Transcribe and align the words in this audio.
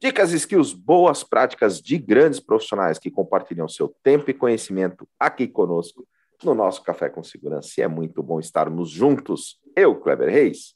Dicas 0.00 0.32
e 0.32 0.36
skills, 0.36 0.74
boas 0.74 1.24
práticas 1.24 1.80
de 1.80 1.96
grandes 1.96 2.38
profissionais 2.38 2.98
que 2.98 3.10
compartilham 3.10 3.66
seu 3.66 3.88
tempo 4.02 4.30
e 4.30 4.34
conhecimento 4.34 5.08
aqui 5.18 5.48
conosco 5.48 6.06
no 6.44 6.54
nosso 6.54 6.82
Café 6.82 7.08
com 7.08 7.22
Segurança. 7.22 7.72
E 7.78 7.82
é 7.82 7.88
muito 7.88 8.22
bom 8.22 8.38
estarmos 8.38 8.90
juntos. 8.90 9.58
Eu, 9.74 9.98
Kleber 9.98 10.28
Reis, 10.28 10.74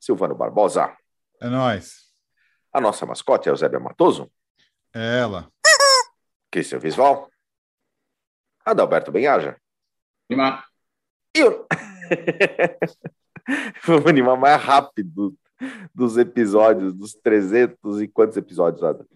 Silvano 0.00 0.34
Barbosa. 0.34 0.96
É 1.40 1.48
nós. 1.48 2.06
A 2.72 2.80
nossa 2.80 3.04
mascote 3.04 3.48
é 3.48 3.52
Eusébia 3.52 3.78
Matoso. 3.78 4.30
É 4.94 5.18
ela. 5.18 5.50
Cristian 6.50 6.78
Visval. 6.78 7.30
Adalberto 8.64 9.12
Benhaja. 9.12 9.56
Animar. 10.30 10.66
E 11.34 11.44
o... 11.44 11.66
Vamos 13.84 14.06
animar 14.06 14.36
mais 14.36 14.60
rápido 14.60 15.36
dos 15.94 16.16
episódios, 16.16 16.94
dos 16.94 17.14
300 17.14 18.02
e 18.02 18.08
quantos 18.08 18.36
episódios, 18.36 18.82
Ada? 18.82 19.06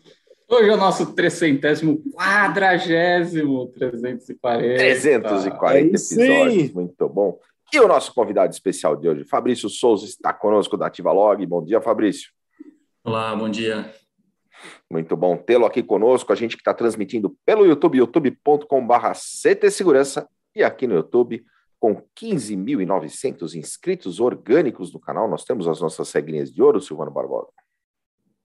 Hoje 0.49 0.69
é 0.69 0.75
o 0.75 0.77
nosso 0.77 1.15
trecentésimo, 1.15 2.03
quadragésimo, 2.13 3.69
340. 3.69 4.77
340 4.77 5.69
Aí 5.69 5.87
episódios, 5.87 6.67
sim. 6.67 6.73
muito 6.75 7.09
bom. 7.09 7.39
E 7.73 7.79
o 7.79 7.87
nosso 7.87 8.13
convidado 8.13 8.53
especial 8.53 8.97
de 8.97 9.09
hoje, 9.09 9.25
Fabrício 9.25 9.69
Souza, 9.69 10.05
está 10.05 10.33
conosco 10.33 10.77
da 10.77 10.87
Ativa 10.87 11.13
Log. 11.13 11.47
Bom 11.47 11.65
dia, 11.65 11.81
Fabrício. 11.81 12.31
Olá, 13.05 13.35
bom 13.37 13.49
dia. 13.49 13.95
Muito 14.91 15.17
bom 15.17 15.37
tê-lo 15.37 15.65
aqui 15.65 15.85
conosco. 15.85 16.33
A 16.33 16.37
gente 16.37 16.57
que 16.57 16.63
está 16.63 16.75
transmitindo 16.75 17.37
pelo 17.47 17.65
YouTube, 17.65 17.99
youtube.com.br 17.99 19.13
CT 19.15 19.71
Segurança 19.71 20.29
e 20.55 20.65
aqui 20.65 20.89
no 20.89 20.95
YouTube, 20.95 21.45
com 21.81 21.97
15.900 22.14 23.55
inscritos 23.55 24.20
orgânicos 24.20 24.92
no 24.92 25.00
canal. 25.00 25.27
Nós 25.28 25.45
temos 25.45 25.67
as 25.67 25.81
nossas 25.81 26.12
regrinhas 26.12 26.53
de 26.53 26.62
ouro, 26.62 26.81
Silvano 26.81 27.11
Barbosa. 27.11 27.48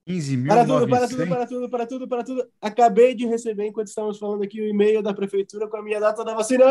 15.900. 0.07 0.47
Para 0.47 0.65
tudo, 0.65 0.87
para 0.87 1.07
tudo, 1.07 1.27
para 1.27 1.45
tudo, 1.47 1.69
para 1.69 1.85
tudo, 1.85 2.07
para 2.07 2.23
tudo. 2.23 2.47
Acabei 2.61 3.13
de 3.13 3.27
receber, 3.27 3.65
enquanto 3.67 3.87
estávamos 3.87 4.17
falando 4.17 4.43
aqui, 4.43 4.61
o 4.61 4.67
e-mail 4.67 5.03
da 5.03 5.13
prefeitura 5.13 5.67
com 5.67 5.77
a 5.77 5.83
minha 5.83 5.99
data 5.99 6.23
da 6.23 6.33
vacina. 6.33 6.63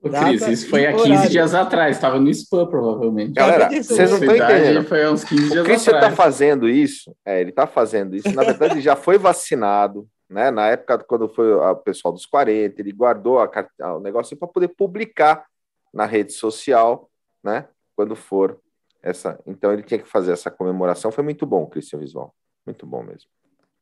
Ô, 0.00 0.08
Data 0.08 0.26
Cris, 0.26 0.48
isso 0.48 0.68
foi 0.68 0.84
há 0.84 0.90
e 0.90 0.96
15 0.96 1.10
horário. 1.10 1.30
dias 1.30 1.54
atrás, 1.54 1.96
estava 1.96 2.18
no 2.18 2.28
spam, 2.30 2.66
provavelmente. 2.66 3.34
Galera, 3.34 3.68
vocês 3.68 4.10
não 4.10 4.18
estão 4.18 4.34
entendendo. 4.36 4.84
Foi 4.84 5.04
há 5.04 5.12
uns 5.12 5.22
15 5.22 5.44
O 5.44 5.50
dias 5.50 5.64
Christian 5.64 5.92
está 5.92 5.96
atrás. 5.98 6.14
fazendo 6.16 6.68
isso, 6.68 7.14
é, 7.24 7.40
ele 7.40 7.50
está 7.50 7.68
fazendo 7.68 8.16
isso. 8.16 8.32
Na 8.34 8.42
verdade, 8.42 8.74
ele 8.74 8.80
já 8.80 8.96
foi 8.96 9.16
vacinado, 9.16 10.08
né? 10.32 10.50
Na 10.50 10.68
época, 10.68 10.98
quando 11.04 11.28
foi 11.28 11.52
o 11.52 11.76
pessoal 11.76 12.12
dos 12.12 12.26
40, 12.26 12.80
ele 12.80 12.92
guardou 12.92 13.38
a 13.38 13.48
car- 13.48 13.70
o 13.96 14.00
negócio 14.00 14.36
para 14.36 14.48
poder 14.48 14.68
publicar 14.68 15.46
na 15.92 16.06
rede 16.06 16.32
social, 16.32 17.10
né? 17.44 17.68
Quando 17.94 18.16
for 18.16 18.58
essa. 19.02 19.38
Então, 19.46 19.72
ele 19.72 19.82
tinha 19.82 19.98
que 20.00 20.08
fazer 20.08 20.32
essa 20.32 20.50
comemoração. 20.50 21.12
Foi 21.12 21.22
muito 21.22 21.44
bom, 21.46 21.66
Christian 21.66 21.98
Visual. 21.98 22.34
Muito 22.64 22.86
bom 22.86 23.02
mesmo. 23.02 23.28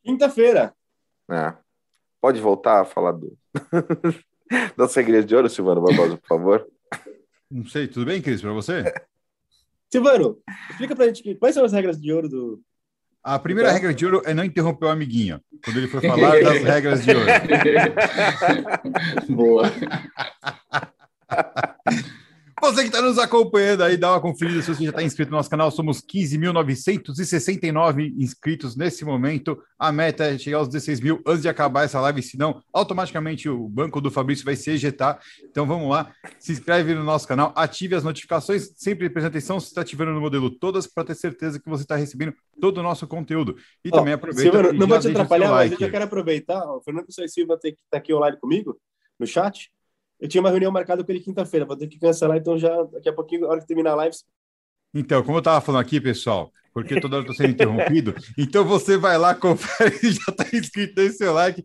Quinta-feira. 0.02 0.74
né? 1.28 1.56
Pode 2.20 2.40
voltar 2.40 2.80
a 2.80 2.84
falar 2.84 3.12
do. 3.12 3.36
das 4.76 4.94
regras 4.94 5.24
de 5.24 5.34
ouro, 5.36 5.48
Silvano 5.48 5.80
Barbosa, 5.82 6.16
por 6.18 6.26
favor. 6.26 6.68
Não 7.50 7.64
sei, 7.66 7.86
tudo 7.88 8.06
bem, 8.06 8.20
Cris, 8.20 8.40
para 8.42 8.52
você? 8.52 8.84
Silvano, 9.92 10.38
explica 10.70 10.94
pra 10.94 11.06
gente 11.06 11.22
que- 11.22 11.34
quais 11.34 11.54
são 11.54 11.64
as 11.64 11.72
regras 11.72 12.00
de 12.00 12.12
ouro 12.12 12.28
do. 12.28 12.60
A 13.22 13.38
primeira 13.38 13.70
regra 13.70 13.92
de 13.92 14.06
ouro 14.06 14.22
é 14.24 14.32
não 14.32 14.44
interromper 14.44 14.86
o 14.86 14.90
amiguinho 14.90 15.42
quando 15.62 15.76
ele 15.76 15.88
for 15.88 16.00
falar 16.00 16.42
das 16.42 16.62
regras 16.64 17.04
de 17.04 17.10
ouro. 17.10 17.26
Boa. 19.28 19.70
Você 22.70 22.82
que 22.82 22.86
está 22.86 23.02
nos 23.02 23.18
acompanhando 23.18 23.82
aí, 23.82 23.96
dá 23.96 24.12
uma 24.12 24.20
conferida 24.20 24.62
se 24.62 24.72
você 24.72 24.84
já 24.84 24.90
está 24.90 25.02
inscrito 25.02 25.32
no 25.32 25.38
nosso 25.38 25.50
canal. 25.50 25.72
Somos 25.72 26.00
15.969 26.00 28.14
inscritos 28.16 28.76
nesse 28.76 29.04
momento. 29.04 29.60
A 29.76 29.90
meta 29.90 30.26
é 30.26 30.38
chegar 30.38 30.58
aos 30.58 30.68
16 30.68 31.00
mil 31.00 31.20
antes 31.26 31.42
de 31.42 31.48
acabar 31.48 31.82
essa 31.82 32.00
live, 32.00 32.22
senão 32.22 32.62
automaticamente 32.72 33.48
o 33.48 33.68
banco 33.68 34.00
do 34.00 34.08
Fabrício 34.08 34.44
vai 34.44 34.54
se 34.54 34.70
ejetar. 34.70 35.18
Então 35.42 35.66
vamos 35.66 35.90
lá, 35.90 36.14
se 36.38 36.52
inscreve 36.52 36.94
no 36.94 37.02
nosso 37.02 37.26
canal, 37.26 37.52
ative 37.56 37.96
as 37.96 38.04
notificações, 38.04 38.70
sempre 38.76 39.10
preste 39.10 39.26
atenção 39.26 39.58
se 39.58 39.66
está 39.66 39.80
ativando 39.80 40.12
no 40.12 40.20
modelo 40.20 40.48
todas 40.48 40.86
para 40.86 41.02
ter 41.02 41.16
certeza 41.16 41.58
que 41.58 41.68
você 41.68 41.82
está 41.82 41.96
recebendo 41.96 42.32
todo 42.60 42.78
o 42.78 42.84
nosso 42.84 43.04
conteúdo. 43.04 43.56
E 43.84 43.90
Ó, 43.92 43.96
também 43.96 44.14
aproveita 44.14 44.42
Silvano, 44.42 44.72
não 44.78 44.86
vou 44.86 45.00
te 45.00 45.08
atrapalhar, 45.08 45.50
mas 45.50 45.70
like. 45.70 45.74
eu 45.74 45.88
já 45.88 45.90
quero 45.90 46.04
aproveitar. 46.04 46.64
O 46.72 46.80
Fernando 46.82 47.08
Silva 47.10 47.58
tem 47.58 47.74
que 47.74 47.82
estar 47.82 47.98
aqui 47.98 48.14
online 48.14 48.38
comigo, 48.38 48.78
no 49.18 49.26
chat. 49.26 49.72
Eu 50.20 50.28
tinha 50.28 50.40
uma 50.40 50.50
reunião 50.50 50.70
marcada 50.70 51.02
com 51.02 51.10
ele 51.10 51.20
quinta-feira, 51.20 51.64
vou 51.64 51.76
ter 51.76 51.86
que 51.86 51.98
cancelar, 51.98 52.36
então 52.36 52.58
já 52.58 52.82
daqui 52.84 53.08
a 53.08 53.12
pouquinho, 53.12 53.42
na 53.42 53.48
hora 53.48 53.60
que 53.60 53.66
terminar 53.66 53.92
a 53.92 53.96
live. 53.96 54.16
Então, 54.92 55.22
como 55.22 55.36
eu 55.36 55.40
estava 55.40 55.60
falando 55.60 55.80
aqui, 55.80 56.00
pessoal, 56.00 56.52
porque 56.74 57.00
toda 57.00 57.16
hora 57.16 57.26
eu 57.26 57.30
estou 57.30 57.46
sendo 57.46 57.54
interrompido, 57.54 58.14
então 58.36 58.64
você 58.64 58.96
vai 58.96 59.16
lá, 59.16 59.34
confere 59.34 59.98
e 60.02 60.10
já 60.12 60.24
está 60.28 60.44
inscrito, 60.56 60.94
deixa 60.94 61.16
seu 61.16 61.32
like. 61.32 61.64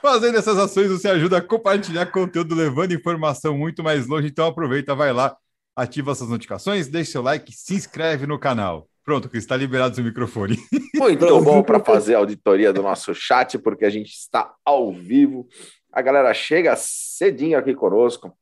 Fazendo 0.00 0.38
essas 0.38 0.58
ações, 0.58 0.88
você 0.90 1.08
ajuda 1.08 1.36
a 1.36 1.42
compartilhar 1.42 2.06
conteúdo, 2.06 2.54
levando 2.54 2.92
informação 2.92 3.56
muito 3.56 3.82
mais 3.82 4.06
longe. 4.06 4.28
Então, 4.28 4.46
aproveita, 4.46 4.94
vai 4.94 5.12
lá, 5.12 5.36
ativa 5.76 6.12
essas 6.12 6.28
notificações, 6.28 6.88
deixa 6.88 7.12
seu 7.12 7.22
like, 7.22 7.52
se 7.52 7.74
inscreve 7.74 8.26
no 8.26 8.38
canal. 8.38 8.88
Pronto, 9.04 9.28
Cris, 9.28 9.42
está 9.42 9.56
liberado 9.56 9.94
seu 9.94 10.04
microfone. 10.04 10.56
Muito 10.94 11.26
bom 11.42 11.62
para 11.62 11.80
fazer 11.80 12.14
a 12.14 12.18
auditoria 12.18 12.72
do 12.72 12.82
nosso 12.82 13.12
chat, 13.14 13.58
porque 13.58 13.84
a 13.84 13.90
gente 13.90 14.12
está 14.12 14.54
ao 14.64 14.92
vivo. 14.92 15.48
A 15.92 16.00
galera 16.00 16.32
chega 16.32 16.74
cedinho 16.74 17.58
aqui 17.58 17.74
conosco. 17.74 18.34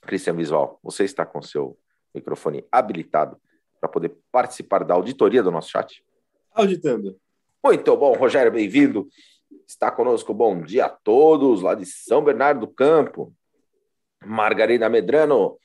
Cristian 0.00 0.34
Visual, 0.34 0.80
você 0.82 1.04
está 1.04 1.26
com 1.26 1.42
seu 1.42 1.78
microfone 2.14 2.64
habilitado 2.72 3.36
para 3.78 3.90
poder 3.90 4.16
participar 4.32 4.82
da 4.82 4.94
auditoria 4.94 5.42
do 5.42 5.50
nosso 5.50 5.68
chat. 5.68 6.02
Auditando. 6.54 7.18
Muito 7.62 7.94
bom, 7.94 8.14
Rogério, 8.14 8.50
bem-vindo. 8.50 9.06
Está 9.68 9.90
conosco, 9.90 10.32
bom 10.32 10.62
dia 10.62 10.86
a 10.86 10.88
todos, 10.88 11.60
lá 11.60 11.74
de 11.74 11.84
São 11.84 12.24
Bernardo 12.24 12.60
do 12.60 12.68
Campo. 12.68 13.34
Margarida 14.24 14.88
Medrano, 14.88 15.58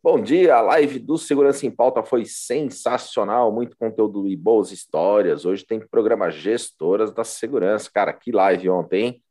bom 0.00 0.22
dia. 0.22 0.54
A 0.54 0.60
live 0.60 1.00
do 1.00 1.18
Segurança 1.18 1.66
em 1.66 1.70
Pauta 1.70 2.04
foi 2.04 2.24
sensacional, 2.24 3.50
muito 3.50 3.76
conteúdo 3.76 4.28
e 4.28 4.36
boas 4.36 4.70
histórias. 4.70 5.44
Hoje 5.44 5.66
tem 5.66 5.80
programa 5.80 6.30
Gestoras 6.30 7.10
da 7.10 7.24
Segurança. 7.24 7.90
Cara, 7.92 8.12
que 8.12 8.30
live 8.30 8.70
ontem, 8.70 9.04
hein? 9.04 9.22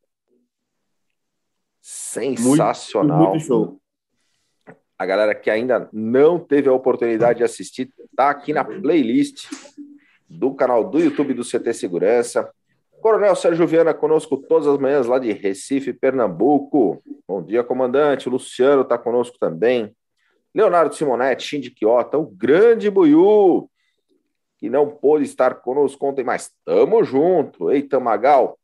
Sensacional. 1.90 3.30
Muito 3.30 3.46
show. 3.46 3.80
A 5.00 5.06
galera 5.06 5.34
que 5.34 5.50
ainda 5.50 5.88
não 5.94 6.38
teve 6.38 6.68
a 6.68 6.74
oportunidade 6.74 7.38
de 7.38 7.46
assistir, 7.46 7.90
tá 8.14 8.30
aqui 8.30 8.52
na 8.52 8.66
playlist 8.66 9.48
do 10.28 10.54
canal 10.54 10.84
do 10.84 11.00
YouTube 11.00 11.34
do 11.34 11.46
CT 11.46 11.74
Segurança. 11.74 12.52
Coronel 13.02 13.38
Sérgio 13.38 13.66
Viana 13.66 13.94
conosco 13.94 14.36
todas 14.36 14.68
as 14.68 14.78
manhãs 14.78 15.08
lá 15.08 15.18
de 15.18 15.32
Recife, 15.32 15.94
Pernambuco. 15.94 17.02
Bom 17.26 17.42
dia, 17.42 17.64
comandante. 17.64 18.28
O 18.28 18.32
Luciano 18.34 18.82
está 18.82 18.98
conosco 18.98 19.38
também. 19.40 19.96
Leonardo 20.54 20.94
Simonetti, 20.94 21.46
Shindy 21.46 21.72
Quiota, 21.72 22.18
o 22.18 22.26
grande 22.26 22.90
Buiú, 22.90 23.70
que 24.58 24.70
não 24.70 24.90
pôde 24.90 25.24
estar 25.24 25.56
conosco 25.62 26.06
ontem, 26.06 26.26
mas 26.26 26.52
tamo 26.66 27.02
junto. 27.06 27.72
Eita 27.72 27.98
Magal, 27.98 28.60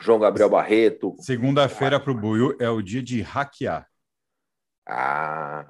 João 0.00 0.18
Gabriel 0.18 0.50
Barreto. 0.50 1.14
Segunda-feira 1.20 2.00
para 2.00 2.10
o 2.10 2.14
Buiu 2.14 2.56
é 2.60 2.68
o 2.68 2.82
dia 2.82 3.02
de 3.02 3.20
hackear. 3.22 3.86
Ah. 4.86 5.64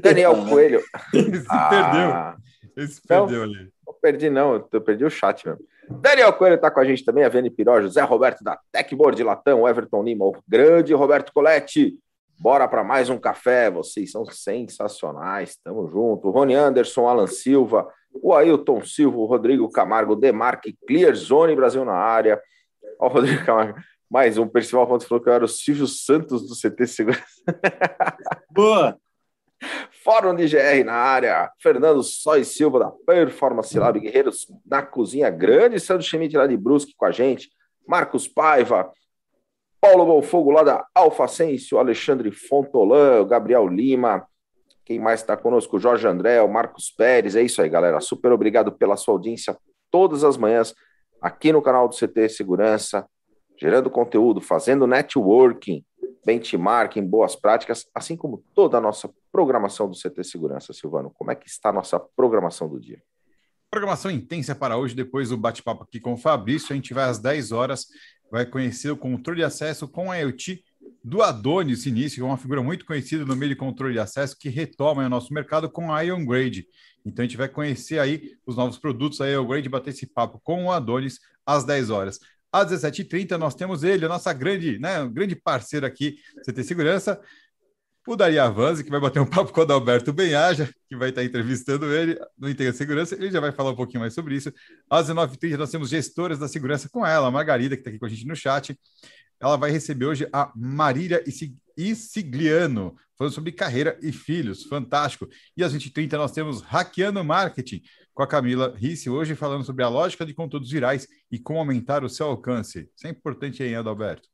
Daniel 0.00 0.34
Coelho. 0.48 0.80
Esse 1.12 1.46
Ah, 1.48 1.68
perdeu. 1.68 2.84
Esse 2.84 3.02
perdeu 3.02 3.42
ali. 3.42 3.72
Não 3.86 3.94
perdi, 4.00 4.30
não. 4.30 4.68
Eu 4.70 4.80
perdi 4.80 5.04
o 5.04 5.10
chat 5.10 5.46
mesmo. 5.46 5.60
Daniel 5.90 6.32
Coelho 6.34 6.56
está 6.56 6.70
com 6.70 6.80
a 6.80 6.84
gente 6.84 7.02
também, 7.02 7.24
a 7.24 7.30
Vene 7.30 7.50
Piró, 7.50 7.80
José 7.80 8.02
Roberto 8.02 8.44
da 8.44 8.58
Techboard 8.70 9.22
Latão, 9.22 9.66
Everton 9.66 10.02
Lima, 10.02 10.26
o 10.26 10.36
grande 10.46 10.92
Roberto 10.92 11.32
Coletti. 11.32 11.98
Bora 12.38 12.68
para 12.68 12.84
mais 12.84 13.08
um 13.08 13.18
café. 13.18 13.70
Vocês 13.70 14.12
são 14.12 14.24
sensacionais. 14.26 15.56
Tamo 15.64 15.88
junto. 15.88 16.30
Rony 16.30 16.54
Anderson, 16.54 17.08
Alan 17.08 17.26
Silva, 17.26 17.88
o 18.12 18.34
Ailton 18.34 18.84
Silva, 18.84 19.18
o 19.18 19.26
Rodrigo 19.26 19.70
Camargo, 19.70 20.16
Demarque, 20.16 20.76
Clear 20.86 21.14
Zone 21.14 21.54
Brasil 21.54 21.84
na 21.84 21.94
área. 21.94 22.40
Ó, 22.98 23.06
o 23.06 23.08
Rodrigo 23.08 23.44
Camargo. 23.44 23.78
Mais 24.10 24.38
um. 24.38 24.48
Percival 24.48 24.86
Pontes 24.86 25.06
falou 25.06 25.22
que 25.22 25.28
eu 25.28 25.34
era 25.34 25.44
o 25.44 25.48
Silvio 25.48 25.86
Santos 25.86 26.48
do 26.48 26.54
CT 26.54 26.86
Segurança. 26.86 27.22
Boa! 28.50 28.98
Fórum 30.02 30.34
de 30.34 30.48
GR 30.48 30.84
na 30.84 30.94
área. 30.94 31.50
Fernando 31.60 32.02
Sois 32.02 32.48
Silva, 32.48 32.78
da 32.78 32.90
Performance 33.06 33.78
Lab 33.78 33.98
Guerreiros, 33.98 34.46
na 34.64 34.82
cozinha 34.82 35.28
grande. 35.28 35.80
Sandro 35.80 36.02
Schmidt, 36.02 36.36
lá 36.36 36.46
de 36.46 36.56
Brusque, 36.56 36.94
com 36.96 37.04
a 37.04 37.10
gente. 37.10 37.50
Marcos 37.86 38.26
Paiva. 38.26 38.90
Paulo 39.80 40.06
Bolfogo, 40.06 40.50
lá 40.50 40.62
da 40.62 40.86
Alfa 40.94 41.28
Sensio. 41.28 41.78
Alexandre 41.78 42.30
Fontolan, 42.30 43.20
o 43.20 43.26
Gabriel 43.26 43.66
Lima. 43.66 44.26
Quem 44.88 44.98
mais 44.98 45.20
está 45.20 45.36
conosco? 45.36 45.78
Jorge 45.78 46.08
André, 46.08 46.40
o 46.40 46.48
Marcos 46.48 46.90
Pérez. 46.90 47.36
É 47.36 47.42
isso 47.42 47.60
aí, 47.60 47.68
galera. 47.68 48.00
Super 48.00 48.32
obrigado 48.32 48.72
pela 48.72 48.96
sua 48.96 49.12
audiência 49.12 49.54
todas 49.90 50.24
as 50.24 50.38
manhãs 50.38 50.74
aqui 51.20 51.52
no 51.52 51.60
canal 51.60 51.86
do 51.86 51.94
CT 51.94 52.26
Segurança, 52.30 53.06
gerando 53.60 53.90
conteúdo, 53.90 54.40
fazendo 54.40 54.86
networking, 54.86 55.84
benchmarking, 56.24 57.04
boas 57.04 57.36
práticas, 57.36 57.86
assim 57.94 58.16
como 58.16 58.42
toda 58.54 58.78
a 58.78 58.80
nossa 58.80 59.10
programação 59.30 59.90
do 59.90 59.94
CT 59.94 60.24
Segurança, 60.24 60.72
Silvano. 60.72 61.10
Como 61.10 61.30
é 61.30 61.34
que 61.34 61.50
está 61.50 61.68
a 61.68 61.72
nossa 61.72 62.00
programação 62.00 62.66
do 62.66 62.80
dia? 62.80 63.02
Programação 63.70 64.10
intensa 64.10 64.54
para 64.54 64.78
hoje, 64.78 64.94
depois 64.94 65.28
do 65.28 65.36
bate-papo 65.36 65.82
aqui 65.82 66.00
com 66.00 66.14
o 66.14 66.16
Fabrício. 66.16 66.72
A 66.72 66.74
gente 66.74 66.94
vai 66.94 67.04
às 67.04 67.18
10 67.18 67.52
horas, 67.52 67.88
vai 68.32 68.46
conhecer 68.46 68.90
o 68.90 68.96
controle 68.96 69.40
de 69.40 69.44
acesso 69.44 69.86
com 69.86 70.10
a 70.10 70.16
IoT 70.16 70.62
do 71.04 71.22
Adonis 71.22 71.86
Início, 71.86 72.16
que 72.16 72.22
é 72.22 72.24
uma 72.24 72.36
figura 72.36 72.62
muito 72.62 72.84
conhecida 72.84 73.24
no 73.24 73.36
meio 73.36 73.50
de 73.50 73.56
controle 73.56 73.94
de 73.94 74.00
acesso, 74.00 74.36
que 74.38 74.48
retoma 74.48 75.04
o 75.04 75.08
nosso 75.08 75.32
mercado 75.32 75.70
com 75.70 75.92
a 75.92 76.02
Ion 76.02 76.24
Grade. 76.24 76.66
Então 77.04 77.22
a 77.22 77.26
gente 77.26 77.36
vai 77.36 77.48
conhecer 77.48 77.98
aí 77.98 78.32
os 78.46 78.56
novos 78.56 78.78
produtos, 78.78 79.20
a 79.20 79.28
Ion 79.28 79.46
Grade, 79.46 79.68
bater 79.68 79.90
esse 79.90 80.06
papo 80.06 80.40
com 80.42 80.66
o 80.66 80.72
Adonis 80.72 81.18
às 81.46 81.64
10 81.64 81.90
horas. 81.90 82.18
Às 82.52 82.70
17h30, 82.70 83.36
nós 83.36 83.54
temos 83.54 83.82
ele, 83.84 84.04
a 84.04 84.08
nossa 84.08 84.32
grande, 84.32 84.78
né, 84.78 85.06
grande 85.08 85.36
parceiro 85.36 85.84
aqui, 85.84 86.16
CT 86.44 86.64
Segurança, 86.64 87.20
o 88.12 88.16
Daria 88.16 88.44
Avanzi, 88.44 88.82
que 88.82 88.90
vai 88.90 88.98
bater 88.98 89.20
um 89.20 89.26
papo 89.26 89.52
com 89.52 89.60
o 89.60 89.62
Adalberto 89.62 90.12
Benhaja, 90.12 90.72
que 90.88 90.96
vai 90.96 91.10
estar 91.10 91.22
entrevistando 91.22 91.92
ele 91.92 92.18
no 92.38 92.48
Integra 92.48 92.72
Segurança. 92.72 93.14
Ele 93.14 93.30
já 93.30 93.38
vai 93.38 93.52
falar 93.52 93.72
um 93.72 93.76
pouquinho 93.76 94.00
mais 94.00 94.14
sobre 94.14 94.34
isso. 94.34 94.52
Às 94.88 95.08
19h30, 95.08 95.56
nós 95.58 95.70
temos 95.70 95.90
gestoras 95.90 96.38
da 96.38 96.48
segurança 96.48 96.88
com 96.88 97.04
ela, 97.04 97.28
a 97.28 97.30
Margarida, 97.30 97.76
que 97.76 97.80
está 97.82 97.90
aqui 97.90 97.98
com 97.98 98.06
a 98.06 98.08
gente 98.08 98.26
no 98.26 98.34
chat. 98.34 98.78
Ela 99.38 99.56
vai 99.56 99.70
receber 99.70 100.06
hoje 100.06 100.26
a 100.32 100.50
Marília 100.56 101.22
Isigliano, 101.76 102.96
falando 103.16 103.34
sobre 103.34 103.52
carreira 103.52 103.98
e 104.00 104.10
filhos. 104.10 104.64
Fantástico. 104.64 105.28
E 105.54 105.62
às 105.62 105.74
20h30, 105.74 106.12
nós 106.12 106.32
temos 106.32 106.62
Hackeando 106.62 107.22
Marketing, 107.22 107.82
com 108.14 108.22
a 108.22 108.26
Camila 108.26 108.74
Risse, 108.76 109.10
hoje 109.10 109.34
falando 109.34 109.64
sobre 109.64 109.84
a 109.84 109.88
lógica 109.88 110.24
de 110.24 110.32
conteúdos 110.32 110.70
virais 110.70 111.06
e 111.30 111.38
como 111.38 111.58
aumentar 111.58 112.02
o 112.02 112.08
seu 112.08 112.26
alcance. 112.26 112.90
Isso 112.96 113.06
é 113.06 113.10
importante 113.10 113.62
aí, 113.62 113.74
Adalberto. 113.74 114.28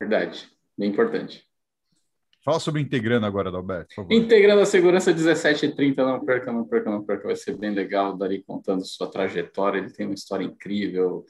Verdade, 0.00 0.48
bem 0.78 0.90
importante. 0.90 1.47
Fala 2.44 2.60
sobre 2.60 2.80
integrando 2.80 3.26
agora, 3.26 3.48
Adalberto. 3.48 3.88
Por 3.88 3.94
favor. 3.96 4.12
Integrando 4.12 4.60
a 4.62 4.66
segurança 4.66 5.12
17h30, 5.12 5.96
não 5.98 6.24
perca, 6.24 6.52
não 6.52 6.64
perca, 6.64 6.90
não 6.90 7.04
perca, 7.04 7.26
vai 7.26 7.36
ser 7.36 7.56
bem 7.56 7.70
legal. 7.70 8.14
O 8.14 8.16
Dari 8.16 8.42
contando 8.42 8.84
sua 8.84 9.10
trajetória, 9.10 9.78
ele 9.78 9.90
tem 9.90 10.06
uma 10.06 10.14
história 10.14 10.44
incrível 10.44 11.26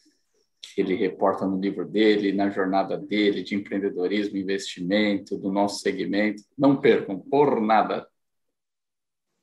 que 0.60 0.80
ele 0.80 0.94
reporta 0.94 1.46
no 1.46 1.58
livro 1.58 1.84
dele, 1.86 2.32
na 2.32 2.50
jornada 2.50 2.96
dele 2.96 3.42
de 3.42 3.54
empreendedorismo, 3.54 4.36
investimento, 4.36 5.36
do 5.38 5.50
nosso 5.50 5.80
segmento. 5.80 6.42
Não 6.56 6.76
percam, 6.76 7.18
por 7.18 7.60
nada. 7.60 8.06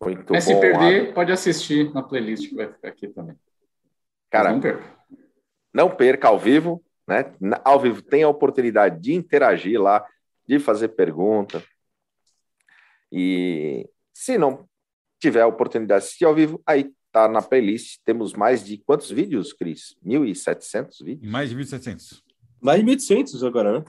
Muito 0.04 0.34
Mas 0.34 0.46
bom. 0.46 0.54
se 0.54 0.60
perder, 0.60 1.02
Adam. 1.02 1.14
pode 1.14 1.32
assistir 1.32 1.92
na 1.94 2.04
playlist 2.04 2.50
que 2.50 2.56
vai 2.56 2.72
ficar 2.72 2.90
aqui 2.90 3.08
também. 3.08 3.36
Cara, 4.30 4.52
não 4.52 4.60
perca. 4.60 4.98
não 5.74 5.90
perca 5.90 6.28
ao 6.28 6.38
vivo, 6.38 6.84
né? 7.08 7.34
Ao 7.64 7.80
vivo 7.80 8.02
tem 8.02 8.24
a 8.24 8.30
oportunidade 8.30 9.00
de 9.02 9.14
interagir 9.14 9.82
lá, 9.82 10.06
de 10.48 10.60
fazer 10.60 10.90
pergunta. 10.90 11.64
E 13.12 13.88
se 14.14 14.38
não 14.38 14.68
tiver 15.20 15.42
a 15.42 15.48
oportunidade 15.48 16.02
de 16.02 16.06
assistir 16.08 16.26
ao 16.26 16.36
vivo, 16.36 16.62
aí 16.66 16.92
tá 17.12 17.28
na 17.28 17.42
playlist. 17.42 18.00
Temos 18.04 18.34
mais 18.34 18.64
de 18.64 18.78
quantos 18.78 19.10
vídeos, 19.10 19.54
Cris? 19.54 19.96
1.700 20.06 21.04
vídeos? 21.04 21.32
Mais 21.32 21.50
de 21.50 21.56
1.700. 21.56 22.22
Mais 22.62 22.80
de 22.84 22.86
1.800 22.86 23.48
agora, 23.48 23.80
né? 23.80 23.86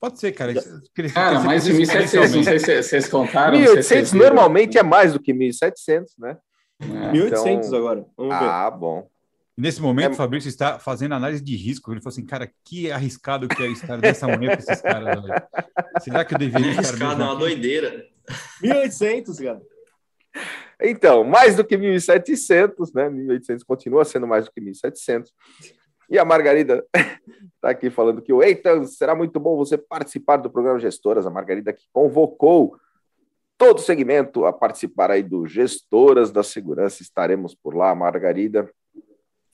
Pode 0.00 0.18
ser, 0.20 0.32
cara. 0.32 0.54
Crescer- 0.94 1.14
Cara, 1.14 1.40
mais 1.40 1.64
de 1.64 1.72
1.700, 1.72 2.34
não 2.36 2.42
sei 2.44 2.58
se 2.60 2.82
vocês 2.82 3.08
contaram. 3.08 3.58
não 3.58 3.66
sei 3.66 3.82
se 3.82 3.82
1.800 3.82 3.82
vocês 3.88 4.12
viram. 4.12 4.24
normalmente 4.26 4.78
é 4.78 4.82
mais 4.82 5.12
do 5.12 5.20
que 5.20 5.32
1.700, 5.34 6.12
né? 6.18 6.38
É. 6.80 6.84
1.800 7.12 7.66
Então- 7.66 7.78
agora. 7.78 8.06
Vamos 8.16 8.38
ver. 8.38 8.44
Ah, 8.44 8.70
bom. 8.70 9.10
E 9.58 9.60
Nesse 9.60 9.82
momento, 9.82 10.10
É- 10.10 10.12
o 10.12 10.16
Fabrício 10.16 10.48
está 10.48 10.78
fazendo 10.78 11.16
análise 11.16 11.42
de 11.42 11.56
risco. 11.56 11.92
Ele 11.92 12.00
falou 12.00 12.12
assim, 12.12 12.24
cara, 12.24 12.48
que 12.64 12.92
arriscado 12.92 13.48
que 13.48 13.60
é 13.60 13.66
estar 13.66 13.96
dessa 13.96 14.26
manhã 14.28 14.54
com 14.54 14.62
esses 14.62 14.80
caras. 14.80 15.20
velho. 15.20 15.42
Será 16.00 16.24
que 16.24 16.32
eu 16.34 16.38
deveria 16.38 16.70
estar 16.70 16.82
arriscado, 16.88 17.20
é 17.22 17.24
uma 17.24 17.32
aqui? 17.32 17.40
doideira. 17.40 18.06
1.800, 18.62 19.38
cara. 19.42 19.60
Então, 20.80 21.24
mais 21.24 21.56
do 21.56 21.64
que 21.64 21.76
1.700, 21.76 22.92
né? 22.94 23.10
1.800 23.10 23.64
continua 23.64 24.04
sendo 24.04 24.28
mais 24.28 24.44
do 24.44 24.52
que 24.52 24.60
1.700. 24.60 25.32
E 26.08 26.18
a 26.18 26.24
Margarida 26.24 26.86
está 26.94 26.94
aqui 27.70 27.90
falando 27.90 28.22
que 28.22 28.32
o 28.32 28.42
Eitan, 28.42 28.84
será 28.86 29.12
muito 29.14 29.40
bom 29.40 29.56
você 29.56 29.76
participar 29.76 30.36
do 30.36 30.48
programa 30.48 30.78
Gestoras. 30.78 31.26
A 31.26 31.30
Margarida 31.30 31.72
que 31.72 31.82
convocou 31.92 32.76
todo 33.58 33.78
o 33.78 33.82
segmento 33.82 34.44
a 34.46 34.52
participar 34.52 35.10
aí 35.10 35.22
do 35.24 35.46
Gestoras 35.48 36.30
da 36.30 36.44
Segurança. 36.44 37.02
Estaremos 37.02 37.56
por 37.56 37.74
lá, 37.74 37.92
Margarida. 37.92 38.70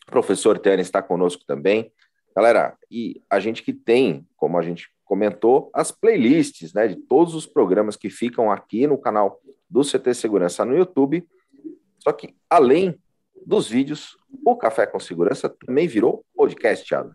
O 0.07 0.11
professor 0.11 0.59
Tânia 0.59 0.83
está 0.83 1.03
conosco 1.03 1.45
também. 1.47 1.93
Galera, 2.37 2.77
e 2.91 3.23
a 3.31 3.39
gente 3.39 3.63
que 3.63 3.73
tem, 3.73 4.27
como 4.37 4.59
a 4.59 4.63
gente 4.63 4.91
comentou, 5.05 5.71
as 5.73 5.93
playlists 5.93 6.73
né, 6.73 6.89
de 6.89 6.97
todos 6.97 7.35
os 7.35 7.47
programas 7.47 7.97
que 7.97 8.11
ficam 8.11 8.51
aqui 8.51 8.87
no 8.87 8.99
canal 8.99 9.41
do 9.69 9.83
CT 9.83 10.15
Segurança 10.15 10.65
no 10.65 10.77
YouTube. 10.77 11.27
Só 11.99 12.13
que, 12.13 12.35
além 12.49 12.99
dos 13.47 13.69
vídeos, 13.69 14.17
o 14.45 14.57
Café 14.57 14.87
com 14.87 14.99
Segurança 14.99 15.49
também 15.49 15.87
virou 15.87 16.25
podcast, 16.35 16.87
Thiago. 16.87 17.15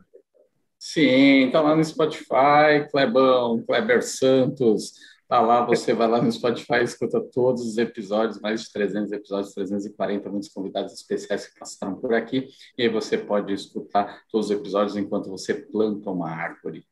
Sim, 0.78 1.50
tá 1.52 1.62
lá 1.62 1.76
no 1.76 1.84
Spotify, 1.84 2.88
Clebão, 2.90 3.62
Kleber 3.64 4.02
Santos, 4.02 4.94
tá 5.30 5.40
lá, 5.42 5.64
você 5.64 5.94
vai 5.94 6.08
lá 6.08 6.20
no 6.20 6.32
Spotify, 6.32 6.82
escuta 6.82 7.22
todos 7.22 7.62
os 7.62 7.78
episódios, 7.78 8.42
mais 8.42 8.64
de 8.64 8.74
300 8.74 9.12
episódios, 9.12 9.54
340, 9.54 10.28
muitos 10.28 10.50
convidados 10.50 10.92
especiais 10.92 11.46
que 11.46 11.60
passaram 11.60 11.96
por 11.96 12.16
aqui, 12.16 12.48
e 12.76 12.82
aí 12.82 12.90
você 12.90 13.16
pode 13.16 13.54
escutar 13.54 14.24
todos 14.32 14.50
os 14.50 14.58
episódios 14.58 14.98
enquanto 14.98 15.30
você 15.30 15.54
planta 15.54 16.10
uma 16.10 16.32
árvore. 16.32 16.84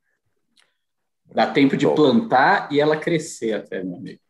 Dá 1.25 1.51
tempo 1.51 1.75
de 1.75 1.87
plantar 1.87 2.71
e 2.71 2.79
ela 2.79 2.95
crescer 2.95 3.53
até, 3.53 3.83
meu 3.83 3.97
amigo. 3.97 4.21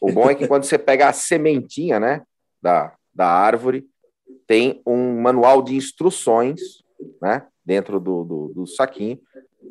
O 0.00 0.10
bom 0.10 0.30
é 0.30 0.34
que 0.34 0.48
quando 0.48 0.64
você 0.64 0.78
pega 0.78 1.08
a 1.08 1.12
sementinha 1.12 2.00
né, 2.00 2.22
da, 2.60 2.96
da 3.14 3.28
árvore, 3.28 3.86
tem 4.46 4.82
um 4.86 5.20
manual 5.20 5.62
de 5.62 5.76
instruções 5.76 6.82
né, 7.20 7.46
dentro 7.64 8.00
do, 8.00 8.24
do, 8.24 8.52
do 8.54 8.66
saquinho. 8.66 9.20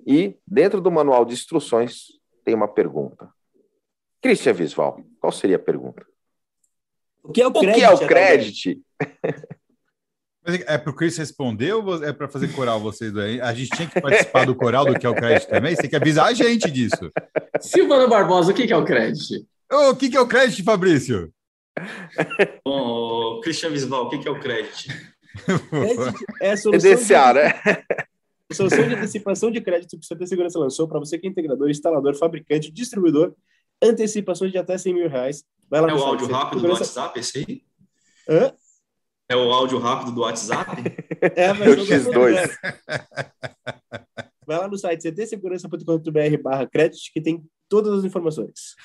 E 0.08 0.38
dentro 0.48 0.80
do 0.80 0.90
manual 0.90 1.26
de 1.26 1.34
instruções 1.34 2.20
tem 2.46 2.56
uma 2.56 2.68
pergunta. 2.68 3.30
Christian 4.22 4.54
Visval, 4.54 5.02
qual 5.20 5.32
seria 5.32 5.56
a 5.56 5.60
pergunta? 5.60 6.06
O 7.24 7.32
que 7.32 7.42
é 7.42 7.48
o 7.48 7.50
O 7.50 7.54
crédito? 7.54 7.76
que 7.78 7.84
é 7.84 7.90
o 7.92 8.08
crédito? 8.08 8.82
Mas 10.44 10.60
é 10.62 10.78
para 10.78 10.90
o 10.90 10.96
Chris 10.96 11.18
responder 11.18 11.72
ou 11.74 12.04
é 12.04 12.12
para 12.12 12.28
fazer 12.28 12.52
coral 12.54 12.80
vocês 12.80 13.12
dois? 13.12 13.40
A 13.42 13.54
gente 13.54 13.70
tinha 13.76 13.88
que 13.88 14.02
participar 14.02 14.46
do 14.46 14.56
coral 14.56 14.86
do 14.86 14.98
que 14.98 15.06
é 15.06 15.10
o 15.10 15.14
crédito 15.14 15.50
também? 15.50 15.76
Você 15.76 15.82
tem 15.84 15.90
que 15.90 15.96
avisar 15.96 16.28
a 16.28 16.34
gente 16.34 16.70
disso. 16.72 17.12
Silvana 17.60 18.08
Barbosa, 18.08 18.52
o 18.52 18.56
que 18.56 18.72
é 18.72 18.76
o 18.78 18.84
crédito? 18.84 19.46
Ô, 19.72 19.90
O 19.92 19.96
que, 19.96 20.16
é 20.16 20.20
o 20.20 20.28
crédito, 20.28 20.64
Fabrício? 20.64 21.32
Bom, 22.66 23.40
Christian 23.42 23.70
Visval, 23.70 24.06
o 24.06 24.10
que 24.10 24.28
é 24.28 24.32
o 24.32 24.40
crédito? 24.40 24.94
Crédito 25.70 26.26
é 26.42 26.52
a 26.52 26.58
solução, 26.58 26.92
EDCA, 26.92 27.34
de, 27.34 27.40
né? 27.40 27.84
a 28.50 28.54
solução 28.54 28.88
de 28.88 28.96
antecipação 28.96 29.52
de 29.52 29.62
crédito 29.62 29.98
que 29.98 30.06
o 30.06 30.16
CT 30.18 30.28
Segurança 30.28 30.60
lançou 30.60 30.88
para 30.88 31.00
você 31.00 31.18
que 31.20 31.28
é 31.28 31.30
integrador, 31.30 31.70
instalador, 31.70 32.16
fabricante, 32.16 32.72
distribuidor, 32.72 33.34
antecipações 33.82 34.52
de 34.52 34.58
até 34.58 34.78
100 34.78 34.94
mil 34.94 35.10
reais. 35.10 35.44
Vai 35.70 35.82
lá 35.82 35.90
É 35.90 35.94
o 35.94 36.04
áudio 36.04 36.28
rápido 36.28 36.62
do 36.62 36.70
WhatsApp, 36.70 37.20
esse 37.20 37.38
aí? 37.40 37.64
Hã? 38.30 38.54
É 39.30 39.36
o 39.36 39.52
áudio 39.52 39.80
rápido 39.80 40.12
do 40.12 40.22
WhatsApp? 40.22 40.72
É 41.36 41.46
a 41.46 41.50
É 41.50 41.52
o 41.52 41.56
versão 41.56 41.86
do 41.86 41.92
X2. 41.92 42.08
Android. 42.08 42.58
Vai 44.46 44.58
lá 44.58 44.68
no 44.68 44.76
site 44.76 45.12
ctsegurança.com.br 45.12 46.42
barra 46.42 46.68
crédito 46.68 47.00
que 47.14 47.22
tem 47.22 47.46
todas 47.70 48.00
as 48.00 48.04
informações. 48.04 48.76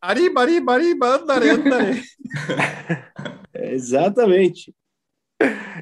Ariba, 0.00 0.42
ariba, 0.42 0.74
ariba, 0.74 1.16
andare, 1.16 1.50
andare. 1.50 2.02
É, 3.52 3.72
exatamente. 3.74 4.72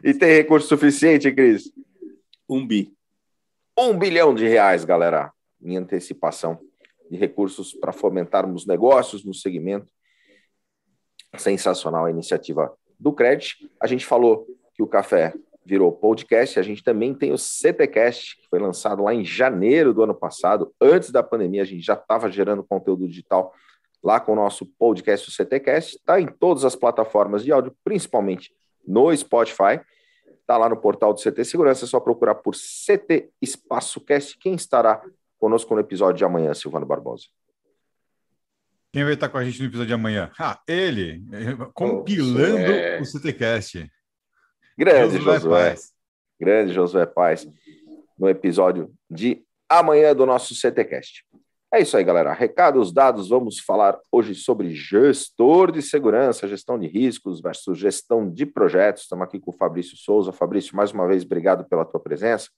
E 0.02 0.14
tem 0.14 0.36
recurso 0.36 0.66
suficiente, 0.66 1.30
Cris? 1.30 1.70
Um 2.48 2.66
bi. 2.66 2.92
Um 3.78 3.98
bilhão 3.98 4.34
de 4.34 4.48
reais, 4.48 4.84
galera, 4.84 5.30
em 5.60 5.76
antecipação 5.76 6.58
de 7.10 7.16
recursos 7.16 7.74
para 7.74 7.92
fomentarmos 7.92 8.66
negócios 8.66 9.24
no 9.24 9.34
segmento. 9.34 9.92
Sensacional 11.36 12.06
a 12.06 12.10
iniciativa 12.10 12.72
do 12.98 13.12
Credit. 13.12 13.70
A 13.80 13.86
gente 13.86 14.06
falou 14.06 14.46
que 14.74 14.82
o 14.82 14.86
café 14.86 15.34
virou 15.64 15.90
podcast, 15.90 16.60
a 16.60 16.62
gente 16.62 16.82
também 16.82 17.12
tem 17.12 17.32
o 17.32 17.36
CTcast, 17.36 18.36
que 18.36 18.48
foi 18.48 18.60
lançado 18.60 19.02
lá 19.02 19.12
em 19.12 19.24
janeiro 19.24 19.92
do 19.92 20.02
ano 20.02 20.14
passado, 20.14 20.72
antes 20.80 21.10
da 21.10 21.24
pandemia, 21.24 21.62
a 21.62 21.64
gente 21.64 21.84
já 21.84 21.94
estava 21.94 22.30
gerando 22.30 22.62
conteúdo 22.62 23.06
digital 23.06 23.52
lá 24.02 24.20
com 24.20 24.32
o 24.32 24.36
nosso 24.36 24.64
podcast, 24.78 25.28
o 25.28 25.32
CTcast. 25.32 25.96
Está 25.96 26.20
em 26.20 26.26
todas 26.26 26.64
as 26.64 26.76
plataformas 26.76 27.42
de 27.42 27.50
áudio, 27.50 27.76
principalmente 27.82 28.54
no 28.86 29.14
Spotify. 29.16 29.80
Está 30.40 30.56
lá 30.56 30.68
no 30.68 30.76
portal 30.76 31.12
do 31.12 31.20
CT 31.20 31.44
Segurança, 31.44 31.84
é 31.84 31.88
só 31.88 31.98
procurar 31.98 32.36
por 32.36 32.54
CT 32.54 33.30
Espaço 33.42 34.00
Cast. 34.00 34.38
Quem 34.38 34.54
estará 34.54 35.02
conosco 35.38 35.74
no 35.74 35.80
episódio 35.80 36.18
de 36.18 36.24
amanhã, 36.24 36.52
Silvano 36.54 36.86
Barbosa? 36.86 37.24
Quem 38.92 39.04
vai 39.04 39.14
estar 39.14 39.28
com 39.28 39.38
a 39.38 39.44
gente 39.44 39.60
no 39.60 39.66
episódio 39.66 39.88
de 39.88 39.94
amanhã? 39.94 40.30
Ah, 40.38 40.60
ele, 40.66 41.22
compilando 41.74 42.58
é... 42.58 43.00
o 43.00 43.04
CTcast. 43.04 43.90
Grande 44.78 45.18
Josué, 45.18 45.40
Josué. 45.40 45.74
Grande 46.40 46.72
Josué 46.72 47.06
Paz, 47.06 47.48
no 48.18 48.28
episódio 48.28 48.92
de 49.10 49.44
amanhã 49.68 50.14
do 50.14 50.24
nosso 50.24 50.54
CTcast. 50.54 51.24
É 51.72 51.80
isso 51.80 51.96
aí, 51.96 52.04
galera. 52.04 52.32
Recados 52.32 52.92
dados, 52.92 53.28
vamos 53.28 53.58
falar 53.58 53.98
hoje 54.10 54.34
sobre 54.34 54.70
gestor 54.70 55.72
de 55.72 55.82
segurança, 55.82 56.46
gestão 56.46 56.78
de 56.78 56.86
riscos 56.86 57.40
versus 57.40 57.76
gestão 57.76 58.30
de 58.30 58.46
projetos. 58.46 59.02
Estamos 59.02 59.24
aqui 59.24 59.40
com 59.40 59.50
o 59.50 59.54
Fabrício 59.54 59.96
Souza. 59.96 60.32
Fabrício, 60.32 60.76
mais 60.76 60.92
uma 60.92 61.06
vez, 61.06 61.24
obrigado 61.24 61.64
pela 61.68 61.84
tua 61.84 62.00
presença, 62.00 62.48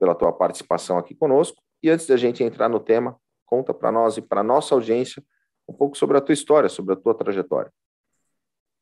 pela 0.00 0.14
tua 0.14 0.32
participação 0.32 0.96
aqui 0.98 1.14
conosco. 1.14 1.62
E 1.86 1.88
antes 1.88 2.04
da 2.04 2.16
gente 2.16 2.42
entrar 2.42 2.68
no 2.68 2.80
tema, 2.80 3.16
conta 3.44 3.72
para 3.72 3.92
nós 3.92 4.16
e 4.16 4.20
para 4.20 4.42
nossa 4.42 4.74
audiência 4.74 5.22
um 5.68 5.72
pouco 5.72 5.96
sobre 5.96 6.18
a 6.18 6.20
tua 6.20 6.32
história, 6.32 6.68
sobre 6.68 6.94
a 6.94 6.96
tua 6.96 7.14
trajetória. 7.14 7.72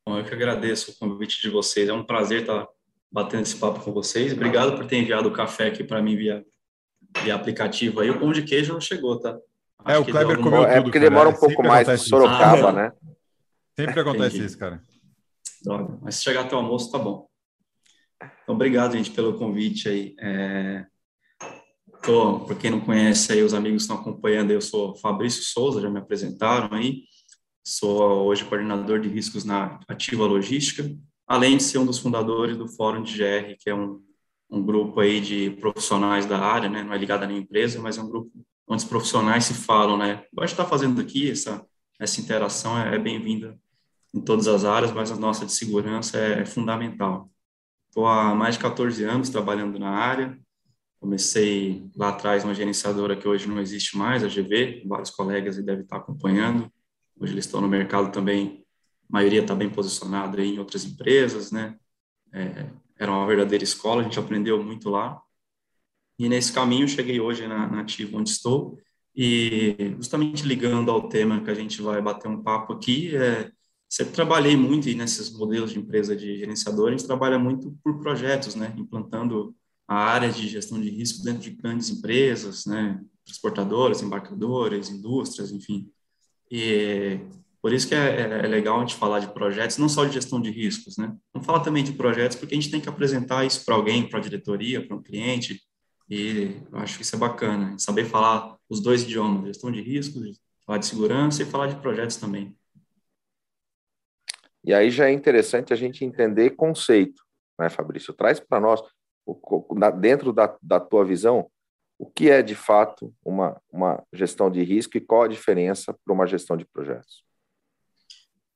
Bom, 0.09 0.19
eu 0.19 0.25
que 0.25 0.33
agradeço 0.33 0.91
o 0.91 0.97
convite 0.97 1.43
de 1.43 1.51
vocês. 1.51 1.87
É 1.87 1.93
um 1.93 2.03
prazer 2.03 2.41
estar 2.41 2.67
batendo 3.13 3.43
esse 3.43 3.57
papo 3.57 3.81
com 3.81 3.93
vocês. 3.93 4.33
Obrigado 4.33 4.75
por 4.75 4.87
ter 4.87 4.97
enviado 4.97 5.29
o 5.29 5.33
café 5.35 5.67
aqui 5.67 5.85
para 5.85 6.01
mim 6.01 6.17
via, 6.17 6.47
via 7.23 7.35
aplicativo 7.35 8.01
aí. 8.01 8.09
O 8.09 8.19
pão 8.19 8.33
de 8.33 8.43
queijo 8.43 8.73
não 8.73 8.81
chegou, 8.81 9.21
tá? 9.21 9.39
É, 9.85 9.93
Acho 9.93 9.97
é, 9.97 9.99
o 9.99 10.05
Kleber 10.07 10.39
comeu 10.39 10.63
tudo. 10.63 10.73
É 10.73 10.81
porque 10.81 10.99
demora 10.99 11.29
um 11.29 11.37
pouco 11.37 11.63
mais 11.63 11.87
para 11.87 11.99
Sorocaba, 11.99 12.71
ah, 12.71 12.73
né? 12.73 12.93
Sempre 13.79 14.01
acontece 14.01 14.37
Entendi. 14.37 14.47
isso, 14.47 14.59
cara. 14.59 14.81
Droga, 15.63 15.99
mas 16.01 16.17
se 16.17 16.23
chegar 16.23 16.47
até 16.47 16.55
o 16.55 16.59
almoço, 16.59 16.91
tá 16.91 16.99
bom. 16.99 17.29
Então, 18.45 18.55
obrigado, 18.55 18.97
gente, 18.97 19.11
pelo 19.11 19.37
convite 19.37 19.91
aí. 19.91 20.17
É... 20.19 20.87
Tô, 22.05 22.41
para 22.41 22.55
quem 22.55 22.71
não 22.71 22.81
conhece 22.81 23.33
aí, 23.33 23.43
os 23.43 23.55
amigos 23.55 23.83
estão 23.83 23.97
acompanhando, 23.97 24.51
eu 24.51 24.61
sou 24.61 24.95
Fabrício 24.97 25.43
Souza, 25.43 25.81
já 25.81 25.89
me 25.89 25.99
apresentaram 25.99 26.77
aí. 26.77 27.05
Sou 27.67 28.27
hoje 28.27 28.45
coordenador 28.45 29.01
de 29.01 29.09
riscos 29.09 29.43
na 29.43 29.81
Ativa 29.89 30.27
Logística, 30.27 30.95
além 31.27 31.57
de 31.57 31.63
ser 31.63 31.79
um 31.79 31.87
dos 31.87 31.99
fundadores 31.99 32.59
do 32.59 32.69
Fórum 32.69 33.03
de 33.03 33.17
GR, 33.17 33.57
que 33.59 33.71
é 33.71 33.75
um, 33.75 34.03
um 34.51 34.63
grupo 34.63 35.01
aí 35.01 35.19
de 35.19 35.53
profissionais 35.53 36.27
da 36.27 36.39
área, 36.39 36.69
né? 36.69 36.83
Não 36.83 36.93
é 36.93 36.99
ligado 36.99 37.23
a 37.23 37.27
nenhuma 37.27 37.45
empresa, 37.45 37.81
mas 37.81 37.97
é 37.97 38.03
um 38.03 38.11
grupo 38.11 38.31
onde 38.69 38.83
os 38.83 38.89
profissionais 38.89 39.45
se 39.45 39.55
falam, 39.55 39.97
né? 39.97 40.27
O 40.37 40.41
que 40.41 40.45
está 40.45 40.67
fazendo 40.67 41.01
aqui, 41.01 41.31
essa, 41.31 41.65
essa 41.99 42.21
interação 42.21 42.79
é, 42.79 42.97
é 42.97 42.99
bem-vinda 42.99 43.59
em 44.13 44.21
todas 44.21 44.47
as 44.47 44.67
áreas, 44.67 44.93
mas 44.93 45.11
a 45.11 45.17
nossa 45.17 45.47
de 45.47 45.53
segurança 45.53 46.19
é, 46.19 46.43
é 46.43 46.45
fundamental. 46.45 47.31
Estou 47.89 48.07
há 48.07 48.35
mais 48.35 48.57
de 48.57 48.61
14 48.61 49.03
anos 49.05 49.31
trabalhando 49.31 49.79
na 49.79 49.89
área, 49.89 50.39
Comecei 51.05 51.87
lá 51.95 52.09
atrás 52.09 52.45
uma 52.45 52.55
gerenciadora 52.55 53.15
que 53.15 53.29
hoje 53.29 53.47
não 53.47 53.61
existe 53.61 53.95
mais, 53.95 54.25
a 54.25 54.27
GV, 54.27 54.85
vários 54.87 55.11
colegas 55.11 55.63
devem 55.63 55.83
estar 55.83 55.99
acompanhando. 55.99 56.73
Hoje 57.21 57.35
eles 57.35 57.45
estão 57.45 57.61
no 57.61 57.69
mercado 57.69 58.11
também, 58.11 58.65
a 59.11 59.13
maioria 59.13 59.43
está 59.43 59.55
bem 59.55 59.69
posicionada 59.69 60.43
em 60.43 60.59
outras 60.59 60.83
empresas, 60.87 61.53
né? 61.53 61.77
É, 62.33 62.71
era 62.99 63.13
uma 63.13 63.27
verdadeira 63.27 63.63
escola, 63.63 64.01
a 64.01 64.05
gente 64.05 64.19
aprendeu 64.19 64.65
muito 64.65 64.89
lá. 64.89 65.21
E 66.19 66.27
nesse 66.27 66.51
caminho 66.51 66.89
cheguei 66.89 67.21
hoje 67.21 67.47
na, 67.47 67.67
na 67.67 67.81
Ativo, 67.83 68.17
onde 68.17 68.31
estou, 68.31 68.79
e 69.15 69.95
justamente 69.99 70.47
ligando 70.47 70.91
ao 70.91 71.07
tema 71.11 71.45
que 71.45 71.51
a 71.51 71.55
gente 71.55 71.83
vai 71.83 72.01
bater 72.01 72.29
um 72.29 72.43
papo 72.43 72.73
aqui, 72.73 73.15
é, 73.15 73.53
sempre 73.91 74.15
trabalhei 74.15 74.57
muito 74.57 74.89
nesses 74.97 75.31
modelos 75.37 75.71
de 75.71 75.79
empresa 75.79 76.17
de 76.17 76.39
gerenciador, 76.39 76.89
a 76.89 76.93
gente 76.93 77.07
trabalha 77.07 77.39
muito 77.39 77.79
por 77.85 78.01
projetos, 78.01 78.55
né? 78.55 78.75
Implantando 78.79 79.55
a 79.87 79.97
área 79.97 80.31
de 80.31 80.49
gestão 80.49 80.81
de 80.81 80.89
risco 80.91 81.23
dentro 81.23 81.43
de 81.43 81.51
grandes 81.51 81.91
empresas, 81.91 82.67
né, 82.67 83.01
transportadoras, 83.25 84.03
embarcadores, 84.03 84.91
indústrias, 84.91 85.51
enfim. 85.51 85.91
E 86.51 87.21
por 87.61 87.73
isso 87.73 87.89
que 87.89 87.95
é, 87.95 88.21
é, 88.21 88.23
é, 88.45 88.47
legal 88.47 88.77
a 88.77 88.81
gente 88.81 88.95
falar 88.95 89.21
de 89.21 89.33
projetos, 89.33 89.79
não 89.79 89.89
só 89.89 90.05
de 90.05 90.13
gestão 90.13 90.41
de 90.41 90.51
riscos, 90.51 90.99
né? 90.99 91.17
Vamos 91.33 91.47
falar 91.47 91.61
também 91.61 91.83
de 91.83 91.93
projetos, 91.93 92.37
porque 92.37 92.55
a 92.55 92.61
gente 92.61 92.71
tem 92.71 92.81
que 92.81 92.89
apresentar 92.89 93.45
isso 93.45 93.65
para 93.65 93.75
alguém, 93.75 94.09
para 94.09 94.19
a 94.19 94.23
diretoria, 94.23 94.87
para 94.87 94.97
um 94.97 95.03
cliente, 95.03 95.63
e 96.09 96.61
eu 96.71 96.79
acho 96.79 96.99
que 96.99 97.03
isso 97.03 97.17
é 97.17 97.19
bacana, 97.19 97.75
saber 97.79 98.05
falar 98.05 98.57
os 98.69 98.81
dois 98.81 99.03
idiomas, 99.03 99.47
gestão 99.47 99.73
de 99.73 99.81
riscos, 99.81 100.39
falar 100.67 100.79
de 100.79 100.87
segurança 100.87 101.43
e 101.43 101.47
falar 101.47 101.69
de 101.69 101.77
projetos 101.77 102.17
também. 102.17 102.55
E 104.63 104.73
aí 104.73 104.91
já 104.91 105.09
é 105.09 105.13
interessante 105.13 105.73
a 105.73 105.77
gente 105.77 106.05
entender 106.05 106.51
conceito, 106.51 107.23
né, 107.59 107.69
Fabrício? 107.69 108.13
Traz 108.15 108.41
para 108.41 108.61
nós 108.61 108.83
dentro 110.01 110.33
da, 110.33 110.57
da 110.63 110.81
tua 110.81 111.05
visão, 111.05 111.51
o 111.99 112.07
que 112.07 112.29
é 112.31 112.43
de 112.43 112.55
fato 112.55 113.15
uma, 113.25 113.61
uma 113.71 114.03
gestão 114.13 114.51
de 114.51 114.63
risco 114.63 114.97
e 114.97 115.01
qual 115.01 115.23
a 115.23 115.29
diferença 115.29 115.97
para 116.05 116.15
uma 116.15 116.27
gestão 116.27 116.57
de 116.57 116.65
projetos? 116.65 117.25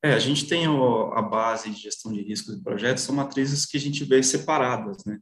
É, 0.03 0.13
a 0.13 0.19
gente 0.19 0.47
tem 0.47 0.67
o, 0.67 1.11
a 1.13 1.21
base 1.21 1.69
de 1.69 1.81
gestão 1.81 2.11
de 2.13 2.21
riscos 2.21 2.55
de 2.55 2.63
projetos, 2.63 3.03
são 3.03 3.15
matrizes 3.15 3.65
que 3.65 3.77
a 3.77 3.79
gente 3.79 4.03
vê 4.05 4.21
separadas, 4.23 5.03
né? 5.05 5.19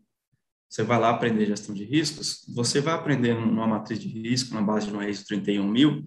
Você 0.69 0.83
vai 0.83 0.99
lá 0.99 1.09
aprender 1.09 1.45
gestão 1.45 1.73
de 1.73 1.83
riscos, 1.85 2.45
você 2.53 2.81
vai 2.81 2.93
aprender 2.93 3.33
numa 3.33 3.65
matriz 3.65 3.99
de 3.99 4.07
risco, 4.09 4.53
na 4.53 4.61
base 4.61 4.87
de 4.87 4.93
uma 4.93 5.07
ISO 5.07 5.25
31000, 5.25 6.05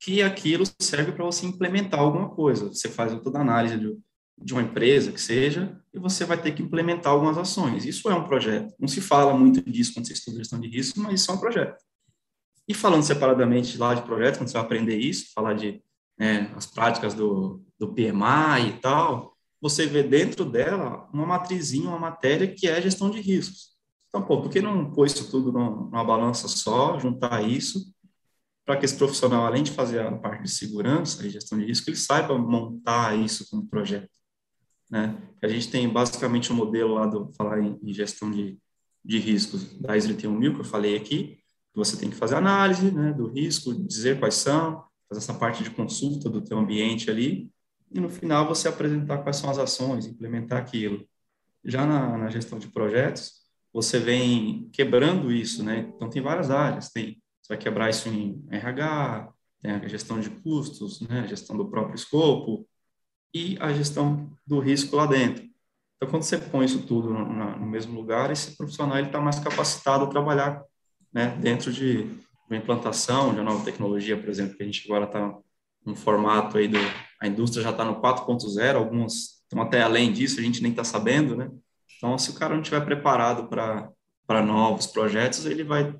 que 0.00 0.22
aquilo 0.22 0.64
serve 0.80 1.12
para 1.12 1.24
você 1.24 1.44
implementar 1.44 1.98
alguma 2.00 2.30
coisa. 2.30 2.68
Você 2.68 2.88
faz 2.88 3.12
toda 3.20 3.38
a 3.38 3.42
análise 3.42 3.76
de, 3.76 3.98
de 4.40 4.52
uma 4.52 4.62
empresa 4.62 5.12
que 5.12 5.20
seja, 5.20 5.78
e 5.92 5.98
você 5.98 6.24
vai 6.24 6.40
ter 6.40 6.52
que 6.52 6.62
implementar 6.62 7.12
algumas 7.12 7.36
ações. 7.36 7.84
Isso 7.84 8.08
é 8.08 8.14
um 8.14 8.24
projeto. 8.24 8.74
Não 8.78 8.88
se 8.88 9.00
fala 9.00 9.36
muito 9.36 9.62
disso 9.62 9.92
quando 9.92 10.06
você 10.06 10.12
estuda 10.12 10.38
gestão 10.38 10.60
de 10.60 10.68
risco, 10.68 11.00
mas 11.00 11.20
isso 11.20 11.30
é 11.30 11.34
um 11.34 11.38
projeto. 11.38 11.76
E 12.66 12.74
falando 12.74 13.02
separadamente 13.02 13.78
lá 13.78 13.94
de 13.94 14.02
projeto, 14.02 14.38
quando 14.38 14.48
você 14.48 14.54
vai 14.54 14.62
aprender 14.62 14.98
isso, 14.98 15.32
falar 15.34 15.54
de 15.54 15.82
né, 16.18 16.52
as 16.54 16.66
práticas 16.66 17.14
do, 17.14 17.62
do 17.78 17.92
PMI 17.92 18.68
e 18.68 18.72
tal, 18.80 19.36
você 19.60 19.86
vê 19.86 20.02
dentro 20.02 20.44
dela 20.44 21.08
uma 21.12 21.26
matrizinha, 21.26 21.88
uma 21.88 21.98
matéria 21.98 22.46
que 22.46 22.68
é 22.68 22.80
gestão 22.80 23.10
de 23.10 23.20
riscos. 23.20 23.76
Então, 24.08 24.22
pô, 24.22 24.40
por 24.40 24.50
que 24.50 24.60
não 24.60 24.90
pôr 24.92 25.06
isso 25.06 25.30
tudo 25.30 25.52
numa 25.52 26.04
balança 26.04 26.46
só, 26.48 26.98
juntar 26.98 27.42
isso, 27.42 27.92
para 28.64 28.76
que 28.76 28.84
esse 28.84 28.96
profissional, 28.96 29.46
além 29.46 29.62
de 29.62 29.72
fazer 29.72 30.00
a 30.00 30.12
parte 30.12 30.42
de 30.42 30.50
segurança 30.50 31.26
e 31.26 31.30
gestão 31.30 31.58
de 31.58 31.64
risco, 31.64 31.88
ele 31.88 31.96
saiba 31.96 32.36
montar 32.36 33.18
isso 33.18 33.48
como 33.50 33.66
projeto 33.66 34.18
né? 34.90 35.16
A 35.42 35.48
gente 35.48 35.70
tem 35.70 35.88
basicamente 35.88 36.52
um 36.52 36.56
modelo 36.56 36.94
lá 36.94 37.06
do 37.06 37.30
falar 37.32 37.60
em, 37.60 37.78
em 37.82 37.92
gestão 37.92 38.30
de, 38.30 38.58
de 39.04 39.18
riscos 39.18 39.78
da 39.78 39.96
ISO 39.96 40.08
31000 40.08 40.54
que 40.54 40.60
eu 40.60 40.64
falei 40.64 40.96
aqui, 40.96 41.38
que 41.72 41.76
você 41.76 41.96
tem 41.96 42.10
que 42.10 42.16
fazer 42.16 42.36
análise, 42.36 42.90
né, 42.90 43.12
do 43.12 43.26
risco, 43.26 43.74
dizer 43.74 44.18
quais 44.18 44.34
são, 44.34 44.84
fazer 45.08 45.20
essa 45.20 45.34
parte 45.34 45.62
de 45.62 45.70
consulta 45.70 46.28
do 46.28 46.40
teu 46.40 46.58
ambiente 46.58 47.10
ali, 47.10 47.50
e 47.90 48.00
no 48.00 48.08
final 48.08 48.46
você 48.46 48.68
apresentar 48.68 49.18
quais 49.18 49.36
são 49.36 49.50
as 49.50 49.58
ações, 49.58 50.06
implementar 50.06 50.58
aquilo. 50.58 51.06
Já 51.64 51.86
na, 51.86 52.18
na 52.18 52.30
gestão 52.30 52.58
de 52.58 52.68
projetos, 52.68 53.32
você 53.72 53.98
vem 53.98 54.68
quebrando 54.72 55.32
isso, 55.32 55.62
né? 55.62 55.90
Então 55.94 56.08
tem 56.08 56.22
várias 56.22 56.50
áreas, 56.50 56.90
tem 56.90 57.20
você 57.48 57.54
vai 57.54 57.58
quebrar 57.58 57.88
isso 57.88 58.10
em 58.10 58.44
RH, 58.50 59.32
tem 59.62 59.70
a 59.70 59.88
gestão 59.88 60.20
de 60.20 60.28
custos, 60.28 61.00
né, 61.00 61.26
gestão 61.26 61.56
do 61.56 61.70
próprio 61.70 61.94
escopo, 61.94 62.68
e 63.34 63.56
a 63.60 63.72
gestão 63.72 64.30
do 64.46 64.58
risco 64.58 64.96
lá 64.96 65.06
dentro. 65.06 65.44
Então, 65.96 66.08
quando 66.10 66.22
você 66.22 66.38
põe 66.38 66.64
isso 66.64 66.86
tudo 66.86 67.10
no, 67.10 67.58
no 67.58 67.66
mesmo 67.66 67.98
lugar, 67.98 68.30
esse 68.30 68.56
profissional 68.56 68.98
está 68.98 69.20
mais 69.20 69.38
capacitado 69.38 70.04
a 70.04 70.08
trabalhar 70.08 70.62
né, 71.12 71.36
dentro 71.40 71.72
de 71.72 72.08
uma 72.48 72.56
implantação 72.56 73.34
de 73.34 73.40
uma 73.40 73.50
nova 73.50 73.64
tecnologia, 73.64 74.16
por 74.16 74.28
exemplo, 74.28 74.56
que 74.56 74.62
a 74.62 74.66
gente 74.66 74.84
agora 74.86 75.04
está 75.04 75.36
num 75.84 75.96
formato 75.96 76.56
aí 76.56 76.68
do... 76.68 76.78
A 77.20 77.26
indústria 77.26 77.64
já 77.64 77.70
está 77.70 77.84
no 77.84 78.00
4.0, 78.00 78.76
algumas 78.76 79.38
estão 79.42 79.62
até 79.62 79.82
além 79.82 80.12
disso, 80.12 80.38
a 80.38 80.42
gente 80.42 80.62
nem 80.62 80.70
está 80.70 80.84
sabendo, 80.84 81.34
né? 81.34 81.50
Então, 81.96 82.16
se 82.18 82.30
o 82.30 82.34
cara 82.34 82.54
não 82.54 82.60
estiver 82.62 82.84
preparado 82.84 83.48
para 83.48 84.42
novos 84.42 84.86
projetos, 84.86 85.46
ele 85.46 85.64
vai, 85.64 85.94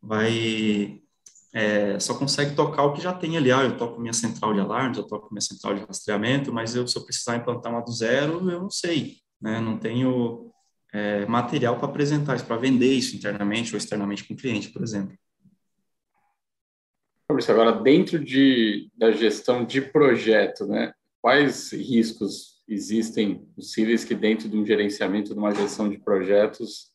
vai 0.00 1.01
é, 1.52 2.00
só 2.00 2.14
consegue 2.14 2.56
tocar 2.56 2.84
o 2.84 2.94
que 2.94 3.02
já 3.02 3.12
tem 3.12 3.36
ali. 3.36 3.52
Ah, 3.52 3.62
eu 3.62 3.76
toco 3.76 4.00
minha 4.00 4.12
central 4.12 4.54
de 4.54 4.60
alarmes, 4.60 4.96
eu 4.96 5.06
toco 5.06 5.28
minha 5.30 5.42
central 5.42 5.74
de 5.74 5.84
rastreamento, 5.84 6.52
mas 6.52 6.74
eu, 6.74 6.86
se 6.86 6.96
eu 6.96 7.04
precisar 7.04 7.36
implantar 7.36 7.70
uma 7.70 7.82
do 7.82 7.92
zero, 7.92 8.50
eu 8.50 8.60
não 8.60 8.70
sei, 8.70 9.18
né? 9.40 9.60
Não 9.60 9.76
tenho 9.78 10.50
é, 10.92 11.26
material 11.26 11.76
para 11.76 11.88
apresentar 11.88 12.36
isso, 12.36 12.46
para 12.46 12.56
vender 12.56 12.92
isso 12.92 13.16
internamente 13.16 13.74
ou 13.74 13.78
externamente 13.78 14.24
com 14.24 14.32
o 14.32 14.36
cliente, 14.36 14.70
por 14.70 14.82
exemplo. 14.82 15.16
Fabrício, 17.28 17.52
agora 17.52 17.72
dentro 17.72 18.18
de, 18.18 18.90
da 18.96 19.10
gestão 19.12 19.64
de 19.64 19.80
projeto, 19.80 20.66
né? 20.66 20.92
Quais 21.20 21.72
riscos 21.72 22.62
existem 22.66 23.44
possíveis 23.54 24.04
que 24.04 24.14
dentro 24.14 24.48
de 24.48 24.56
um 24.56 24.66
gerenciamento 24.66 25.32
de 25.32 25.38
uma 25.38 25.54
gestão 25.54 25.88
de 25.88 25.98
projetos 25.98 26.90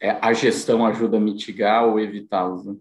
é, 0.00 0.10
a 0.10 0.32
gestão 0.32 0.84
ajuda 0.86 1.16
a 1.16 1.20
mitigar 1.20 1.86
ou 1.86 1.98
evitá-los? 1.98 2.66
Né? 2.66 2.76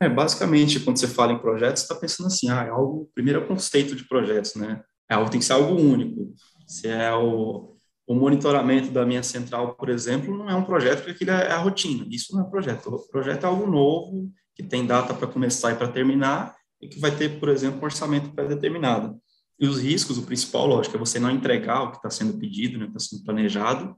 É, 0.00 0.08
basicamente, 0.08 0.80
quando 0.80 0.98
você 0.98 1.08
fala 1.08 1.32
em 1.32 1.38
projetos, 1.38 1.82
você 1.82 1.86
está 1.86 1.94
pensando 1.94 2.26
assim, 2.26 2.48
ah, 2.50 2.64
é 2.64 2.68
algo, 2.68 3.10
primeiro 3.14 3.40
é 3.40 3.42
o 3.42 3.48
conceito 3.48 3.96
de 3.96 4.04
projetos, 4.04 4.54
né? 4.54 4.82
É 5.10 5.16
tem 5.24 5.40
que 5.40 5.44
ser 5.44 5.54
algo 5.54 5.74
único. 5.74 6.34
Se 6.66 6.86
é 6.86 7.12
o, 7.14 7.76
o 8.06 8.14
monitoramento 8.14 8.90
da 8.90 9.04
minha 9.04 9.22
central, 9.22 9.74
por 9.74 9.88
exemplo, 9.88 10.36
não 10.36 10.48
é 10.48 10.54
um 10.54 10.64
projeto, 10.64 10.98
porque 10.98 11.10
aquilo 11.12 11.30
é 11.30 11.50
a 11.50 11.58
rotina. 11.58 12.06
Isso 12.10 12.34
não 12.34 12.46
é 12.46 12.50
projeto. 12.50 12.86
O 12.94 13.08
projeto 13.08 13.44
é 13.44 13.46
algo 13.46 13.66
novo, 13.66 14.30
que 14.54 14.62
tem 14.62 14.86
data 14.86 15.14
para 15.14 15.26
começar 15.26 15.72
e 15.72 15.76
para 15.76 15.88
terminar, 15.88 16.54
e 16.80 16.88
que 16.88 17.00
vai 17.00 17.10
ter, 17.10 17.40
por 17.40 17.48
exemplo, 17.48 17.80
um 17.80 17.84
orçamento 17.84 18.30
pré-determinado. 18.30 19.18
E 19.58 19.66
os 19.66 19.80
riscos, 19.80 20.18
o 20.18 20.22
principal, 20.22 20.66
lógico, 20.66 20.96
é 20.96 20.98
você 20.98 21.18
não 21.18 21.30
entregar 21.30 21.82
o 21.82 21.90
que 21.90 21.96
está 21.96 22.10
sendo 22.10 22.38
pedido, 22.38 22.78
né, 22.78 22.86
está 22.86 23.00
sendo 23.00 23.24
planejado, 23.24 23.96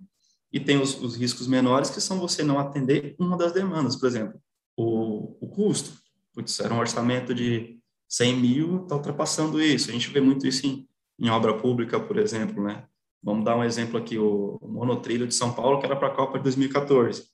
e 0.52 0.59
tem 0.59 0.80
os, 0.80 1.00
os, 1.00 1.16
riscos 1.16 1.47
menores, 1.47 1.90
que 1.90 2.00
são 2.00 2.19
você 2.19 2.42
não 2.42 2.59
atender 2.59 3.14
uma 3.19 3.37
das 3.37 3.52
demandas, 3.52 3.97
por 3.97 4.07
exemplo, 4.07 4.40
o, 4.81 5.37
o 5.41 5.49
custo. 5.49 5.93
Putz, 6.33 6.61
era 6.61 6.73
um 6.73 6.79
orçamento 6.79 7.35
de 7.35 7.79
100 8.09 8.37
mil, 8.37 8.83
está 8.83 8.97
ultrapassando 8.97 9.61
isso. 9.61 9.91
A 9.91 9.93
gente 9.93 10.09
vê 10.11 10.21
muito 10.21 10.47
isso 10.47 10.67
em, 10.67 10.89
em 11.19 11.29
obra 11.29 11.57
pública, 11.57 11.99
por 12.01 12.17
exemplo, 12.17 12.63
né? 12.63 12.85
Vamos 13.23 13.45
dar 13.45 13.57
um 13.57 13.65
exemplo 13.65 13.99
aqui, 13.99 14.17
o, 14.17 14.59
o 14.61 14.69
monotrilho 14.69 15.27
de 15.27 15.35
São 15.35 15.53
Paulo, 15.53 15.79
que 15.79 15.87
era 15.87 15.97
para 15.97 16.09
a 16.09 16.15
Copa 16.15 16.39
de 16.39 16.45
2014. 16.45 17.25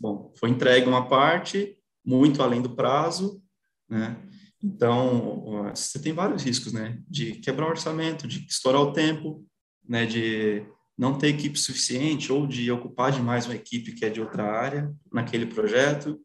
Bom, 0.00 0.32
foi 0.38 0.48
entregue 0.48 0.88
uma 0.88 1.06
parte, 1.06 1.76
muito 2.04 2.42
além 2.42 2.62
do 2.62 2.74
prazo, 2.74 3.42
né? 3.88 4.16
Então, 4.62 5.70
você 5.74 6.00
tem 6.00 6.12
vários 6.12 6.42
riscos, 6.42 6.72
né? 6.72 7.00
De 7.06 7.32
quebrar 7.34 7.66
o 7.66 7.70
orçamento, 7.70 8.26
de 8.26 8.44
estourar 8.48 8.80
o 8.80 8.92
tempo, 8.92 9.44
né? 9.86 10.06
De 10.06 10.66
não 10.96 11.16
ter 11.16 11.28
equipe 11.28 11.58
suficiente 11.58 12.32
ou 12.32 12.46
de 12.46 12.70
ocupar 12.72 13.12
demais 13.12 13.46
uma 13.46 13.54
equipe 13.54 13.92
que 13.92 14.04
é 14.04 14.10
de 14.10 14.20
outra 14.20 14.44
área 14.44 14.92
naquele 15.12 15.46
projeto. 15.46 16.20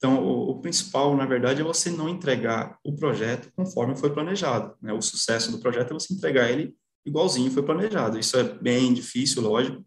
Então, 0.00 0.24
o, 0.24 0.52
o 0.52 0.60
principal, 0.62 1.14
na 1.14 1.26
verdade, 1.26 1.60
é 1.60 1.64
você 1.64 1.90
não 1.90 2.08
entregar 2.08 2.78
o 2.82 2.96
projeto 2.96 3.52
conforme 3.54 3.94
foi 3.94 4.08
planejado. 4.08 4.74
Né? 4.80 4.94
O 4.94 5.02
sucesso 5.02 5.52
do 5.52 5.58
projeto 5.58 5.90
é 5.90 5.94
você 5.94 6.14
entregar 6.14 6.50
ele 6.50 6.74
igualzinho 7.04 7.50
foi 7.50 7.62
planejado. 7.62 8.18
Isso 8.18 8.36
é 8.38 8.42
bem 8.42 8.94
difícil, 8.94 9.42
lógico, 9.42 9.84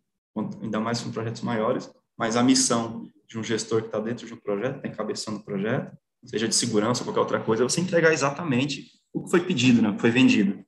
ainda 0.61 0.79
mais 0.79 1.01
com 1.01 1.11
projetos 1.11 1.41
maiores, 1.41 1.91
mas 2.17 2.35
a 2.35 2.43
missão 2.43 3.09
de 3.27 3.39
um 3.39 3.43
gestor 3.43 3.81
que 3.81 3.87
está 3.87 3.99
dentro 3.99 4.27
de 4.27 4.33
um 4.33 4.37
projeto, 4.37 4.77
está 4.77 4.87
encabeçando 4.87 5.39
o 5.39 5.43
projeto, 5.43 5.95
seja 6.25 6.47
de 6.47 6.55
segurança 6.55 7.01
ou 7.01 7.05
qualquer 7.05 7.21
outra 7.21 7.39
coisa, 7.39 7.63
é 7.63 7.67
você 7.67 7.81
entregar 7.81 8.13
exatamente 8.13 8.91
o 9.11 9.23
que 9.23 9.31
foi 9.31 9.41
pedido, 9.41 9.81
né, 9.81 9.89
o 9.89 9.95
que 9.95 10.01
foi 10.01 10.11
vendido. 10.11 10.63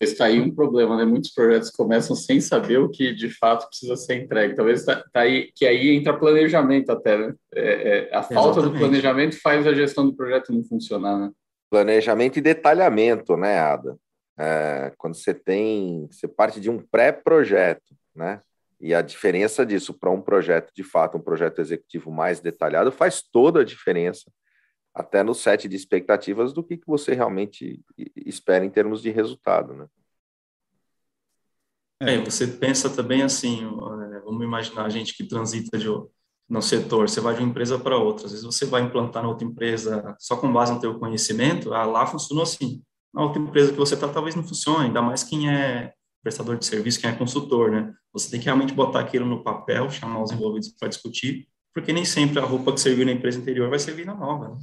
Está 0.00 0.26
aí 0.26 0.40
um 0.40 0.54
problema, 0.54 0.96
né? 0.96 1.04
Muitos 1.04 1.30
projetos 1.30 1.70
começam 1.70 2.14
sem 2.14 2.40
saber 2.40 2.78
o 2.78 2.88
que 2.88 3.12
de 3.12 3.30
fato 3.30 3.66
precisa 3.66 3.96
ser 3.96 4.22
entregue. 4.22 4.54
Talvez 4.54 4.84
tá, 4.84 5.04
tá 5.12 5.20
aí 5.20 5.50
que 5.52 5.66
aí 5.66 5.90
entra 5.96 6.16
planejamento 6.16 6.90
até, 6.90 7.18
né? 7.18 7.34
É, 7.52 8.08
é, 8.10 8.16
a 8.16 8.22
falta 8.22 8.60
Exatamente. 8.60 8.72
do 8.72 8.78
planejamento 8.78 9.40
faz 9.40 9.66
a 9.66 9.74
gestão 9.74 10.06
do 10.06 10.14
projeto 10.14 10.52
não 10.52 10.62
funcionar, 10.62 11.18
né? 11.18 11.30
Planejamento 11.68 12.38
e 12.38 12.42
detalhamento, 12.42 13.36
né, 13.36 13.58
Ada? 13.58 13.96
É, 14.38 14.92
quando 14.96 15.16
você 15.16 15.34
tem, 15.34 16.06
você 16.08 16.28
parte 16.28 16.60
de 16.60 16.70
um 16.70 16.78
pré-projeto, 16.78 17.96
né? 18.14 18.40
E 18.80 18.94
a 18.94 19.02
diferença 19.02 19.66
disso 19.66 19.92
para 19.92 20.10
um 20.10 20.20
projeto, 20.20 20.72
de 20.72 20.84
fato, 20.84 21.18
um 21.18 21.20
projeto 21.20 21.60
executivo 21.60 22.12
mais 22.12 22.38
detalhado, 22.38 22.92
faz 22.92 23.20
toda 23.20 23.62
a 23.62 23.64
diferença, 23.64 24.30
até 24.98 25.22
no 25.22 25.32
set 25.32 25.68
de 25.68 25.76
expectativas 25.76 26.52
do 26.52 26.62
que, 26.62 26.76
que 26.76 26.86
você 26.86 27.14
realmente 27.14 27.80
espera 28.16 28.64
em 28.64 28.70
termos 28.70 29.00
de 29.00 29.10
resultado, 29.10 29.72
né? 29.72 29.86
É, 32.00 32.18
você 32.18 32.46
pensa 32.46 32.90
também 32.90 33.22
assim, 33.22 33.64
é, 33.64 34.20
vamos 34.20 34.44
imaginar 34.44 34.84
a 34.84 34.88
gente 34.88 35.16
que 35.16 35.24
transita 35.24 35.78
de, 35.78 35.86
no 36.48 36.62
setor, 36.62 37.08
você 37.08 37.20
vai 37.20 37.34
de 37.34 37.40
uma 37.40 37.48
empresa 37.48 37.78
para 37.78 37.96
outra, 37.96 38.26
às 38.26 38.32
vezes 38.32 38.46
você 38.46 38.66
vai 38.66 38.82
implantar 38.82 39.22
na 39.22 39.28
outra 39.28 39.46
empresa 39.46 40.16
só 40.18 40.36
com 40.36 40.52
base 40.52 40.72
no 40.72 40.80
teu 40.80 40.98
conhecimento, 40.98 41.72
ah, 41.72 41.84
lá 41.84 42.06
funcionou 42.06 42.42
assim, 42.42 42.82
na 43.14 43.22
outra 43.22 43.40
empresa 43.40 43.72
que 43.72 43.78
você 43.78 43.94
está 43.94 44.08
talvez 44.08 44.34
não 44.34 44.42
funcione, 44.42 44.86
ainda 44.86 45.02
mais 45.02 45.22
quem 45.22 45.48
é 45.48 45.92
prestador 46.22 46.56
de 46.56 46.66
serviço, 46.66 47.00
quem 47.00 47.10
é 47.10 47.14
consultor, 47.14 47.70
né? 47.70 47.94
Você 48.12 48.30
tem 48.30 48.40
que 48.40 48.46
realmente 48.46 48.74
botar 48.74 49.00
aquilo 49.00 49.26
no 49.26 49.42
papel, 49.44 49.90
chamar 49.90 50.22
os 50.22 50.32
envolvidos 50.32 50.68
para 50.70 50.88
discutir, 50.88 51.48
porque 51.72 51.92
nem 51.92 52.04
sempre 52.04 52.40
a 52.40 52.44
roupa 52.44 52.72
que 52.72 52.80
serviu 52.80 53.06
na 53.06 53.12
empresa 53.12 53.40
anterior 53.40 53.70
vai 53.70 53.78
servir 53.78 54.04
na 54.04 54.14
nova, 54.14 54.48
né? 54.48 54.56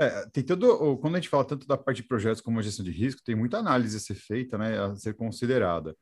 É, 0.00 0.26
tem 0.30 0.44
todo, 0.44 0.96
quando 0.98 1.16
a 1.16 1.18
gente 1.18 1.28
fala 1.28 1.44
tanto 1.44 1.66
da 1.66 1.76
parte 1.76 2.02
de 2.02 2.08
projetos 2.08 2.40
como 2.40 2.58
a 2.58 2.62
gestão 2.62 2.84
de 2.84 2.92
risco, 2.92 3.22
tem 3.24 3.34
muita 3.34 3.58
análise 3.58 3.96
a 3.96 4.00
ser 4.00 4.14
feita, 4.14 4.56
né, 4.56 4.78
a 4.78 4.94
ser 4.94 5.14
considerada. 5.14 5.96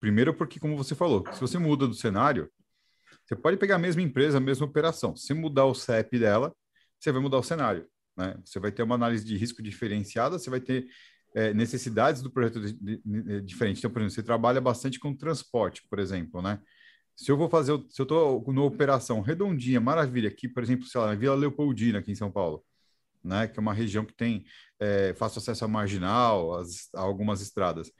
Primeiro 0.00 0.34
porque, 0.34 0.58
como 0.58 0.76
você 0.76 0.94
falou, 0.94 1.24
se 1.32 1.40
você 1.40 1.56
muda 1.58 1.86
do 1.86 1.94
cenário, 1.94 2.50
você 3.24 3.36
pode 3.36 3.56
pegar 3.56 3.76
a 3.76 3.78
mesma 3.78 4.02
empresa, 4.02 4.38
a 4.38 4.40
mesma 4.40 4.66
operação. 4.66 5.16
Se 5.16 5.32
mudar 5.32 5.64
o 5.64 5.74
CEP 5.74 6.18
dela, 6.18 6.54
você 6.98 7.12
vai 7.12 7.20
mudar 7.20 7.38
o 7.38 7.42
cenário. 7.42 7.86
Né? 8.16 8.36
Você 8.44 8.58
vai 8.58 8.72
ter 8.72 8.82
uma 8.82 8.94
análise 8.94 9.24
de 9.24 9.36
risco 9.36 9.62
diferenciada, 9.62 10.38
você 10.38 10.50
vai 10.50 10.60
ter 10.60 10.86
é, 11.34 11.52
necessidades 11.52 12.22
do 12.22 12.30
projeto 12.30 12.60
de, 12.60 12.72
de, 12.72 13.02
de, 13.04 13.40
diferente. 13.42 13.78
Então, 13.78 13.90
por 13.90 14.00
exemplo, 14.00 14.14
você 14.14 14.22
trabalha 14.22 14.60
bastante 14.60 14.98
com 14.98 15.14
transporte, 15.14 15.82
por 15.88 15.98
exemplo, 15.98 16.40
né? 16.40 16.60
Se 17.14 17.30
eu 17.30 17.36
vou 17.36 17.48
fazer, 17.48 17.72
se 17.88 18.00
eu 18.00 18.04
estou 18.04 18.44
numa 18.48 18.64
operação 18.64 19.20
redondinha, 19.22 19.80
maravilha, 19.80 20.28
aqui, 20.28 20.48
por 20.48 20.62
exemplo, 20.62 20.86
sei 20.86 21.00
lá, 21.00 21.08
na 21.08 21.14
Vila 21.14 21.34
Leopoldina, 21.34 21.98
aqui 21.98 22.12
em 22.12 22.14
São 22.14 22.30
Paulo, 22.30 22.62
né? 23.22 23.48
Que 23.48 23.58
é 23.58 23.60
uma 23.60 23.74
região 23.74 24.04
que 24.04 24.14
tem 24.14 24.44
é, 24.78 25.14
fácil 25.14 25.38
acesso 25.38 25.64
à 25.64 25.68
marginal, 25.68 26.54
as, 26.54 26.88
a 26.94 27.00
algumas 27.00 27.40
estradas. 27.40 27.90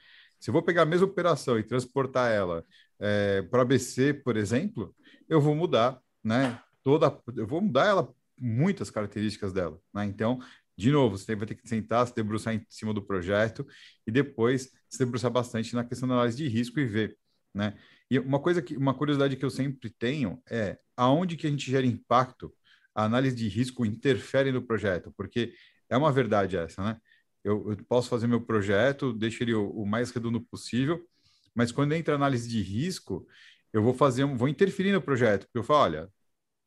Se 0.40 0.50
eu 0.50 0.52
vou 0.52 0.62
pegar 0.62 0.82
a 0.82 0.86
mesma 0.86 1.06
operação 1.06 1.58
e 1.58 1.62
transportar 1.62 2.30
ela 2.30 2.64
é, 2.98 3.42
para 3.42 3.62
ABC, 3.62 4.14
por 4.14 4.36
exemplo, 4.36 4.94
eu 5.28 5.40
vou 5.40 5.54
mudar, 5.54 6.00
né? 6.22 6.60
Toda, 6.82 7.20
eu 7.34 7.46
vou 7.46 7.60
mudar 7.60 7.86
ela 7.86 8.14
muitas 8.38 8.90
características 8.90 9.52
dela, 9.52 9.80
né? 9.92 10.04
Então, 10.04 10.38
de 10.76 10.90
novo, 10.92 11.16
você 11.16 11.34
vai 11.34 11.46
ter 11.46 11.54
que 11.54 11.66
sentar, 11.68 12.06
se 12.06 12.14
debruçar 12.14 12.54
em 12.54 12.64
cima 12.68 12.92
do 12.92 13.02
projeto 13.02 13.66
e 14.06 14.10
depois 14.10 14.70
se 14.88 14.98
debruçar 14.98 15.30
bastante 15.30 15.74
na 15.74 15.84
questão 15.84 16.08
da 16.08 16.14
análise 16.14 16.36
de 16.36 16.48
risco 16.48 16.78
e 16.78 16.84
ver, 16.84 17.16
né? 17.54 17.74
E 18.10 18.18
uma 18.18 18.38
coisa 18.38 18.62
que, 18.62 18.76
uma 18.76 18.94
curiosidade 18.94 19.36
que 19.36 19.44
eu 19.44 19.50
sempre 19.50 19.90
tenho 19.90 20.40
é 20.48 20.78
aonde 20.96 21.36
que 21.36 21.46
a 21.46 21.50
gente 21.50 21.68
gera 21.70 21.86
impacto, 21.86 22.52
a 22.96 23.04
análise 23.04 23.36
de 23.36 23.46
risco 23.46 23.84
interfere 23.84 24.50
no 24.50 24.62
projeto, 24.62 25.12
porque 25.16 25.52
é 25.88 25.96
uma 25.96 26.10
verdade 26.10 26.56
essa, 26.56 26.82
né? 26.82 26.96
Eu, 27.44 27.70
eu 27.70 27.76
posso 27.86 28.08
fazer 28.08 28.26
meu 28.26 28.40
projeto, 28.40 29.12
deixo 29.12 29.44
ele 29.44 29.54
o, 29.54 29.68
o 29.70 29.86
mais 29.86 30.10
redondo 30.10 30.40
possível, 30.40 31.06
mas 31.54 31.70
quando 31.70 31.92
entra 31.92 32.14
análise 32.14 32.48
de 32.48 32.60
risco, 32.62 33.26
eu 33.72 33.82
vou 33.82 33.92
fazer, 33.92 34.24
vou 34.24 34.48
interferir 34.48 34.92
no 34.92 35.02
projeto, 35.02 35.44
porque 35.44 35.58
eu 35.58 35.62
falo, 35.62 35.80
olha, 35.80 36.08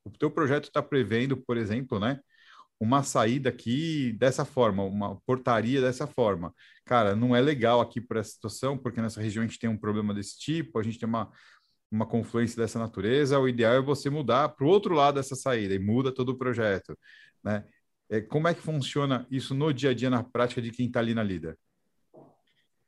o 0.06 0.12
teu 0.12 0.30
projeto 0.30 0.66
está 0.66 0.82
prevendo, 0.84 1.36
por 1.36 1.58
exemplo, 1.58 2.00
né, 2.00 2.20
uma 2.80 3.04
saída 3.04 3.50
aqui 3.50 4.14
dessa 4.14 4.46
forma, 4.46 4.84
uma 4.84 5.20
portaria 5.22 5.82
dessa 5.82 6.08
forma. 6.08 6.54
Cara, 6.86 7.16
não 7.16 7.36
é 7.36 7.42
legal 7.42 7.82
aqui 7.82 8.00
por 8.00 8.18
essa 8.18 8.32
situação, 8.32 8.78
porque 8.78 9.02
nessa 9.02 9.22
região 9.22 9.44
a 9.44 9.48
gente 9.48 9.60
tem 9.60 9.70
um 9.70 9.78
problema 9.78 10.14
desse 10.14 10.40
tipo, 10.40 10.80
a 10.80 10.84
gente 10.84 11.00
tem 11.00 11.10
uma, 11.10 11.30
uma 11.92 12.06
confluência 12.06 12.62
dessa 12.62 12.80
natureza. 12.80 13.40
O 13.40 13.48
ideal 13.48 13.74
é 13.74 13.82
você 13.82 14.10
mudar 14.10 14.50
para 14.50 14.66
o 14.66 14.70
outro 14.70 14.94
lado 14.94 15.16
dessa 15.16 15.36
saída 15.36 15.74
e 15.74 15.80
muda 15.80 16.12
todo 16.12 16.30
o 16.30 16.38
projeto, 16.38 16.98
né? 17.44 17.64
É, 18.12 18.20
como 18.20 18.48
é 18.48 18.56
que 18.56 18.62
funciona 18.62 19.28
isso 19.30 19.54
no 19.54 19.72
dia 19.72 19.92
a 19.92 19.94
dia, 19.94 20.10
na 20.10 20.24
prática 20.24 20.62
de 20.62 20.72
quem 20.72 20.88
está 20.88 21.00
ali 21.00 21.14
na 21.14 21.22
lida? 21.22 21.56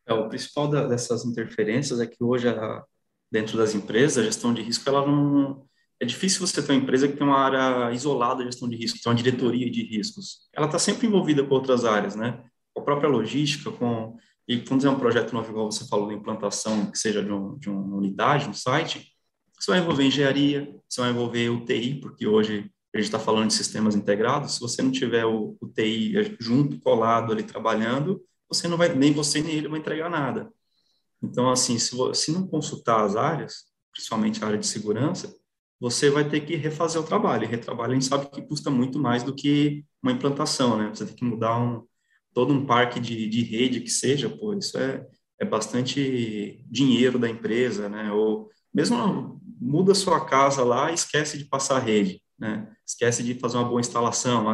É, 0.07 0.13
o 0.13 0.27
principal 0.27 0.67
da, 0.67 0.87
dessas 0.87 1.23
interferências 1.25 1.99
é 1.99 2.07
que 2.07 2.23
hoje, 2.23 2.49
a, 2.49 2.83
dentro 3.31 3.55
das 3.55 3.75
empresas, 3.75 4.17
a 4.17 4.23
gestão 4.23 4.51
de 4.51 4.63
risco 4.63 4.89
ela 4.89 5.05
não, 5.05 5.63
é 6.01 6.05
difícil 6.05 6.45
você 6.45 6.63
ter 6.63 6.71
uma 6.71 6.81
empresa 6.81 7.07
que 7.07 7.15
tem 7.15 7.25
uma 7.25 7.37
área 7.37 7.93
isolada 7.93 8.39
de 8.39 8.45
gestão 8.45 8.67
de 8.67 8.75
riscos, 8.75 9.01
tem 9.01 9.11
uma 9.11 9.17
diretoria 9.17 9.69
de 9.69 9.83
riscos. 9.83 10.49
Ela 10.51 10.65
está 10.65 10.79
sempre 10.79 11.05
envolvida 11.05 11.45
com 11.45 11.53
outras 11.53 11.85
áreas, 11.85 12.15
né? 12.15 12.43
Com 12.73 12.81
a 12.81 12.83
própria 12.83 13.07
logística, 13.07 13.71
com 13.71 14.17
e 14.51 14.65
quando 14.65 14.85
é 14.85 14.89
um 14.89 14.99
projeto 14.99 15.31
novo, 15.31 15.49
igual 15.49 15.71
você 15.71 15.87
falou, 15.87 16.09
de 16.09 16.15
implantação, 16.15 16.91
que 16.91 16.99
seja 16.99 17.23
de, 17.23 17.31
um, 17.31 17.57
de 17.57 17.69
uma 17.69 17.95
unidade, 17.95 18.49
um 18.49 18.53
site, 18.53 19.13
você 19.57 19.71
vai 19.71 19.79
envolver 19.79 20.03
engenharia, 20.03 20.75
você 20.89 20.99
vai 20.99 21.11
envolver 21.11 21.49
o 21.49 21.63
TI, 21.63 22.01
porque 22.01 22.27
hoje 22.27 22.69
a 22.93 22.97
gente 22.97 23.05
está 23.05 23.17
falando 23.17 23.47
de 23.47 23.53
sistemas 23.53 23.95
integrados, 23.95 24.55
se 24.55 24.59
você 24.59 24.81
não 24.81 24.91
tiver 24.91 25.25
o, 25.25 25.55
o 25.61 25.67
TI 25.69 26.35
junto, 26.37 26.81
colado 26.81 27.31
ali 27.31 27.43
trabalhando, 27.43 28.21
você 28.49 28.67
não 28.67 28.75
vai, 28.75 28.93
nem 28.93 29.13
você 29.13 29.41
nem 29.41 29.55
ele 29.55 29.69
vai 29.69 29.79
entregar 29.79 30.09
nada. 30.09 30.51
Então, 31.23 31.49
assim, 31.49 31.79
se, 31.79 31.95
se 32.13 32.33
não 32.33 32.45
consultar 32.45 33.05
as 33.05 33.15
áreas, 33.15 33.67
principalmente 33.93 34.43
a 34.43 34.47
área 34.47 34.59
de 34.59 34.67
segurança, 34.67 35.33
você 35.79 36.09
vai 36.09 36.27
ter 36.27 36.41
que 36.41 36.57
refazer 36.57 37.01
o 37.01 37.05
trabalho. 37.05 37.45
E 37.45 37.47
retrabalho 37.47 37.91
a 37.91 37.93
gente 37.93 38.05
sabe 38.05 38.29
que 38.29 38.41
custa 38.41 38.69
muito 38.69 38.99
mais 38.99 39.23
do 39.23 39.33
que 39.33 39.85
uma 40.03 40.11
implantação, 40.11 40.77
né? 40.77 40.89
Você 40.93 41.05
tem 41.05 41.15
que 41.15 41.23
mudar 41.23 41.57
um, 41.57 41.87
todo 42.33 42.53
um 42.53 42.65
parque 42.65 42.99
de, 42.99 43.27
de 43.27 43.43
rede 43.43 43.81
que 43.81 43.89
seja, 43.89 44.29
pô, 44.29 44.53
isso 44.53 44.77
é, 44.77 45.05
é 45.39 45.45
bastante 45.45 46.63
dinheiro 46.69 47.19
da 47.19 47.29
empresa, 47.29 47.89
né? 47.89 48.11
Ou 48.11 48.49
mesmo 48.73 49.41
muda 49.59 49.93
sua 49.93 50.25
casa 50.25 50.63
lá 50.63 50.91
e 50.91 50.95
esquece 50.95 51.37
de 51.37 51.45
passar 51.45 51.79
rede, 51.79 52.21
né? 52.39 52.71
Esquece 52.85 53.23
de 53.23 53.35
fazer 53.35 53.57
uma 53.57 53.67
boa 53.67 53.81
instalação. 53.81 54.45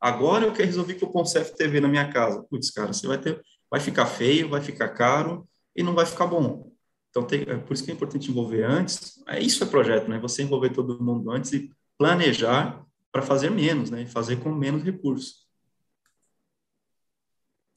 Agora 0.00 0.46
eu 0.46 0.52
quero 0.52 0.66
resolver 0.66 0.94
com 0.94 1.06
o 1.06 1.12
Concef 1.12 1.54
TV 1.56 1.80
na 1.80 1.88
minha 1.88 2.10
casa. 2.10 2.42
Putz, 2.48 2.70
cara, 2.70 2.92
você 2.92 3.06
vai 3.06 3.18
ter, 3.18 3.40
vai 3.70 3.80
ficar 3.80 4.06
feio, 4.06 4.48
vai 4.48 4.60
ficar 4.60 4.88
caro 4.90 5.46
e 5.74 5.82
não 5.82 5.94
vai 5.94 6.06
ficar 6.06 6.26
bom. 6.26 6.70
Então, 7.10 7.24
tem, 7.24 7.42
é 7.42 7.56
por 7.56 7.72
isso 7.72 7.82
que 7.82 7.90
é 7.90 7.94
importante 7.94 8.30
envolver 8.30 8.62
antes. 8.62 9.22
É, 9.26 9.40
isso 9.40 9.64
é 9.64 9.66
projeto, 9.66 10.08
né? 10.08 10.18
Você 10.18 10.42
envolver 10.42 10.70
todo 10.70 11.02
mundo 11.02 11.30
antes 11.30 11.52
e 11.52 11.70
planejar 11.98 12.84
para 13.10 13.22
fazer 13.22 13.50
menos, 13.50 13.90
né? 13.90 14.04
Fazer 14.06 14.36
com 14.36 14.52
menos 14.52 14.82
recursos. 14.82 15.45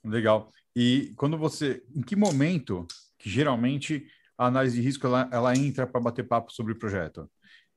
Legal. 0.03 0.51
E 0.75 1.13
quando 1.15 1.37
você, 1.37 1.83
em 1.95 2.01
que 2.01 2.15
momento 2.15 2.87
que 3.17 3.29
geralmente 3.29 4.07
a 4.37 4.45
análise 4.47 4.75
de 4.75 4.81
risco 4.81 5.05
ela, 5.05 5.29
ela 5.31 5.55
entra 5.55 5.85
para 5.85 5.99
bater 5.99 6.27
papo 6.27 6.51
sobre 6.51 6.73
o 6.73 6.79
projeto? 6.79 7.29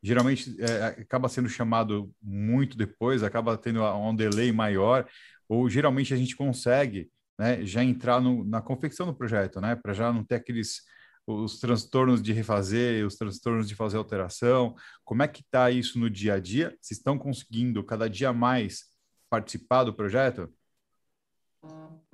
Geralmente 0.02 0.56
é, 0.60 1.02
acaba 1.02 1.28
sendo 1.28 1.48
chamado 1.48 2.12
muito 2.20 2.76
depois, 2.76 3.22
acaba 3.22 3.56
tendo 3.56 3.82
um 3.84 4.14
delay 4.14 4.52
maior, 4.52 5.08
ou 5.48 5.68
geralmente 5.68 6.12
a 6.12 6.16
gente 6.16 6.36
consegue 6.36 7.10
né, 7.38 7.64
já 7.64 7.82
entrar 7.82 8.20
no, 8.20 8.44
na 8.44 8.60
confecção 8.60 9.06
do 9.06 9.14
projeto, 9.14 9.60
né, 9.60 9.76
para 9.76 9.92
já 9.92 10.12
não 10.12 10.24
ter 10.24 10.36
aqueles 10.36 10.82
os 11.26 11.58
transtornos 11.58 12.20
de 12.22 12.32
refazer, 12.32 13.06
os 13.06 13.16
transtornos 13.16 13.68
de 13.68 13.74
fazer 13.74 13.96
alteração. 13.96 14.74
Como 15.04 15.22
é 15.22 15.28
que 15.28 15.40
está 15.40 15.70
isso 15.70 15.98
no 15.98 16.10
dia 16.10 16.34
a 16.34 16.40
dia? 16.40 16.76
Vocês 16.80 16.98
estão 16.98 17.18
conseguindo 17.18 17.82
cada 17.84 18.08
dia 18.10 18.32
mais 18.32 18.84
participar 19.30 19.84
do 19.84 19.94
projeto? 19.94 20.52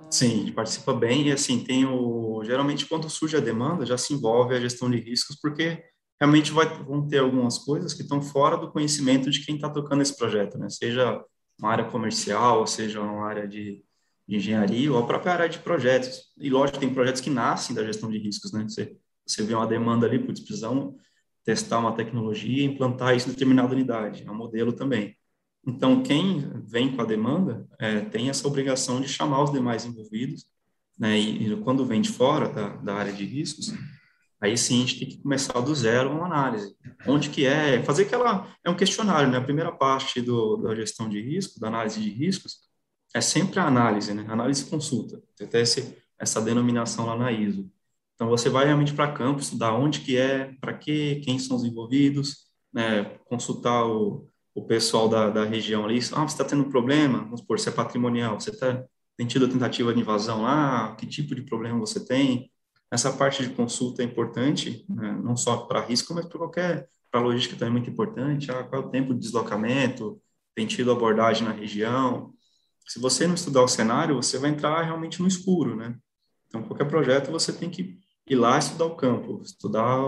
Sim, 0.09 0.51
participa 0.53 0.93
bem 0.93 1.27
e 1.27 1.31
assim 1.31 1.63
tem 1.63 1.85
o 1.85 2.43
geralmente 2.43 2.85
quando 2.85 3.09
surge 3.09 3.37
a 3.37 3.39
demanda 3.39 3.85
já 3.85 3.97
se 3.97 4.13
envolve 4.13 4.55
a 4.55 4.59
gestão 4.59 4.89
de 4.89 4.97
riscos 4.97 5.37
porque 5.39 5.83
realmente 6.19 6.51
vai, 6.51 6.67
vão 6.83 7.07
ter 7.07 7.19
algumas 7.19 7.57
coisas 7.59 7.93
que 7.93 8.01
estão 8.01 8.21
fora 8.21 8.57
do 8.57 8.71
conhecimento 8.71 9.29
de 9.29 9.45
quem 9.45 9.55
está 9.55 9.69
tocando 9.69 10.01
esse 10.01 10.15
projeto, 10.17 10.57
né? 10.57 10.69
Seja 10.69 11.23
uma 11.59 11.71
área 11.71 11.85
comercial, 11.85 12.67
seja 12.67 13.01
uma 13.01 13.25
área 13.25 13.47
de, 13.47 13.83
de, 14.27 14.35
engenharia 14.35 14.91
ou 14.91 14.99
a 14.99 15.05
própria 15.05 15.33
área 15.33 15.49
de 15.49 15.59
projetos. 15.59 16.33
E 16.37 16.49
lógico, 16.49 16.79
tem 16.79 16.93
projetos 16.93 17.21
que 17.21 17.29
nascem 17.29 17.75
da 17.75 17.83
gestão 17.83 18.09
de 18.09 18.17
riscos, 18.17 18.51
né? 18.51 18.63
Você, 18.67 18.97
você 19.25 19.43
vê 19.43 19.53
uma 19.53 19.67
demanda 19.67 20.05
ali, 20.05 20.19
por 20.19 20.33
precisamos 20.33 20.95
testar 21.45 21.79
uma 21.79 21.95
tecnologia 21.95 22.63
e 22.63 22.65
implantar 22.65 23.15
isso 23.15 23.29
em 23.29 23.31
determinada 23.31 23.73
unidade. 23.73 24.23
É 24.27 24.31
um 24.31 24.35
modelo 24.35 24.73
também. 24.73 25.15
Então, 25.69 26.01
quem 26.01 26.49
vem 26.65 26.95
com 26.95 27.01
a 27.01 27.05
demanda 27.05 27.67
é, 27.79 28.01
tem 28.01 28.29
essa 28.29 28.47
obrigação 28.47 28.99
de 28.99 29.07
chamar 29.07 29.43
os 29.43 29.51
demais 29.51 29.85
envolvidos, 29.85 30.45
né? 30.97 31.17
E, 31.17 31.47
e 31.47 31.55
quando 31.57 31.85
vem 31.85 32.01
de 32.01 32.09
fora 32.09 32.49
da, 32.49 32.69
da 32.77 32.95
área 32.95 33.13
de 33.13 33.23
riscos, 33.23 33.71
aí 34.41 34.57
sim 34.57 34.77
a 34.77 34.79
gente 34.79 34.99
tem 34.99 35.07
que 35.07 35.21
começar 35.21 35.59
do 35.61 35.73
zero 35.75 36.11
uma 36.11 36.25
análise. 36.25 36.75
Onde 37.05 37.29
que 37.29 37.45
é? 37.45 37.83
Fazer 37.83 38.03
aquela... 38.03 38.47
É 38.63 38.69
um 38.69 38.75
questionário, 38.75 39.29
né? 39.29 39.37
A 39.37 39.43
primeira 39.43 39.71
parte 39.71 40.21
do, 40.21 40.57
da 40.57 40.73
gestão 40.73 41.07
de 41.07 41.21
risco, 41.21 41.59
da 41.59 41.67
análise 41.67 42.01
de 42.01 42.09
riscos, 42.09 42.61
é 43.13 43.21
sempre 43.21 43.59
a 43.59 43.67
análise, 43.67 44.11
né? 44.13 44.25
Análise 44.27 44.65
consulta. 44.65 45.21
Tem 45.37 45.45
até 45.45 45.61
esse, 45.61 45.95
essa 46.17 46.41
denominação 46.41 47.05
lá 47.05 47.15
na 47.15 47.31
ISO. 47.31 47.69
Então, 48.15 48.27
você 48.27 48.49
vai 48.49 48.65
realmente 48.65 48.93
para 48.93 49.11
campo, 49.11 49.39
estudar 49.39 49.73
onde 49.73 50.01
que 50.01 50.17
é, 50.17 50.51
para 50.59 50.73
quê, 50.73 51.21
quem 51.23 51.37
são 51.37 51.55
os 51.55 51.63
envolvidos, 51.63 52.49
né? 52.73 53.03
Consultar 53.29 53.85
o, 53.85 54.29
o 54.53 54.65
pessoal 54.65 55.07
da, 55.07 55.29
da 55.29 55.45
região 55.45 55.85
ali. 55.85 55.97
Ah, 56.13 56.27
você 56.27 56.33
está 56.33 56.43
tendo 56.43 56.65
problema? 56.65 57.19
Vamos 57.19 57.41
supor, 57.41 57.59
se 57.59 57.69
é 57.69 57.71
patrimonial. 57.71 58.39
Você 58.39 58.51
tá, 58.55 58.83
tem 59.17 59.27
tido 59.27 59.47
tentativa 59.47 59.93
de 59.93 59.99
invasão 59.99 60.41
lá? 60.41 60.95
Que 60.95 61.05
tipo 61.05 61.35
de 61.35 61.41
problema 61.43 61.79
você 61.79 62.03
tem? 62.05 62.51
Essa 62.91 63.11
parte 63.13 63.43
de 63.43 63.53
consulta 63.53 64.01
é 64.01 64.05
importante, 64.05 64.85
né? 64.89 65.19
não 65.23 65.37
só 65.37 65.57
para 65.57 65.85
risco, 65.85 66.13
mas 66.13 66.25
para 66.25 66.39
qualquer, 66.39 66.89
para 67.11 67.21
logística 67.21 67.55
também 67.55 67.69
é 67.69 67.77
muito 67.77 67.89
importante. 67.89 68.51
Ah, 68.51 68.63
qual 68.63 68.81
é 68.81 68.85
o 68.85 68.89
tempo 68.89 69.13
de 69.13 69.19
deslocamento? 69.19 70.19
Tem 70.55 70.65
tido 70.65 70.91
abordagem 70.91 71.47
na 71.47 71.53
região? 71.53 72.33
Se 72.87 72.99
você 72.99 73.27
não 73.27 73.35
estudar 73.35 73.61
o 73.61 73.67
cenário, 73.67 74.15
você 74.15 74.39
vai 74.39 74.49
entrar 74.49 74.81
realmente 74.81 75.21
no 75.21 75.27
escuro, 75.27 75.75
né? 75.75 75.95
Então, 76.47 76.63
qualquer 76.63 76.85
projeto 76.85 77.31
você 77.31 77.53
tem 77.53 77.69
que 77.69 77.99
ir 78.27 78.35
lá 78.35 78.57
estudar 78.57 78.85
o 78.85 78.95
campo, 78.95 79.41
estudar 79.43 79.99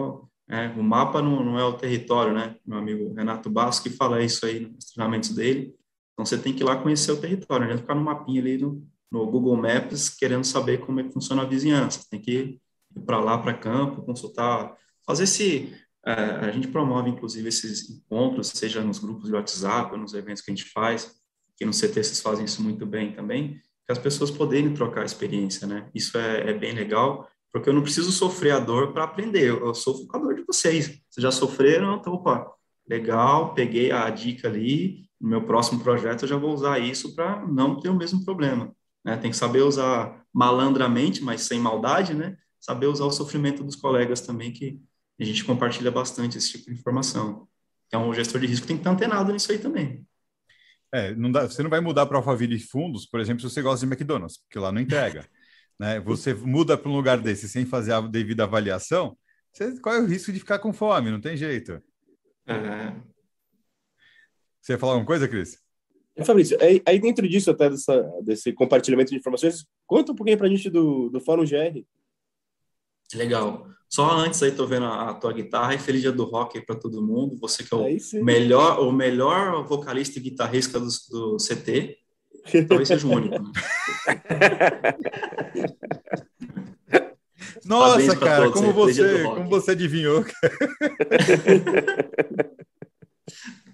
é, 0.52 0.68
o 0.78 0.84
mapa 0.84 1.22
não, 1.22 1.42
não, 1.42 1.58
é 1.58 1.64
o 1.64 1.74
território, 1.74 2.34
né? 2.34 2.58
Meu 2.66 2.78
amigo 2.78 3.14
Renato 3.14 3.50
Bastos 3.50 3.82
que 3.82 3.90
fala 3.90 4.22
isso 4.22 4.46
aí 4.46 4.60
nos 4.60 4.92
treinamentos 4.92 5.30
dele. 5.30 5.74
Então, 6.12 6.26
você 6.26 6.38
tem 6.38 6.54
que 6.54 6.62
ir 6.62 6.66
lá 6.66 6.76
conhecer 6.76 7.14
o 7.14 7.22
território, 7.22 7.66
né? 7.68 7.78
Ficar 7.78 7.96
no 7.96 8.04
mapinha 8.04 8.42
ali 8.42 8.58
no, 8.58 8.86
no 9.10 9.26
Google 9.32 9.56
Maps 9.56 10.10
querendo 10.10 10.44
saber 10.44 10.80
como 10.82 11.00
é 11.00 11.04
que 11.04 11.14
funciona 11.14 11.44
a 11.44 11.46
vizinhança. 11.46 12.06
Tem 12.12 12.20
que 12.20 12.60
para 13.06 13.22
lá, 13.22 13.38
para 13.38 13.54
campo, 13.54 14.02
consultar, 14.02 14.76
fazer 15.06 15.24
esse. 15.24 15.74
É, 16.06 16.14
a 16.14 16.52
gente 16.52 16.68
promove, 16.68 17.10
inclusive, 17.10 17.48
esses 17.48 17.90
encontros, 17.90 18.50
seja 18.50 18.82
nos 18.82 19.00
grupos 19.00 19.30
de 19.30 19.34
WhatsApp 19.34 19.96
nos 19.96 20.14
eventos 20.14 20.42
que 20.42 20.52
a 20.52 20.56
gente 20.56 20.70
faz, 20.70 21.16
que 21.56 21.64
no 21.64 21.72
CT 21.72 21.94
vocês 21.94 22.20
fazem 22.20 22.44
isso 22.44 22.62
muito 22.62 22.86
bem 22.86 23.14
também, 23.14 23.54
que 23.86 23.92
as 23.92 24.00
pessoas 24.00 24.30
poderem 24.30 24.74
trocar 24.74 25.06
experiência, 25.06 25.66
né? 25.66 25.90
Isso 25.96 26.18
é, 26.18 26.50
é 26.50 26.54
bem 26.54 26.74
legal, 26.74 27.30
porque 27.52 27.70
eu 27.70 27.74
não 27.74 27.82
preciso 27.82 28.12
sofrer 28.12 28.52
a 28.52 28.60
dor 28.60 28.94
para 28.94 29.04
aprender, 29.04 29.50
eu 29.50 29.74
sofro 29.74 30.08
com 30.08 30.18
a 30.18 30.20
dor 30.20 30.36
de 30.36 30.44
vocês. 30.44 30.88
Vocês 31.10 31.22
já 31.22 31.32
sofreram, 31.32 31.96
então, 31.96 32.14
opa, 32.14 32.50
legal, 32.88 33.54
peguei 33.54 33.92
a 33.92 34.10
dica 34.10 34.48
ali, 34.48 35.10
no 35.20 35.30
meu 35.30 35.46
próximo 35.46 35.82
projeto 35.82 36.24
eu 36.24 36.30
já 36.30 36.38
vou 36.38 36.54
usar 36.54 36.80
isso 36.80 37.16
para 37.16 37.46
não 37.46 37.80
ter 37.80 37.90
o 37.90 37.98
mesmo 37.98 38.24
problema. 38.24 38.74
Né? 39.04 39.18
Tem 39.18 39.32
que 39.32 39.38
saber 39.38 39.62
usar 39.62 40.24
malandramente, 40.34 41.24
mas 41.24 41.42
sem 41.42 41.60
maldade, 41.60 42.14
né? 42.14 42.38
saber 42.60 42.86
usar 42.86 43.06
o 43.06 43.12
sofrimento 43.12 43.64
dos 43.64 43.76
colegas 43.76 44.22
também, 44.22 44.52
que 44.52 44.80
a 45.20 45.24
gente 45.24 45.44
compartilha 45.44 45.92
bastante 45.92 46.38
esse 46.38 46.52
tipo 46.52 46.66
de 46.66 46.80
informação. 46.80 47.48
Então, 47.88 48.08
o 48.08 48.14
gestor 48.14 48.40
de 48.40 48.48
risco 48.48 48.66
tem 48.66 48.78
que 48.78 48.82
estar 48.82 48.92
antenado 48.92 49.34
nisso 49.34 49.52
aí 49.52 49.58
também. 49.58 50.06
É, 50.94 51.16
não 51.16 51.32
dá, 51.32 51.48
você 51.48 51.64
não 51.64 51.70
vai 51.70 51.80
mudar 51.80 52.06
para 52.06 52.18
Alphaville 52.18 52.60
Fundos, 52.60 53.06
por 53.06 53.20
exemplo, 53.20 53.42
se 53.42 53.50
você 53.54 53.62
gosta 53.62 53.86
de 53.86 53.92
McDonald's, 53.92 54.38
porque 54.38 54.60
lá 54.60 54.72
não 54.72 54.82
entrega. 54.82 55.28
Né? 55.82 56.00
Você 56.02 56.32
muda 56.36 56.78
para 56.78 56.92
um 56.92 56.96
lugar 56.96 57.20
desse 57.20 57.50
sem 57.50 57.66
fazer 57.66 57.94
a 57.94 58.02
devida 58.02 58.44
avaliação, 58.44 59.18
você, 59.52 59.80
qual 59.82 59.96
é 59.96 60.00
o 60.00 60.06
risco 60.06 60.32
de 60.32 60.38
ficar 60.38 60.60
com 60.60 60.72
fome? 60.72 61.10
Não 61.10 61.20
tem 61.20 61.36
jeito. 61.36 61.82
É... 62.46 62.94
Você 64.62 64.74
ia 64.74 64.78
falar 64.78 64.94
alguma 64.94 65.08
coisa, 65.08 65.28
Cris? 65.28 65.60
Fabrício, 66.24 66.56
aí, 66.62 66.84
aí, 66.86 67.00
dentro 67.00 67.28
disso, 67.28 67.50
até 67.50 67.68
dessa, 67.68 68.00
desse 68.24 68.54
compartilhamento 68.54 69.10
de 69.10 69.18
informações, 69.18 69.66
conta 69.88 70.12
um 70.12 70.16
pouquinho 70.16 70.38
para 70.38 70.46
a 70.46 70.50
gente 70.52 70.70
do, 70.70 71.10
do 71.10 71.20
Fórum 71.20 71.46
GR. 71.46 71.84
Legal. 73.16 73.68
Só 73.90 74.08
antes 74.12 74.44
aí, 74.44 74.52
tô 74.52 74.68
vendo 74.68 74.86
a, 74.86 75.10
a 75.10 75.14
tua 75.16 75.34
guitarra 75.34 75.74
e 75.74 75.80
feliz 75.80 76.02
dia 76.02 76.12
do 76.12 76.26
rock 76.26 76.64
para 76.64 76.76
todo 76.76 77.02
mundo. 77.02 77.40
Você 77.40 77.64
que 77.64 77.74
é 77.74 77.78
o 77.78 78.24
melhor, 78.24 78.80
o 78.82 78.92
melhor 78.92 79.66
vocalista 79.66 80.20
e 80.20 80.22
guitarrista 80.22 80.80
do, 80.80 80.88
do 81.10 81.38
CT. 81.38 81.98
Talvez 82.68 82.88
seja 82.88 83.08
o 83.08 83.12
único. 83.12 83.42
Né? 83.42 83.52
Nossa, 87.66 88.16
cara, 88.18 88.52
como 88.52 88.72
você, 88.74 89.24
como 89.24 89.50
você 89.50 89.72
adivinhou? 89.72 90.24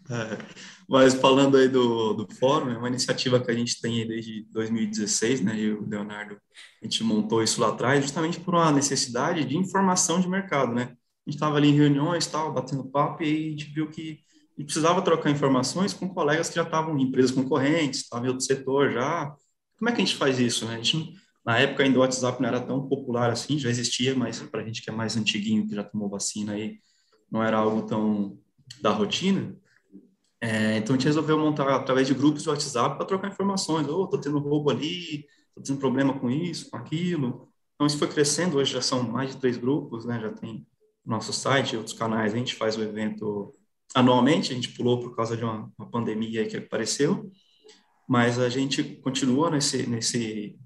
é. 0.10 0.38
Mas 0.88 1.16
falando 1.16 1.58
aí 1.58 1.68
do, 1.68 2.14
do 2.14 2.34
fórum, 2.36 2.72
é 2.72 2.78
uma 2.78 2.88
iniciativa 2.88 3.42
que 3.42 3.52
a 3.52 3.54
gente 3.54 3.82
tem 3.82 4.08
desde 4.08 4.44
2016, 4.52 5.42
né? 5.42 5.60
E 5.60 5.74
o 5.74 5.86
Leonardo, 5.88 6.38
a 6.82 6.86
gente 6.86 7.04
montou 7.04 7.44
isso 7.44 7.60
lá 7.60 7.70
atrás 7.70 8.02
justamente 8.02 8.40
por 8.40 8.56
uma 8.56 8.72
necessidade 8.72 9.44
de 9.44 9.58
informação 9.58 10.22
de 10.22 10.30
mercado, 10.30 10.74
né? 10.74 10.84
A 10.84 11.30
gente 11.30 11.36
estava 11.36 11.58
ali 11.58 11.68
em 11.70 11.76
reuniões, 11.76 12.26
tal, 12.26 12.54
batendo 12.54 12.86
papo, 12.86 13.22
e 13.22 13.48
a 13.48 13.50
gente 13.50 13.66
viu 13.66 13.90
que 13.90 14.22
gente 14.60 14.66
precisava 14.66 15.02
trocar 15.02 15.30
informações 15.30 15.94
com 15.94 16.10
colegas 16.10 16.50
que 16.50 16.56
já 16.56 16.64
estavam 16.64 16.98
em 16.98 17.04
empresas 17.04 17.32
concorrentes, 17.32 18.02
estavam 18.02 18.26
em 18.26 18.30
outro 18.30 18.46
setor 18.46 18.92
já. 18.92 19.34
Como 19.78 19.90
é 19.90 19.92
que 19.92 20.02
a 20.02 20.06
gente 20.06 20.18
faz 20.18 20.40
isso, 20.40 20.66
né? 20.66 20.76
A 20.76 20.78
gente, 20.78 21.14
na 21.46 21.60
época 21.60 21.84
ainda 21.84 22.00
o 22.00 22.02
WhatsApp 22.02 22.42
não 22.42 22.50
era 22.50 22.60
tão 22.60 22.88
popular 22.88 23.30
assim, 23.30 23.60
já 23.60 23.70
existia, 23.70 24.16
mas 24.16 24.42
para 24.42 24.62
a 24.62 24.66
gente 24.66 24.82
que 24.82 24.90
é 24.90 24.94
mais 24.94 25.16
antiguinho, 25.16 25.68
que 25.68 25.76
já 25.76 25.84
tomou 25.84 26.10
vacina 26.10 26.54
aí, 26.54 26.80
não 27.32 27.44
era 27.44 27.58
algo 27.58 27.84
tão 27.84 28.40
da 28.82 28.92
rotina. 28.92 29.56
É, 30.40 30.78
então 30.78 30.96
a 30.96 30.98
gente 30.98 31.08
resolveu 31.08 31.38
montar 31.38 31.68
através 31.76 32.08
de 32.08 32.14
grupos 32.14 32.44
de 32.44 32.50
WhatsApp 32.50 32.96
para 32.96 33.06
trocar 33.06 33.28
informações. 33.28 33.88
Ou 33.88 34.02
oh, 34.02 34.06
estou 34.06 34.20
tendo 34.20 34.40
roubo 34.40 34.70
ali, 34.70 35.26
estou 35.50 35.64
tendo 35.64 35.80
problema 35.80 36.18
com 36.18 36.30
isso, 36.30 36.70
com 36.70 36.78
aquilo. 36.78 37.48
Então 37.76 37.88
isso 37.88 37.98
foi 37.98 38.08
crescendo. 38.08 38.58
Hoje 38.58 38.74
já 38.74 38.82
são 38.82 39.04
mais 39.04 39.32
de 39.32 39.38
três 39.38 39.58
grupos, 39.58 40.06
né? 40.06 40.20
Já 40.20 40.32
tem 40.32 40.66
nosso 41.06 41.34
site, 41.34 41.78
outros 41.78 41.96
canais. 41.96 42.34
A 42.34 42.38
gente 42.38 42.56
faz 42.56 42.78
o 42.78 42.84
evento 42.84 43.54
anualmente. 43.96 44.52
A 44.52 44.56
gente 44.56 44.70
pulou 44.74 45.00
por 45.00 45.16
causa 45.16 45.36
de 45.36 45.44
uma, 45.44 45.72
uma 45.78 45.90
pandemia 45.90 46.48
que 46.48 46.58
apareceu, 46.58 47.32
mas 48.08 48.40
a 48.40 48.50
gente 48.50 48.84
continua 48.84 49.50
nesse 49.50 49.88
nesse 49.88 50.58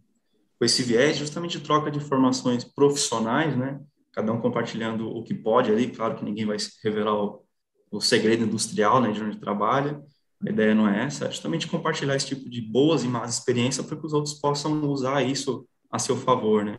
com 0.60 0.66
esse 0.66 0.84
viés 0.84 1.18
justamente 1.18 1.58
de 1.58 1.64
troca 1.64 1.90
de 1.90 1.98
informações 1.98 2.64
profissionais, 2.64 3.58
né? 3.58 3.80
Cada 4.14 4.32
um 4.32 4.40
compartilhando 4.40 5.10
o 5.10 5.24
que 5.24 5.34
pode 5.34 5.72
ali. 5.72 5.88
Claro 5.88 6.16
que 6.16 6.26
ninguém 6.26 6.46
vai 6.46 6.58
revelar 6.84 7.16
o 7.16 7.44
o 7.92 8.00
segredo 8.00 8.46
industrial, 8.46 9.02
né, 9.02 9.12
de 9.12 9.22
onde 9.22 9.38
trabalha. 9.38 10.02
A 10.48 10.50
ideia 10.50 10.74
não 10.74 10.88
é 10.88 11.04
essa, 11.04 11.26
é 11.26 11.32
justamente 11.32 11.68
compartilhar 11.68 12.16
esse 12.16 12.28
tipo 12.28 12.50
de 12.50 12.62
boas 12.62 13.04
e 13.04 13.08
más 13.08 13.38
experiências 13.38 13.86
para 13.86 13.98
que 13.98 14.06
os 14.06 14.14
outros 14.14 14.36
possam 14.36 14.84
usar 14.90 15.22
isso 15.22 15.68
a 15.92 16.00
seu 16.00 16.16
favor, 16.16 16.64
né? 16.64 16.78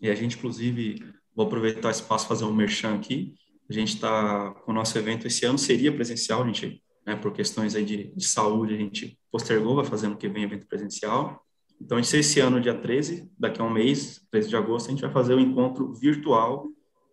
E 0.00 0.08
a 0.08 0.14
gente, 0.14 0.36
inclusive, 0.36 1.02
vou 1.34 1.46
aproveitar 1.46 1.90
esse 1.90 2.02
espaço 2.02 2.28
fazer 2.28 2.44
um 2.44 2.52
merchan 2.52 2.94
aqui. 2.94 3.34
A 3.70 3.72
gente 3.72 3.94
está 3.94 4.50
com 4.50 4.72
o 4.72 4.74
nosso 4.74 4.98
evento 4.98 5.28
esse 5.28 5.46
ano, 5.46 5.56
seria 5.56 5.94
presencial, 5.94 6.42
a 6.42 6.46
gente, 6.46 6.82
né, 7.06 7.14
por 7.14 7.32
questões 7.32 7.76
aí 7.76 7.84
de, 7.84 8.12
de 8.12 8.26
saúde, 8.26 8.74
a 8.74 8.76
gente 8.76 9.16
postergou, 9.30 9.76
vai 9.76 9.84
fazer 9.84 10.08
ano 10.08 10.16
que 10.16 10.28
vem 10.28 10.42
evento 10.42 10.66
presencial. 10.66 11.40
Então, 11.80 11.96
esse 11.96 12.40
ano, 12.40 12.60
dia 12.60 12.74
13, 12.74 13.30
daqui 13.38 13.60
a 13.60 13.64
um 13.64 13.70
mês, 13.70 14.26
13 14.32 14.48
de 14.48 14.56
agosto, 14.56 14.88
a 14.88 14.90
gente 14.90 15.02
vai 15.02 15.12
fazer 15.12 15.34
o 15.34 15.36
um 15.36 15.40
encontro 15.40 15.94
virtual. 15.94 16.66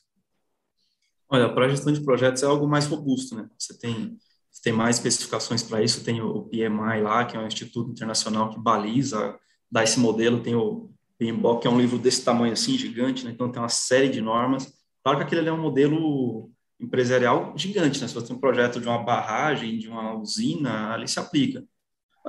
Olha, 1.28 1.52
para 1.52 1.66
a 1.66 1.68
gestão 1.68 1.92
de 1.92 2.02
projetos 2.02 2.42
é 2.42 2.46
algo 2.46 2.66
mais 2.66 2.86
robusto, 2.86 3.34
né? 3.34 3.48
Você 3.58 3.76
tem, 3.76 4.16
você 4.50 4.62
tem 4.62 4.72
mais 4.72 4.96
especificações 4.96 5.62
para 5.62 5.82
isso, 5.82 6.04
tem 6.04 6.22
o 6.22 6.44
PMI 6.44 7.02
lá, 7.02 7.24
que 7.24 7.36
é 7.36 7.40
um 7.40 7.46
instituto 7.46 7.90
internacional 7.90 8.50
que 8.50 8.58
baliza, 8.58 9.36
dá 9.70 9.82
esse 9.82 9.98
modelo, 9.98 10.42
tem 10.42 10.54
o 10.54 10.90
PMBOK, 11.18 11.62
que 11.62 11.68
é 11.68 11.70
um 11.70 11.78
livro 11.78 11.98
desse 11.98 12.24
tamanho 12.24 12.52
assim, 12.52 12.78
gigante, 12.78 13.24
né? 13.24 13.32
Então 13.32 13.50
tem 13.50 13.60
uma 13.60 13.68
série 13.68 14.08
de 14.08 14.20
normas. 14.20 14.72
Claro 15.02 15.18
que 15.18 15.24
aquele 15.24 15.48
é 15.48 15.52
um 15.52 15.60
modelo 15.60 16.50
empresarial 16.80 17.52
gigante, 17.56 18.00
né? 18.00 18.06
Se 18.06 18.14
você 18.14 18.28
tem 18.28 18.36
um 18.36 18.40
projeto 18.40 18.80
de 18.80 18.86
uma 18.86 19.02
barragem, 19.02 19.76
de 19.76 19.88
uma 19.88 20.14
usina, 20.16 20.94
ali 20.94 21.08
se 21.08 21.18
aplica. 21.18 21.64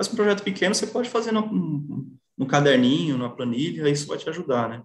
Mas 0.00 0.10
um 0.10 0.16
projeto 0.16 0.42
pequeno 0.42 0.74
você 0.74 0.86
pode 0.86 1.10
fazer 1.10 1.30
no, 1.30 2.06
no 2.34 2.46
caderninho, 2.46 3.18
na 3.18 3.28
planilha, 3.28 3.86
isso 3.86 4.06
vai 4.06 4.16
te 4.16 4.26
ajudar, 4.30 4.66
né? 4.66 4.82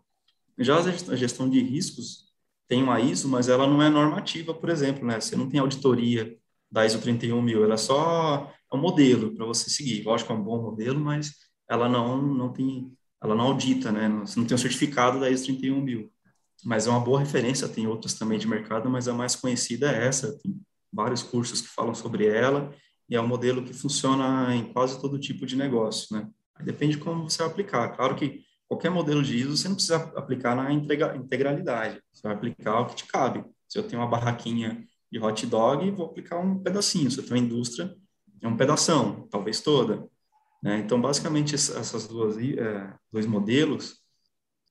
Já 0.59 0.77
a 0.77 1.15
gestão 1.15 1.49
de 1.49 1.61
riscos 1.61 2.25
tem 2.67 2.83
uma 2.83 2.99
ISO, 2.99 3.29
mas 3.29 3.47
ela 3.47 3.65
não 3.65 3.81
é 3.81 3.89
normativa, 3.89 4.53
por 4.53 4.69
exemplo, 4.69 5.07
né? 5.07 5.21
Você 5.21 5.37
não 5.37 5.47
tem 5.49 5.61
auditoria 5.61 6.37
da 6.69 6.85
ISO 6.85 6.99
31000, 6.99 7.63
ela 7.63 7.75
é 7.75 7.77
só 7.77 8.51
um 8.73 8.77
modelo 8.77 9.33
para 9.33 9.45
você 9.45 9.69
seguir. 9.69 10.03
Lógico 10.03 10.33
é 10.33 10.35
um 10.35 10.43
bom 10.43 10.61
modelo, 10.61 10.99
mas 10.99 11.31
ela 11.69 11.87
não 11.87 12.21
não 12.21 12.51
tem, 12.51 12.91
ela 13.23 13.35
não 13.35 13.45
audita, 13.45 13.93
né? 13.93 14.09
Você 14.25 14.37
não 14.37 14.45
tem 14.45 14.55
o 14.55 14.59
um 14.59 14.61
certificado 14.61 15.17
da 15.21 15.29
ISO 15.29 15.45
31000. 15.45 16.11
Mas 16.65 16.87
é 16.87 16.89
uma 16.89 16.99
boa 16.99 17.21
referência, 17.21 17.69
tem 17.69 17.87
outras 17.87 18.15
também 18.15 18.37
de 18.37 18.49
mercado, 18.49 18.89
mas 18.89 19.07
a 19.07 19.13
mais 19.13 19.33
conhecida 19.33 19.89
é 19.89 20.07
essa, 20.07 20.37
tem 20.39 20.59
vários 20.91 21.23
cursos 21.23 21.61
que 21.61 21.69
falam 21.69 21.95
sobre 21.95 22.25
ela 22.27 22.75
e 23.09 23.15
é 23.15 23.21
um 23.21 23.27
modelo 23.27 23.63
que 23.63 23.73
funciona 23.73 24.53
em 24.55 24.71
quase 24.71 24.99
todo 24.99 25.19
tipo 25.19 25.45
de 25.45 25.55
negócio, 25.55 26.15
né? 26.15 26.27
Depende 26.63 26.97
de 26.97 27.03
como 27.03 27.29
você 27.29 27.43
aplicar. 27.43 27.89
Claro 27.89 28.15
que 28.15 28.43
qualquer 28.67 28.89
modelo 28.89 29.21
de 29.21 29.35
ISO 29.35 29.57
você 29.57 29.67
não 29.67 29.75
precisa 29.75 29.97
aplicar 30.15 30.55
na 30.55 30.71
integralidade, 30.71 32.01
você 32.11 32.21
vai 32.23 32.33
aplicar 32.33 32.79
o 32.79 32.85
que 32.87 32.95
te 32.95 33.05
cabe. 33.05 33.43
Se 33.67 33.77
eu 33.77 33.83
tenho 33.83 34.01
uma 34.01 34.07
barraquinha 34.07 34.83
de 35.11 35.19
hot 35.19 35.45
dog, 35.45 35.91
vou 35.91 36.07
aplicar 36.07 36.39
um 36.39 36.59
pedacinho. 36.59 37.11
Se 37.11 37.19
eu 37.19 37.23
tenho 37.23 37.39
uma 37.39 37.45
indústria, 37.45 37.95
é 38.41 38.47
um 38.47 38.57
pedação, 38.57 39.27
talvez 39.29 39.61
toda. 39.61 40.07
Né? 40.63 40.79
Então, 40.79 40.99
basicamente, 40.99 41.53
essas 41.53 42.07
duas 42.07 42.37
é, 42.37 42.93
dois 43.11 43.25
modelos, 43.25 44.01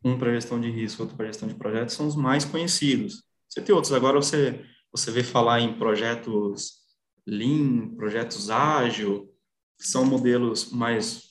um 0.05 0.19
para 0.19 0.35
gestão 0.35 0.61
de 0.61 0.71
risco, 0.71 1.03
outro 1.03 1.17
para 1.17 1.27
gestão 1.27 1.49
de 1.49 1.55
projetos, 1.55 1.95
são 1.95 2.07
os 2.07 2.17
mais 2.17 2.45
conhecidos. 2.45 3.23
Você 3.49 3.61
tem 3.61 3.75
outros. 3.75 3.93
Agora 3.93 4.17
você 4.17 4.65
você 4.95 5.11
vê 5.11 5.25
falar 5.25 5.61
em 5.61 5.77
projetos 5.77 6.84
Lean, 7.27 7.95
projetos 7.97 8.51
ágil, 8.51 9.31
que 9.79 9.87
são 9.87 10.05
modelos 10.05 10.71
mais 10.71 11.25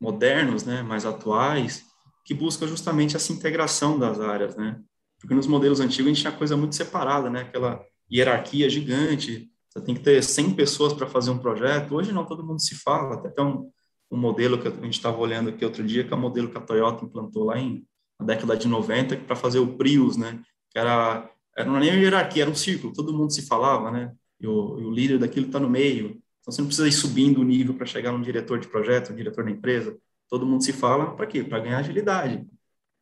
modernos, 0.00 0.64
né, 0.64 0.82
mais 0.82 1.06
atuais, 1.06 1.84
que 2.24 2.34
buscam 2.34 2.66
justamente 2.66 3.16
essa 3.16 3.32
integração 3.32 3.98
das 3.98 4.20
áreas, 4.20 4.56
né? 4.56 4.80
Porque 5.20 5.34
nos 5.34 5.46
modelos 5.46 5.80
antigos 5.80 6.06
a 6.06 6.08
gente 6.14 6.20
tinha 6.20 6.32
coisa 6.32 6.56
muito 6.56 6.74
separada, 6.74 7.30
né? 7.30 7.42
Aquela 7.42 7.84
hierarquia 8.10 8.68
gigante, 8.68 9.50
você 9.68 9.80
tem 9.80 9.94
que 9.94 10.02
ter 10.02 10.22
100 10.22 10.54
pessoas 10.54 10.92
para 10.92 11.06
fazer 11.06 11.30
um 11.30 11.38
projeto. 11.38 11.94
Hoje 11.94 12.12
não, 12.12 12.26
todo 12.26 12.44
mundo 12.44 12.60
se 12.60 12.74
fala, 12.74 13.14
até 13.14 13.42
um, 13.42 13.70
um 14.10 14.16
modelo 14.16 14.60
que 14.60 14.68
a 14.68 14.70
gente 14.70 14.94
estava 14.94 15.16
olhando 15.18 15.50
aqui 15.50 15.64
outro 15.64 15.84
dia, 15.84 16.04
que 16.04 16.12
é 16.12 16.16
o 16.16 16.20
modelo 16.20 16.50
que 16.50 16.58
a 16.58 16.60
Toyota 16.60 17.04
implantou 17.04 17.44
lá 17.44 17.58
em 17.58 17.86
na 18.18 18.26
década 18.26 18.56
de 18.56 18.68
90, 18.68 19.16
para 19.16 19.34
fazer 19.34 19.58
o 19.58 19.76
Prius, 19.76 20.16
né? 20.16 20.40
Que 20.70 20.78
era, 20.78 21.28
era 21.56 21.68
não 21.68 21.76
era 21.76 21.84
nem 21.84 22.02
hierarquia, 22.02 22.42
era 22.42 22.50
um 22.50 22.54
círculo, 22.54 22.92
todo 22.92 23.12
mundo 23.12 23.32
se 23.32 23.46
falava, 23.46 23.90
né? 23.90 24.12
E 24.42 24.46
o, 24.46 24.80
e 24.80 24.84
o 24.84 24.90
líder 24.90 25.18
daquilo 25.18 25.46
está 25.46 25.60
no 25.60 25.70
meio. 25.70 26.20
Então, 26.40 26.52
você 26.52 26.60
não 26.60 26.66
precisa 26.66 26.88
ir 26.88 26.92
subindo 26.92 27.40
o 27.40 27.44
nível 27.44 27.74
para 27.74 27.86
chegar 27.86 28.10
no 28.10 28.22
diretor 28.22 28.58
de 28.58 28.66
projeto, 28.66 29.10
no 29.10 29.16
diretor 29.16 29.44
da 29.44 29.50
empresa. 29.50 29.96
Todo 30.28 30.44
mundo 30.44 30.64
se 30.64 30.72
fala 30.72 31.14
para 31.14 31.26
quê? 31.26 31.44
Para 31.44 31.60
ganhar 31.60 31.78
agilidade. 31.78 32.44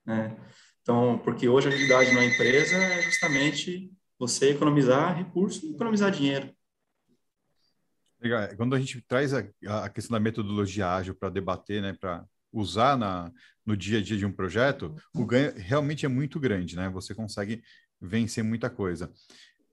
Né? 0.05 0.37
Então, 0.83 1.19
porque 1.25 1.49
hoje 1.49 1.69
a 1.69 1.71
agilidade 1.71 2.13
na 2.13 2.25
empresa 2.25 2.77
é 2.77 3.03
justamente 3.03 3.91
você 4.19 4.51
economizar 4.51 5.17
recurso 5.17 5.65
e 5.65 5.71
economizar 5.71 6.11
dinheiro. 6.11 6.55
Legal. 8.21 8.55
Quando 8.57 8.75
a 8.75 8.79
gente 8.79 9.01
traz 9.09 9.33
a, 9.33 9.43
a 9.85 9.89
questão 9.89 10.15
da 10.15 10.21
metodologia 10.21 10.95
ágil 10.95 11.15
para 11.15 11.31
debater, 11.31 11.81
né, 11.81 11.97
para 11.99 12.27
usar 12.53 12.99
na, 12.99 13.33
no 13.65 13.75
dia 13.75 13.99
a 13.99 14.03
dia 14.03 14.19
de 14.19 14.27
um 14.27 14.33
projeto, 14.33 14.95
o 15.15 15.25
ganho 15.25 15.55
realmente 15.57 16.05
é 16.05 16.09
muito 16.09 16.39
grande, 16.39 16.77
né? 16.77 16.91
Você 16.91 17.15
consegue 17.15 17.63
vencer 18.01 18.43
muita 18.43 18.69
coisa. 18.69 19.11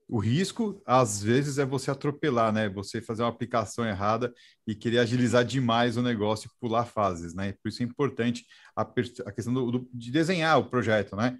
O 0.08 0.18
risco, 0.18 0.80
às 0.86 1.22
vezes, 1.22 1.58
é 1.58 1.66
você 1.66 1.90
atropelar, 1.90 2.50
né? 2.50 2.66
Você 2.70 3.02
fazer 3.02 3.22
uma 3.22 3.28
aplicação 3.28 3.86
errada 3.86 4.32
e 4.66 4.74
querer 4.74 5.00
agilizar 5.00 5.44
demais 5.44 5.98
o 5.98 6.02
negócio 6.02 6.48
e 6.48 6.58
pular 6.58 6.86
fases, 6.86 7.34
né? 7.34 7.52
Por 7.62 7.68
isso 7.68 7.82
é 7.82 7.86
importante 7.86 8.46
a, 8.74 8.82
a 9.26 9.32
questão 9.32 9.52
do, 9.52 9.70
do, 9.70 9.90
de 9.92 10.10
desenhar 10.10 10.58
o 10.58 10.70
projeto, 10.70 11.14
né? 11.14 11.36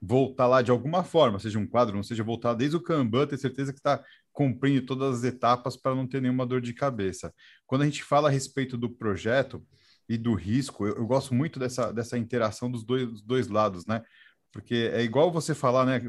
Voltar 0.00 0.46
lá 0.46 0.62
de 0.62 0.70
alguma 0.70 1.02
forma, 1.02 1.40
seja 1.40 1.58
um 1.58 1.66
quadro, 1.66 1.96
não 1.96 2.02
seja 2.04 2.22
voltar 2.22 2.54
desde 2.54 2.76
o 2.76 2.80
Kanban, 2.80 3.26
ter 3.26 3.38
certeza 3.38 3.72
que 3.72 3.80
está 3.80 4.00
cumprindo 4.32 4.86
todas 4.86 5.18
as 5.18 5.24
etapas 5.24 5.76
para 5.76 5.94
não 5.94 6.06
ter 6.06 6.22
nenhuma 6.22 6.46
dor 6.46 6.60
de 6.60 6.72
cabeça. 6.72 7.34
Quando 7.66 7.82
a 7.82 7.84
gente 7.84 8.04
fala 8.04 8.28
a 8.28 8.32
respeito 8.32 8.76
do 8.78 8.88
projeto 8.88 9.60
e 10.08 10.16
do 10.16 10.34
risco, 10.34 10.86
eu, 10.86 10.96
eu 10.96 11.06
gosto 11.06 11.34
muito 11.34 11.58
dessa, 11.58 11.92
dessa 11.92 12.16
interação 12.16 12.70
dos 12.70 12.84
dois, 12.84 13.04
dos 13.08 13.22
dois 13.22 13.48
lados, 13.48 13.84
né? 13.84 14.00
Porque 14.52 14.90
é 14.92 15.02
igual 15.02 15.32
você 15.32 15.54
falar, 15.54 15.86
né, 15.86 16.00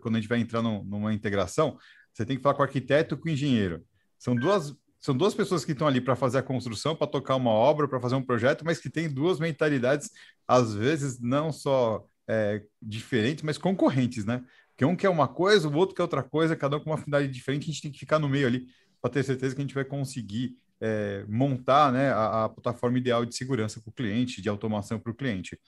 quando 0.00 0.16
a 0.16 0.20
gente 0.20 0.28
vai 0.28 0.40
entrar 0.40 0.60
numa 0.60 1.14
integração, 1.14 1.78
você 2.12 2.26
tem 2.26 2.36
que 2.36 2.42
falar 2.42 2.54
com 2.54 2.62
o 2.62 2.64
arquiteto 2.64 3.14
e 3.14 3.18
com 3.18 3.28
o 3.28 3.32
engenheiro. 3.32 3.84
São 4.18 4.34
duas, 4.34 4.74
são 5.00 5.16
duas 5.16 5.34
pessoas 5.34 5.64
que 5.64 5.72
estão 5.72 5.86
ali 5.86 6.00
para 6.00 6.16
fazer 6.16 6.38
a 6.38 6.42
construção, 6.42 6.96
para 6.96 7.06
tocar 7.06 7.36
uma 7.36 7.50
obra, 7.50 7.88
para 7.88 8.00
fazer 8.00 8.16
um 8.16 8.22
projeto, 8.22 8.64
mas 8.64 8.78
que 8.78 8.90
têm 8.90 9.08
duas 9.08 9.38
mentalidades, 9.38 10.10
às 10.46 10.74
vezes, 10.74 11.20
não 11.20 11.52
só 11.52 12.04
é, 12.28 12.62
diferentes, 12.80 13.42
mas 13.42 13.56
concorrentes, 13.56 14.24
né? 14.24 14.44
Porque 14.70 14.84
um 14.84 14.96
quer 14.96 15.08
uma 15.08 15.28
coisa, 15.28 15.68
o 15.68 15.74
outro 15.74 15.94
quer 15.94 16.02
outra 16.02 16.22
coisa, 16.22 16.56
cada 16.56 16.76
um 16.76 16.80
com 16.80 16.90
uma 16.90 16.98
finalidade 16.98 17.32
diferente, 17.32 17.64
a 17.64 17.66
gente 17.66 17.82
tem 17.82 17.92
que 17.92 17.98
ficar 17.98 18.18
no 18.18 18.28
meio 18.28 18.46
ali 18.46 18.66
para 19.00 19.10
ter 19.10 19.22
certeza 19.22 19.54
que 19.54 19.60
a 19.60 19.64
gente 19.64 19.74
vai 19.74 19.84
conseguir 19.84 20.56
é, 20.80 21.24
montar 21.28 21.92
né, 21.92 22.10
a, 22.10 22.44
a 22.44 22.48
plataforma 22.48 22.98
ideal 22.98 23.24
de 23.24 23.34
segurança 23.36 23.80
para 23.80 23.90
o 23.90 23.92
cliente, 23.92 24.42
de 24.42 24.48
automação 24.48 24.98
para 24.98 25.12
o 25.12 25.14
cliente. 25.14 25.58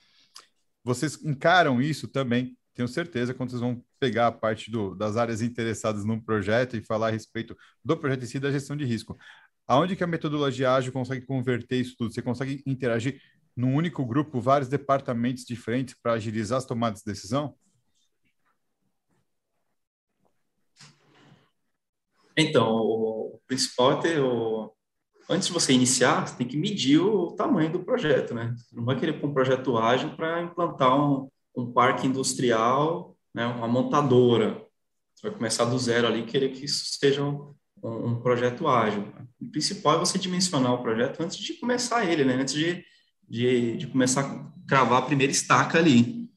Vocês 0.85 1.19
encaram 1.25 1.81
isso 1.81 2.07
também, 2.07 2.57
tenho 2.75 2.87
certeza, 2.87 3.33
quando 3.33 3.51
vocês 3.51 3.63
vão 3.63 3.83
pegar 3.99 4.27
a 4.27 4.33
parte 4.33 4.71
do, 4.71 4.95
das 4.95 5.17
áreas 5.17 5.41
interessadas 5.41 6.05
num 6.05 6.21
projeto 6.21 6.77
e 6.77 6.85
falar 6.85 7.09
a 7.09 7.11
respeito 7.11 7.57
do 7.83 7.97
projeto 7.97 8.25
em 8.25 8.27
si 8.27 8.39
da 8.39 8.53
gestão 8.53 8.77
de 8.77 8.85
risco. 8.85 9.17
Aonde 9.67 9.97
que 9.97 10.05
a 10.05 10.07
metodologia 10.07 10.75
ágil 10.75 10.93
consegue 10.93 11.25
converter 11.25 11.81
isso 11.81 11.97
tudo? 11.97 12.13
Você 12.13 12.21
consegue 12.21 12.63
interagir 12.67 13.19
num 13.57 13.75
único 13.75 14.05
grupo, 14.05 14.41
vários 14.41 14.69
departamentos 14.69 15.45
diferentes 15.45 15.95
para 16.03 16.13
agilizar 16.13 16.59
as 16.59 16.67
tomadas 16.67 17.01
de 17.01 17.07
decisão? 17.07 17.57
Então, 22.37 22.69
o 22.69 23.41
principal 23.47 23.93
é 23.93 24.03
ter 24.03 24.21
o, 24.21 24.75
antes 25.29 25.49
de 25.49 25.53
você 25.53 25.73
iniciar, 25.73 26.27
você 26.27 26.37
tem 26.37 26.47
que 26.47 26.57
medir 26.57 27.01
o 27.01 27.33
tamanho 27.33 27.73
do 27.73 27.85
projeto, 27.85 28.35
né? 28.35 28.55
Você 28.57 28.77
não 28.77 28.85
vai 28.85 28.99
querer 28.99 29.15
pôr 29.15 29.29
um 29.29 29.35
projeto 29.35 29.77
ágil 29.77 30.11
para 30.17 30.43
implantar 30.43 30.99
um, 30.99 31.29
um 31.57 31.73
parque 31.73 32.07
industrial, 32.07 33.17
né, 33.35 33.47
uma 33.47 33.69
montadora. 33.69 34.65
Você 35.15 35.29
vai 35.29 35.37
começar 35.37 35.65
do 35.65 35.79
zero 35.79 36.07
ali, 36.07 36.25
querer 36.25 36.51
que 36.51 36.65
isso 36.65 36.85
seja 36.99 37.23
um, 37.23 37.55
um 37.83 38.21
projeto 38.21 38.69
ágil. 38.69 39.13
O 39.41 39.51
principal 39.51 39.97
é 39.97 39.99
você 39.99 40.19
dimensionar 40.19 40.73
o 40.73 40.83
projeto 40.83 41.21
antes 41.21 41.37
de 41.37 41.55
começar 41.55 42.05
ele, 42.05 42.25
né? 42.25 42.35
antes 42.35 42.55
de, 42.55 42.85
de, 43.29 43.77
de 43.77 43.87
começar 43.87 44.23
a 44.23 44.53
cravar 44.67 45.03
a 45.03 45.07
primeira 45.07 45.33
estaca 45.33 45.79
ali. 45.79 46.29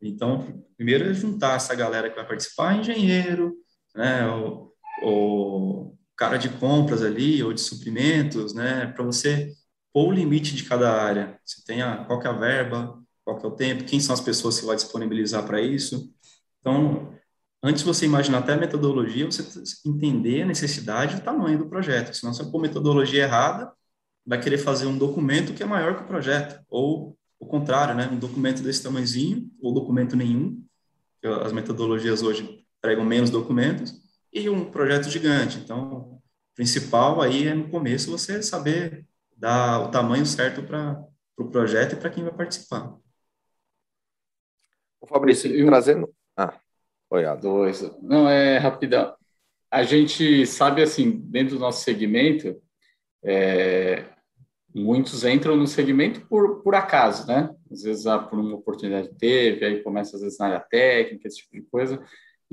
Então, 0.00 0.62
primeiro 0.76 1.08
é 1.08 1.14
juntar 1.14 1.56
essa 1.56 1.74
galera 1.74 2.10
que 2.10 2.16
vai 2.16 2.26
participar, 2.26 2.76
engenheiro, 2.76 3.54
né, 3.94 4.26
o, 4.28 4.70
o 5.02 5.96
cara 6.16 6.36
de 6.36 6.48
compras 6.48 7.02
ali, 7.02 7.42
ou 7.42 7.52
de 7.52 7.60
suprimentos, 7.60 8.54
né, 8.54 8.86
para 8.86 9.04
você 9.04 9.52
pôr 9.92 10.08
o 10.08 10.12
limite 10.12 10.54
de 10.54 10.64
cada 10.64 10.92
área. 10.92 11.38
Você 11.44 11.62
tem 11.64 11.82
a, 11.82 12.04
qual 12.04 12.20
é 12.22 12.28
a 12.28 12.32
verba, 12.32 12.98
qual 13.24 13.38
é 13.38 13.46
o 13.46 13.50
tempo, 13.52 13.84
quem 13.84 14.00
são 14.00 14.12
as 14.12 14.20
pessoas 14.20 14.58
que 14.58 14.66
vai 14.66 14.76
disponibilizar 14.76 15.46
para 15.46 15.60
isso. 15.60 16.12
Então, 16.60 17.12
antes 17.62 17.82
de 17.82 17.86
você 17.86 18.04
imaginar 18.04 18.38
até 18.38 18.54
a 18.54 18.56
metodologia, 18.56 19.26
você 19.26 19.42
entender 19.86 20.42
a 20.42 20.46
necessidade 20.46 21.14
e 21.14 21.18
o 21.18 21.22
tamanho 21.22 21.58
do 21.58 21.68
projeto. 21.68 22.14
Senão, 22.14 22.34
se 22.34 22.44
pôr 22.50 22.60
metodologia 22.60 23.22
errada, 23.22 23.72
vai 24.26 24.40
querer 24.40 24.58
fazer 24.58 24.86
um 24.86 24.98
documento 24.98 25.54
que 25.54 25.62
é 25.62 25.66
maior 25.66 25.96
que 25.96 26.02
o 26.02 26.06
projeto, 26.06 26.64
ou 26.68 27.16
o 27.38 27.46
contrário, 27.46 27.94
né? 27.94 28.08
um 28.10 28.18
documento 28.18 28.62
desse 28.62 28.82
tamanhozinho, 28.82 29.50
ou 29.60 29.72
documento 29.72 30.16
nenhum, 30.16 30.62
as 31.42 31.52
metodologias 31.52 32.22
hoje 32.22 32.64
pregam 32.80 33.04
menos 33.04 33.30
documentos, 33.30 34.03
e 34.34 34.50
um 34.50 34.68
projeto 34.68 35.08
gigante. 35.08 35.58
Então, 35.58 35.92
o 35.92 36.22
principal 36.54 37.22
aí 37.22 37.46
é 37.46 37.54
no 37.54 37.70
começo 37.70 38.10
você 38.10 38.42
saber 38.42 39.06
dar 39.36 39.80
o 39.80 39.90
tamanho 39.90 40.26
certo 40.26 40.62
para 40.62 41.00
o 41.00 41.14
pro 41.36 41.50
projeto 41.50 41.94
e 41.94 41.96
para 41.96 42.10
quem 42.10 42.24
vai 42.24 42.32
participar. 42.32 42.94
O 45.00 45.06
Fabrício, 45.06 45.54
eu... 45.54 45.66
trazendo. 45.66 46.12
Ah, 46.36 46.58
oi, 47.10 47.24
Dois. 47.40 47.82
Não, 48.02 48.28
é 48.28 48.58
rapidão. 48.58 49.14
A 49.70 49.82
gente 49.82 50.46
sabe, 50.46 50.82
assim, 50.82 51.10
dentro 51.10 51.56
do 51.56 51.60
nosso 51.60 51.82
segmento, 51.82 52.60
é, 53.22 54.04
muitos 54.74 55.24
entram 55.24 55.56
no 55.56 55.66
segmento 55.66 56.26
por, 56.26 56.62
por 56.62 56.74
acaso, 56.74 57.26
né? 57.26 57.54
Às 57.70 57.82
vezes 57.82 58.06
ah, 58.06 58.18
por 58.18 58.38
uma 58.38 58.54
oportunidade 58.56 59.14
teve, 59.18 59.64
aí 59.64 59.82
começa 59.82 60.16
às 60.16 60.22
vezes 60.22 60.38
na 60.38 60.46
área 60.46 60.60
técnica, 60.60 61.26
esse 61.26 61.38
tipo 61.38 61.54
de 61.54 61.62
coisa, 61.62 62.02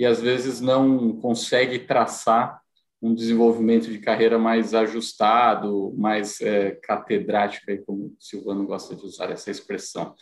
e 0.02 0.06
às 0.06 0.20
vezes 0.20 0.60
não 0.60 1.16
consegue 1.18 1.78
traçar 1.78 2.60
um 3.00 3.14
desenvolvimento 3.14 3.88
de 3.88 4.00
carreira 4.00 4.40
mais 4.40 4.74
ajustado, 4.74 5.94
mais 5.96 6.42
é, 6.42 6.72
catedrático, 6.72 7.68
como 7.86 8.06
o 8.06 8.16
Silvano 8.20 8.66
gosta 8.66 8.96
de 8.96 9.06
usar 9.06 9.30
essa 9.30 9.52
expressão. 9.52 10.16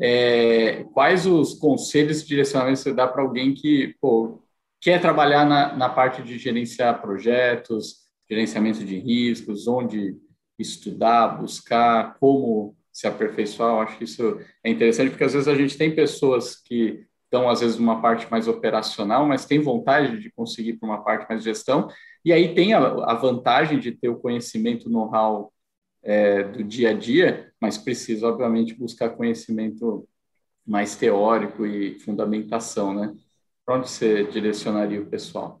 É, 0.00 0.84
quais 0.84 1.26
os 1.26 1.52
conselhos 1.52 2.22
e 2.22 2.26
direcionamentos 2.26 2.80
você 2.80 2.94
dá 2.94 3.06
para 3.06 3.20
alguém 3.20 3.52
que 3.52 3.94
pô, 4.00 4.42
quer 4.80 5.02
trabalhar 5.02 5.44
na, 5.44 5.76
na 5.76 5.90
parte 5.90 6.22
de 6.22 6.38
gerenciar 6.38 7.02
projetos, 7.02 8.06
gerenciamento 8.30 8.82
de 8.86 8.98
riscos, 8.98 9.68
onde 9.68 10.16
estudar, 10.58 11.38
buscar, 11.38 12.16
como 12.18 12.74
se 12.90 13.06
aperfeiçoar? 13.06 13.74
Eu 13.74 13.80
acho 13.80 13.98
que 13.98 14.04
isso 14.04 14.40
é 14.64 14.70
interessante, 14.70 15.10
porque 15.10 15.24
às 15.24 15.34
vezes 15.34 15.46
a 15.46 15.54
gente 15.54 15.76
tem 15.76 15.94
pessoas 15.94 16.56
que 16.56 17.04
estão, 17.26 17.48
às 17.48 17.60
vezes, 17.60 17.76
numa 17.76 18.00
parte 18.00 18.30
mais 18.30 18.48
operacional, 18.48 19.26
mas 19.26 19.44
tem 19.44 19.60
vontade 19.60 20.18
de 20.18 20.30
conseguir 20.30 20.74
para 20.74 20.88
uma 20.88 21.02
parte 21.02 21.28
mais 21.28 21.42
gestão, 21.42 21.88
e 22.24 22.32
aí 22.32 22.54
tem 22.54 22.72
a, 22.72 22.78
a 22.78 23.14
vantagem 23.14 23.78
de 23.78 23.92
ter 23.92 24.08
o 24.08 24.18
conhecimento, 24.18 24.88
know-how 24.88 25.52
é, 26.02 26.44
do 26.44 26.64
dia 26.64 26.90
a 26.90 26.92
dia, 26.92 27.52
mas 27.60 27.76
precisa, 27.76 28.28
obviamente, 28.28 28.74
buscar 28.74 29.10
conhecimento 29.10 30.08
mais 30.66 30.96
teórico 30.96 31.66
e 31.66 31.98
fundamentação, 32.00 32.94
né? 32.94 33.14
Para 33.64 33.78
onde 33.78 33.90
você 33.90 34.24
direcionaria 34.24 35.00
o 35.00 35.06
pessoal? 35.06 35.60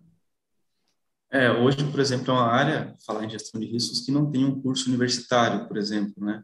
É, 1.30 1.50
hoje, 1.50 1.78
por 1.90 1.98
exemplo, 1.98 2.30
é 2.30 2.32
uma 2.32 2.46
área, 2.46 2.94
falar 3.04 3.24
em 3.24 3.30
gestão 3.30 3.60
de 3.60 3.66
riscos, 3.66 4.00
que 4.00 4.12
não 4.12 4.30
tem 4.30 4.44
um 4.44 4.60
curso 4.60 4.88
universitário, 4.88 5.66
por 5.66 5.76
exemplo, 5.76 6.24
né? 6.24 6.42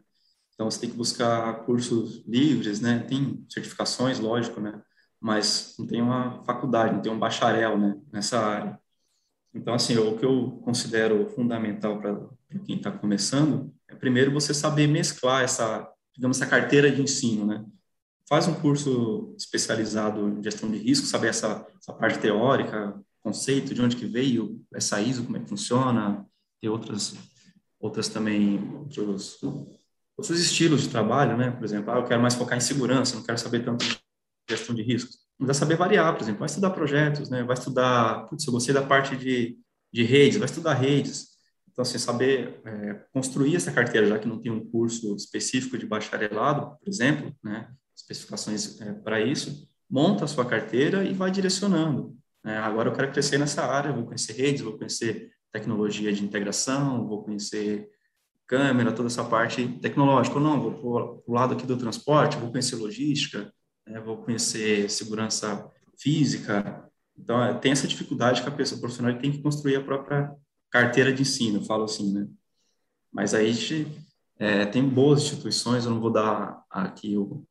Então, 0.53 0.69
você 0.69 0.81
tem 0.81 0.89
que 0.89 0.97
buscar 0.97 1.65
cursos 1.65 2.23
livres, 2.27 2.79
né? 2.79 2.99
Tem 2.99 3.43
certificações, 3.49 4.19
lógico, 4.19 4.59
né? 4.59 4.81
Mas 5.23 5.75
não 5.79 5.87
tem 5.87 6.01
uma 6.01 6.43
faculdade, 6.43 6.93
não 6.93 7.01
tem 7.01 7.09
um 7.09 7.17
bacharel, 7.17 7.77
né? 7.77 7.95
Nessa 8.11 8.45
área. 8.45 8.77
Então, 9.53 9.73
assim, 9.73 9.95
o 9.97 10.17
que 10.17 10.25
eu 10.25 10.59
considero 10.65 11.29
fundamental 11.29 11.97
para 12.01 12.19
quem 12.65 12.75
está 12.75 12.91
começando 12.91 13.73
é 13.87 13.95
primeiro 13.95 14.33
você 14.33 14.53
saber 14.53 14.85
mesclar 14.85 15.41
essa, 15.41 15.89
digamos, 16.13 16.41
essa 16.41 16.49
carteira 16.49 16.91
de 16.91 17.01
ensino, 17.01 17.45
né? 17.45 17.63
Faz 18.27 18.49
um 18.49 18.53
curso 18.53 19.33
especializado 19.37 20.27
em 20.27 20.43
gestão 20.43 20.69
de 20.69 20.77
risco, 20.77 21.07
saber 21.07 21.29
essa, 21.29 21.65
essa 21.79 21.93
parte 21.93 22.19
teórica, 22.19 22.99
conceito, 23.21 23.73
de 23.73 23.81
onde 23.81 23.95
que 23.95 24.05
veio 24.05 24.61
essa 24.73 24.99
ISO, 24.99 25.23
como 25.23 25.37
é 25.37 25.39
que 25.39 25.47
funciona, 25.47 26.25
tem 26.59 26.69
outras, 26.69 27.15
outras 27.79 28.09
também, 28.09 28.59
outros, 28.73 29.41
outros 30.17 30.39
estilos 30.41 30.81
de 30.81 30.89
trabalho, 30.89 31.37
né? 31.37 31.51
Por 31.51 31.63
exemplo, 31.63 31.93
ah, 31.93 31.99
eu 31.99 32.05
quero 32.05 32.21
mais 32.21 32.35
focar 32.35 32.57
em 32.57 32.61
segurança, 32.61 33.15
não 33.15 33.23
quero 33.23 33.37
saber 33.37 33.63
tanto 33.63 33.85
de 33.85 34.02
gestão 34.49 34.75
de 34.75 34.81
riscos 34.81 35.23
vai 35.45 35.53
saber 35.53 35.75
variar, 35.75 36.13
por 36.13 36.21
exemplo, 36.21 36.39
vai 36.39 36.47
estudar 36.47 36.69
projetos, 36.71 37.29
né? 37.29 37.43
Vai 37.43 37.55
estudar, 37.55 38.27
putz, 38.27 38.45
eu 38.45 38.53
gostei 38.53 38.73
da 38.73 38.81
parte 38.81 39.15
de, 39.15 39.57
de 39.91 40.03
redes, 40.03 40.37
vai 40.37 40.45
estudar 40.45 40.73
redes. 40.73 41.33
Então, 41.71 41.81
assim, 41.81 41.97
saber 41.97 42.61
é, 42.65 42.93
construir 43.11 43.55
essa 43.55 43.71
carteira, 43.71 44.07
já 44.07 44.19
que 44.19 44.27
não 44.27 44.39
tem 44.39 44.51
um 44.51 44.63
curso 44.63 45.15
específico 45.15 45.77
de 45.77 45.87
bacharelado, 45.87 46.77
por 46.77 46.87
exemplo, 46.87 47.33
né? 47.43 47.69
Especificações 47.95 48.79
é, 48.81 48.93
para 48.93 49.21
isso, 49.21 49.67
monta 49.89 50.25
a 50.25 50.27
sua 50.27 50.45
carteira 50.45 51.03
e 51.03 51.13
vai 51.13 51.31
direcionando. 51.31 52.15
Né? 52.43 52.57
Agora 52.57 52.89
eu 52.89 52.93
quero 52.93 53.11
crescer 53.11 53.37
nessa 53.37 53.63
área, 53.63 53.93
vou 53.93 54.05
conhecer 54.05 54.33
redes, 54.33 54.61
vou 54.61 54.77
conhecer 54.77 55.31
tecnologia 55.51 56.11
de 56.11 56.23
integração, 56.23 57.07
vou 57.07 57.23
conhecer 57.23 57.87
câmera, 58.47 58.91
toda 58.91 59.07
essa 59.07 59.23
parte 59.23 59.67
tecnológica. 59.79 60.37
Ou 60.37 60.43
não, 60.43 60.59
vou 60.59 60.71
para 60.71 61.31
o 61.31 61.33
lado 61.33 61.53
aqui 61.53 61.65
do 61.65 61.77
transporte, 61.77 62.37
vou 62.37 62.51
conhecer 62.51 62.75
logística, 62.75 63.51
né, 63.87 63.99
vou 63.99 64.17
conhecer 64.17 64.89
segurança 64.89 65.71
física. 65.97 66.89
Então, 67.17 67.43
é, 67.43 67.53
tem 67.53 67.71
essa 67.71 67.87
dificuldade 67.87 68.41
que 68.41 68.49
a 68.49 68.51
pessoa 68.51 68.79
profissional 68.79 69.17
tem 69.17 69.31
que 69.31 69.41
construir 69.41 69.75
a 69.75 69.83
própria 69.83 70.33
carteira 70.71 71.13
de 71.13 71.21
ensino, 71.21 71.59
eu 71.59 71.65
falo 71.65 71.83
assim, 71.83 72.11
né? 72.11 72.27
Mas 73.11 73.33
aí 73.33 73.49
a 73.49 73.53
gente 73.53 73.87
é, 74.39 74.65
tem 74.65 74.87
boas 74.87 75.21
instituições, 75.21 75.85
eu 75.85 75.91
não 75.91 76.01
vou 76.01 76.11
dar 76.11 76.63
aqui 76.69 77.15
o 77.15 77.45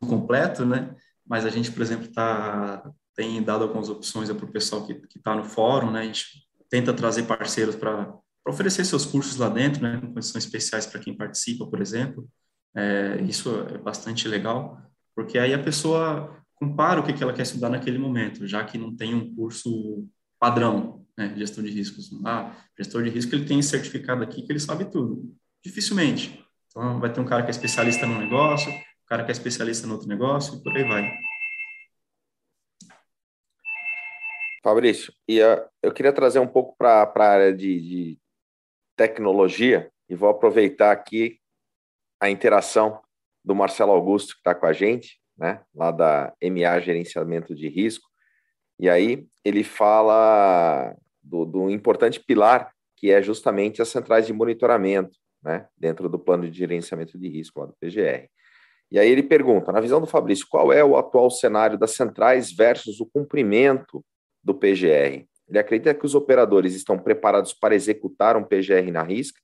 completo, 0.00 0.64
né? 0.64 0.96
Mas 1.24 1.44
a 1.44 1.50
gente, 1.50 1.70
por 1.70 1.82
exemplo, 1.82 2.08
tá, 2.08 2.90
tem 3.14 3.40
dado 3.42 3.62
algumas 3.62 3.88
opções 3.88 4.30
para 4.32 4.44
o 4.44 4.52
pessoal 4.52 4.84
que 4.84 5.00
está 5.16 5.36
no 5.36 5.44
fórum, 5.44 5.92
né? 5.92 6.00
A 6.00 6.04
gente 6.04 6.44
tenta 6.68 6.92
trazer 6.92 7.22
parceiros 7.24 7.76
para 7.76 8.12
oferecer 8.46 8.84
seus 8.84 9.06
cursos 9.06 9.36
lá 9.36 9.48
dentro, 9.48 9.82
né? 9.82 10.00
Com 10.00 10.12
condições 10.14 10.44
especiais 10.44 10.86
para 10.86 11.00
quem 11.00 11.16
participa, 11.16 11.66
por 11.66 11.80
exemplo. 11.80 12.28
É, 12.74 13.22
isso 13.22 13.50
é 13.72 13.78
bastante 13.78 14.26
legal 14.26 14.87
porque 15.18 15.36
aí 15.36 15.52
a 15.52 15.60
pessoa 15.60 16.32
compara 16.54 17.00
o 17.00 17.02
que, 17.02 17.20
ela 17.20 17.32
quer 17.32 17.42
estudar 17.42 17.68
naquele 17.68 17.98
momento, 17.98 18.46
já 18.46 18.64
que 18.64 18.78
não 18.78 18.94
tem 18.94 19.16
um 19.16 19.34
curso 19.34 20.06
padrão, 20.38 21.04
né, 21.16 21.26
de 21.26 21.40
gestão 21.40 21.64
de 21.64 21.70
riscos. 21.70 22.08
Ah, 22.24 22.54
gestor 22.78 23.02
de 23.02 23.10
risco, 23.10 23.34
ele 23.34 23.44
tem 23.44 23.60
certificado 23.60 24.22
aqui 24.22 24.42
que 24.42 24.52
ele 24.52 24.60
sabe 24.60 24.84
tudo. 24.84 25.36
Dificilmente. 25.60 26.40
Então, 26.68 27.00
vai 27.00 27.12
ter 27.12 27.18
um 27.18 27.24
cara 27.24 27.42
que 27.42 27.48
é 27.48 27.50
especialista 27.50 28.06
num 28.06 28.16
negócio, 28.16 28.70
um 28.70 29.06
cara 29.08 29.24
que 29.24 29.32
é 29.32 29.32
especialista 29.32 29.88
no 29.88 29.94
outro 29.94 30.08
negócio, 30.08 30.56
e 30.56 30.62
por 30.62 30.76
aí 30.76 30.84
vai. 30.84 31.12
Fabrício, 34.62 35.12
e 35.26 35.38
eu 35.82 35.92
queria 35.92 36.12
trazer 36.12 36.38
um 36.38 36.46
pouco 36.46 36.76
para 36.78 37.02
a 37.02 37.28
área 37.28 37.52
de, 37.52 37.80
de 37.80 38.18
tecnologia 38.94 39.90
e 40.08 40.14
vou 40.14 40.28
aproveitar 40.28 40.92
aqui 40.92 41.40
a 42.20 42.30
interação 42.30 43.02
do 43.44 43.54
Marcelo 43.54 43.92
Augusto, 43.92 44.34
que 44.34 44.40
está 44.40 44.54
com 44.54 44.66
a 44.66 44.72
gente, 44.72 45.20
né, 45.36 45.60
lá 45.74 45.90
da 45.90 46.32
MA 46.42 46.80
Gerenciamento 46.80 47.54
de 47.54 47.68
Risco. 47.68 48.08
E 48.78 48.88
aí 48.88 49.26
ele 49.44 49.64
fala 49.64 50.96
do, 51.22 51.44
do 51.44 51.70
importante 51.70 52.20
pilar 52.20 52.72
que 52.96 53.12
é 53.12 53.22
justamente 53.22 53.80
as 53.80 53.88
centrais 53.88 54.26
de 54.26 54.32
monitoramento, 54.32 55.16
né, 55.42 55.68
dentro 55.76 56.08
do 56.08 56.18
plano 56.18 56.50
de 56.50 56.58
gerenciamento 56.58 57.16
de 57.16 57.28
risco 57.28 57.60
lá 57.60 57.66
do 57.66 57.74
PGR. 57.80 58.28
E 58.90 58.98
aí 58.98 59.08
ele 59.08 59.22
pergunta, 59.22 59.70
na 59.70 59.80
visão 59.80 60.00
do 60.00 60.06
Fabrício, 60.06 60.46
qual 60.48 60.72
é 60.72 60.82
o 60.82 60.96
atual 60.96 61.30
cenário 61.30 61.78
das 61.78 61.92
centrais 61.92 62.52
versus 62.52 63.00
o 63.00 63.06
cumprimento 63.06 64.04
do 64.42 64.54
PGR? 64.54 65.26
Ele 65.48 65.58
acredita 65.58 65.94
que 65.94 66.04
os 66.04 66.14
operadores 66.14 66.74
estão 66.74 66.98
preparados 66.98 67.52
para 67.54 67.74
executar 67.74 68.36
um 68.36 68.42
PGR 68.42 68.90
na 68.90 69.02
risca 69.02 69.40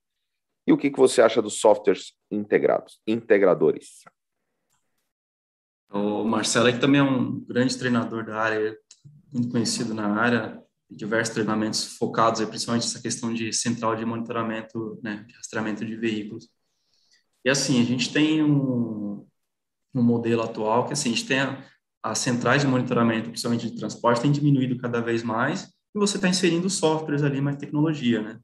e 0.66 0.72
o 0.72 0.78
que, 0.78 0.90
que 0.90 0.98
você 0.98 1.20
acha 1.20 1.42
dos 1.42 1.60
softwares 1.60 2.14
integrados, 2.30 3.00
integradores? 3.06 4.02
O 5.90 6.24
Marcelo 6.24 6.72
que 6.72 6.78
também 6.78 7.00
é 7.00 7.04
um 7.04 7.40
grande 7.40 7.78
treinador 7.78 8.24
da 8.24 8.36
área, 8.36 8.76
muito 9.32 9.50
conhecido 9.50 9.94
na 9.94 10.20
área, 10.20 10.60
diversos 10.90 11.34
treinamentos 11.34 11.96
focados 11.96 12.44
principalmente 12.46 12.84
nessa 12.84 13.00
questão 13.00 13.32
de 13.32 13.52
central 13.52 13.94
de 13.96 14.04
monitoramento, 14.04 14.98
né, 15.02 15.24
de 15.28 15.34
rastreamento 15.34 15.84
de 15.84 15.96
veículos. 15.96 16.48
E 17.44 17.50
assim, 17.50 17.80
a 17.80 17.84
gente 17.84 18.12
tem 18.12 18.42
um, 18.42 19.26
no 19.92 20.02
modelo 20.02 20.42
atual, 20.42 20.86
que 20.86 20.94
assim, 20.94 21.10
a 21.10 21.14
gente 21.14 21.26
tem 21.26 21.38
as 22.02 22.18
centrais 22.18 22.62
de 22.62 22.68
monitoramento, 22.68 23.30
principalmente 23.30 23.70
de 23.70 23.76
transporte, 23.76 24.22
tem 24.22 24.32
diminuído 24.32 24.76
cada 24.78 25.00
vez 25.00 25.22
mais, 25.22 25.72
e 25.94 25.98
você 25.98 26.16
está 26.16 26.28
inserindo 26.28 26.68
softwares 26.68 27.22
ali, 27.22 27.40
mais 27.40 27.56
tecnologia, 27.56 28.20
né? 28.20 28.40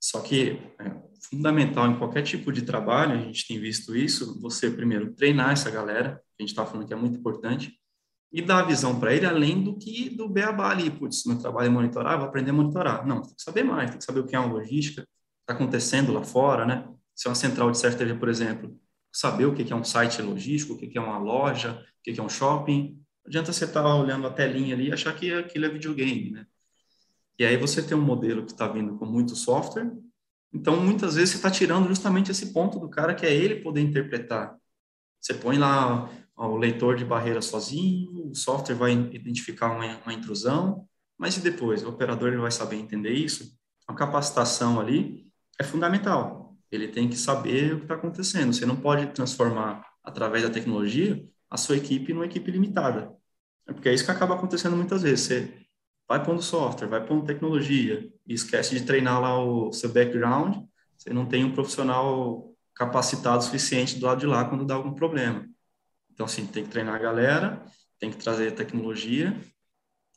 Só 0.00 0.20
que 0.20 0.58
é 0.78 1.05
fundamental 1.30 1.86
em 1.90 1.98
qualquer 1.98 2.22
tipo 2.22 2.52
de 2.52 2.62
trabalho, 2.62 3.12
a 3.12 3.22
gente 3.22 3.46
tem 3.46 3.58
visto 3.58 3.96
isso, 3.96 4.40
você 4.40 4.70
primeiro 4.70 5.12
treinar 5.14 5.50
essa 5.50 5.70
galera, 5.70 6.20
a 6.38 6.42
gente 6.42 6.50
está 6.50 6.64
falando 6.64 6.86
que 6.86 6.92
é 6.92 6.96
muito 6.96 7.18
importante, 7.18 7.72
e 8.32 8.42
dar 8.42 8.60
a 8.60 8.64
visão 8.64 8.98
para 8.98 9.14
ele 9.14 9.24
além 9.24 9.62
do 9.62 9.76
que 9.78 10.10
do 10.10 10.28
beabá 10.28 10.70
ali, 10.70 10.90
putz, 10.90 11.24
meu 11.24 11.38
trabalho 11.38 11.66
é 11.66 11.70
monitorar, 11.70 12.18
vou 12.18 12.28
aprender 12.28 12.50
a 12.50 12.54
monitorar. 12.54 13.06
Não, 13.06 13.22
tem 13.22 13.34
que 13.34 13.42
saber 13.42 13.62
mais, 13.62 13.90
tem 13.90 13.98
que 13.98 14.04
saber 14.04 14.20
o 14.20 14.26
que 14.26 14.36
é 14.36 14.38
uma 14.38 14.52
logística, 14.52 15.06
está 15.40 15.54
acontecendo 15.54 16.12
lá 16.12 16.22
fora, 16.22 16.66
né? 16.66 16.88
Se 17.14 17.28
é 17.28 17.30
uma 17.30 17.34
central 17.34 17.70
de 17.70 17.80
CRTV, 17.80 18.14
por 18.14 18.28
exemplo, 18.28 18.78
saber 19.12 19.46
o 19.46 19.54
que 19.54 19.72
é 19.72 19.76
um 19.76 19.84
site 19.84 20.20
logístico, 20.20 20.74
o 20.74 20.76
que 20.76 20.98
é 20.98 21.00
uma 21.00 21.18
loja, 21.18 21.82
o 22.00 22.02
que 22.02 22.20
é 22.20 22.22
um 22.22 22.28
shopping. 22.28 22.98
Não 23.24 23.28
adianta 23.28 23.52
você 23.52 23.64
estar 23.64 23.82
tá 23.82 23.94
olhando 23.94 24.26
a 24.26 24.30
telinha 24.30 24.74
ali 24.74 24.88
e 24.88 24.92
achar 24.92 25.14
que 25.14 25.32
aquilo 25.32 25.64
é 25.64 25.68
videogame, 25.68 26.32
né? 26.32 26.46
E 27.38 27.44
aí 27.44 27.56
você 27.56 27.82
tem 27.82 27.96
um 27.96 28.02
modelo 28.02 28.44
que 28.44 28.52
está 28.52 28.66
vindo 28.66 28.96
com 28.98 29.06
muito 29.06 29.36
software, 29.36 29.90
então 30.56 30.76
muitas 30.80 31.14
vezes 31.16 31.30
você 31.30 31.36
está 31.36 31.50
tirando 31.50 31.88
justamente 31.88 32.30
esse 32.30 32.52
ponto 32.52 32.78
do 32.78 32.88
cara 32.88 33.14
que 33.14 33.26
é 33.26 33.34
ele 33.34 33.56
poder 33.56 33.80
interpretar. 33.80 34.56
Você 35.20 35.34
põe 35.34 35.58
lá 35.58 36.10
o 36.36 36.56
leitor 36.56 36.96
de 36.96 37.04
barreira 37.04 37.40
sozinho, 37.42 38.30
o 38.30 38.34
software 38.34 38.74
vai 38.74 38.92
identificar 38.92 39.70
uma, 39.70 39.98
uma 39.98 40.12
intrusão, 40.12 40.86
mas 41.18 41.36
e 41.36 41.40
depois? 41.40 41.82
O 41.82 41.88
operador 41.90 42.28
ele 42.28 42.40
vai 42.40 42.50
saber 42.50 42.76
entender 42.76 43.12
isso? 43.12 43.56
A 43.88 43.94
capacitação 43.94 44.80
ali 44.80 45.26
é 45.58 45.64
fundamental 45.64 46.46
ele 46.70 46.88
tem 46.88 47.08
que 47.08 47.16
saber 47.16 47.74
o 47.74 47.78
que 47.78 47.82
está 47.84 47.94
acontecendo. 47.94 48.52
Você 48.52 48.66
não 48.66 48.76
pode 48.76 49.06
transformar, 49.12 49.84
através 50.02 50.42
da 50.42 50.50
tecnologia, 50.50 51.24
a 51.50 51.56
sua 51.56 51.76
equipe 51.76 52.12
numa 52.12 52.26
equipe 52.26 52.50
limitada. 52.50 53.14
É 53.66 53.72
porque 53.72 53.88
é 53.88 53.94
isso 53.94 54.04
que 54.04 54.10
acaba 54.10 54.34
acontecendo 54.34 54.76
muitas 54.76 55.02
vezes. 55.02 55.26
Você 55.26 55.66
vai 56.08 56.22
pondo 56.24 56.42
software, 56.42 56.88
vai 56.88 57.04
pondo 57.04 57.26
tecnologia 57.26 58.12
e 58.26 58.34
esquece 58.34 58.78
de 58.78 58.84
treinar 58.84 59.20
lá 59.20 59.42
o 59.42 59.72
seu 59.72 59.92
background, 59.92 60.64
você 60.96 61.12
não 61.12 61.26
tem 61.26 61.44
um 61.44 61.52
profissional 61.52 62.52
capacitado 62.74 63.42
suficiente 63.44 63.98
do 63.98 64.06
lado 64.06 64.20
de 64.20 64.26
lá 64.26 64.44
quando 64.44 64.64
dá 64.64 64.74
algum 64.74 64.92
problema. 64.92 65.46
Então, 66.12 66.26
assim, 66.26 66.46
tem 66.46 66.64
que 66.64 66.70
treinar 66.70 66.94
a 66.94 66.98
galera, 66.98 67.64
tem 67.98 68.10
que 68.10 68.16
trazer 68.16 68.52
tecnologia 68.52 69.38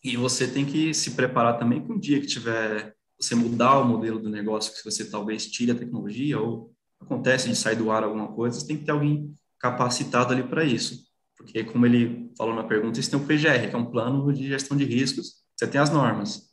e 0.04 0.16
você 0.16 0.48
tem 0.48 0.66
que 0.66 0.94
se 0.94 1.12
preparar 1.12 1.58
também 1.58 1.82
para 1.82 1.94
um 1.94 2.00
dia 2.00 2.20
que 2.20 2.28
tiver 2.28 2.96
você 3.20 3.36
mudar 3.36 3.80
o 3.80 3.86
modelo 3.86 4.20
do 4.20 4.30
negócio, 4.30 4.74
que 4.74 4.84
você 4.84 5.10
talvez 5.10 5.46
tire 5.48 5.72
a 5.72 5.76
tecnologia 5.76 6.40
ou 6.40 6.74
acontece 7.00 7.50
de 7.50 7.56
sair 7.56 7.76
do 7.76 7.92
ar 7.92 8.04
alguma 8.04 8.30
coisa, 8.30 8.60
você 8.60 8.68
tem 8.68 8.78
que 8.78 8.86
ter 8.86 8.92
alguém 8.92 9.36
capacitado 9.60 10.34
ali 10.34 10.44
para 10.44 10.64
isso. 10.64 11.04
Porque, 11.36 11.64
como 11.64 11.86
ele 11.86 12.32
falou 12.38 12.54
na 12.54 12.64
pergunta, 12.64 13.02
você 13.02 13.10
tem 13.10 13.20
o 13.20 13.26
PGR, 13.26 13.70
que 13.70 13.76
é 13.76 13.78
um 13.78 13.90
plano 13.90 14.32
de 14.34 14.48
gestão 14.48 14.76
de 14.76 14.86
riscos, 14.86 15.36
você 15.56 15.68
tem 15.68 15.80
as 15.80 15.90
normas. 15.90 16.50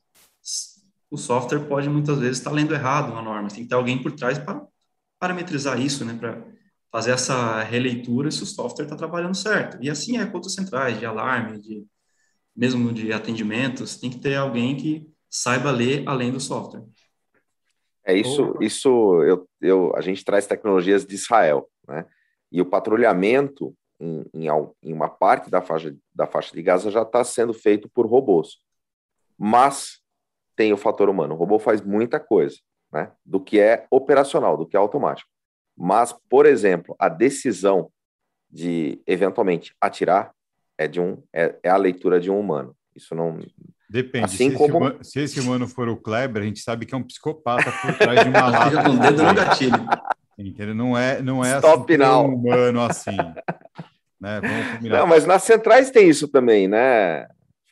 O 1.11 1.17
software 1.17 1.61
pode 1.67 1.89
muitas 1.89 2.19
vezes 2.19 2.39
estar 2.39 2.51
lendo 2.51 2.75
errado 2.75 3.13
uma 3.13 3.23
norma, 3.23 3.49
tem 3.49 3.63
que 3.63 3.69
ter 3.69 3.75
alguém 3.75 4.03
por 4.03 4.13
trás 4.13 4.39
para 4.39 4.67
parametrizar 5.19 5.81
isso, 5.81 6.05
né, 6.05 6.15
para 6.19 6.45
fazer 6.91 7.13
essa 7.13 7.63
releitura 7.63 8.31
se 8.31 8.43
o 8.43 8.47
software 8.47 8.85
está 8.85 8.97
trabalhando 8.97 9.37
certo. 9.37 9.79
E 9.81 9.91
assim 9.91 10.19
é 10.19 10.27
com 10.27 10.37
outras 10.37 10.55
centrais 10.55 10.99
de 10.99 11.07
alarme, 11.07 11.61
de 11.61 11.87
mesmo 12.55 12.93
de 12.93 13.13
atendimentos, 13.13 13.97
tem 13.97 14.11
que 14.11 14.19
ter 14.19 14.35
alguém 14.35 14.77
que 14.77 15.07
saiba 15.29 15.71
ler 15.71 16.03
além 16.07 16.33
do 16.33 16.41
software. 16.41 16.85
É 18.03 18.15
isso, 18.15 18.57
isso 18.61 19.23
eu, 19.25 19.49
eu, 19.61 19.95
a 19.97 20.01
gente 20.01 20.25
traz 20.25 20.47
tecnologias 20.47 21.05
de 21.05 21.15
Israel, 21.15 21.69
né? 21.87 22.07
E 22.51 22.63
o 22.63 22.67
patrulhamento 22.67 23.77
em, 24.01 24.25
em, 24.33 24.47
em 24.83 24.93
uma 24.93 25.09
parte 25.09 25.51
da 25.51 25.61
faixa, 25.61 25.95
da 26.15 26.27
faixa 26.27 26.55
de 26.55 26.63
Gaza 26.63 26.91
já 26.91 27.03
está 27.03 27.25
sendo 27.25 27.53
feito 27.53 27.89
por 27.89 28.07
robôs. 28.07 28.59
Mas 29.37 30.01
tem 30.57 30.73
o 30.73 30.77
fator 30.77 31.09
humano. 31.09 31.35
O 31.35 31.37
robô 31.37 31.59
faz 31.59 31.81
muita 31.81 32.19
coisa, 32.19 32.57
né? 32.93 33.13
Do 33.25 33.39
que 33.39 33.61
é 33.61 33.87
operacional, 33.91 34.57
do 34.57 34.67
que 34.67 34.77
é 34.77 34.81
automático. 34.81 35.29
Mas, 35.77 36.15
por 36.29 36.47
exemplo, 36.47 36.97
a 36.99 37.09
decisão 37.09 37.91
de 38.51 39.01
eventualmente 39.07 39.75
atirar 39.81 40.33
é 40.79 40.89
de 40.89 41.01
um 41.01 41.23
é, 41.33 41.55
é 41.63 41.69
a 41.69 41.77
leitura 41.77 42.19
de 42.19 42.31
um 42.31 42.41
humano. 42.41 42.75
Isso 42.95 43.15
não 43.15 43.39
Depende. 43.89 44.25
Assim 44.25 44.51
se, 44.51 44.57
como... 44.57 44.89
esse, 44.89 45.11
se 45.11 45.21
esse 45.21 45.41
humano 45.41 45.69
for 45.69 45.89
o 45.89 45.97
Kleber, 45.97 46.43
a 46.43 46.45
gente 46.45 46.61
sabe 46.61 46.87
que 46.87 46.95
é 46.95 46.99
um 46.99 47.03
psicopata 47.03 47.71
por 47.71 47.97
trás 47.97 48.25
de 48.25 48.29
uma 48.29 48.47
lata. 48.51 48.83
com 48.83 48.91
o 48.91 48.99
dedo 48.99 49.23
no 49.23 49.35
gatilho. 49.35 49.87
Entendeu? 50.39 50.75
Não 50.75 50.99
é, 50.99 51.23
não 51.23 51.45
é 51.45 51.57
Stop 51.57 51.95
assim, 51.95 52.03
humano 52.03 52.81
assim. 52.83 53.17
né? 54.21 54.41
Não, 54.83 55.07
mas 55.07 55.25
nas 55.25 55.45
centrais 55.45 55.91
tem 55.91 56.09
isso 56.09 56.29
também, 56.29 56.69
né, 56.69 57.27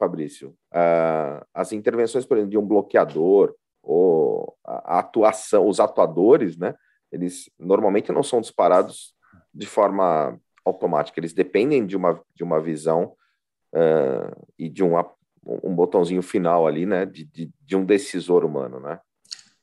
Fabrício? 0.05 0.51
Uh, 0.73 1.45
as 1.55 1.73
intervenções, 1.73 2.27
por 2.27 2.37
exemplo, 2.37 2.51
de 2.51 2.59
um 2.59 2.67
bloqueador 2.67 3.55
ou 3.83 4.55
a 4.63 4.99
atuação, 4.99 5.67
os 5.67 5.81
atuadores, 5.81 6.57
né? 6.57 6.75
Eles 7.11 7.51
normalmente 7.59 8.13
não 8.13 8.23
são 8.23 8.41
disparados 8.41 9.15
de 9.53 9.67
forma 9.67 10.39
automática. 10.65 11.19
Eles 11.19 11.33
dependem 11.33 11.87
de 11.87 11.97
uma, 11.97 12.21
de 12.35 12.43
uma 12.43 12.61
visão 12.61 13.15
uh, 13.75 14.47
e 14.59 14.69
de 14.69 14.83
um 14.83 14.97
um 15.47 15.75
botãozinho 15.75 16.23
final 16.23 16.67
ali, 16.67 16.87
né, 16.87 17.05
de, 17.05 17.25
de, 17.27 17.51
de, 17.61 17.77
um 17.77 17.85
decisor 17.85 18.47
humano, 18.47 18.81
né? 18.81 18.99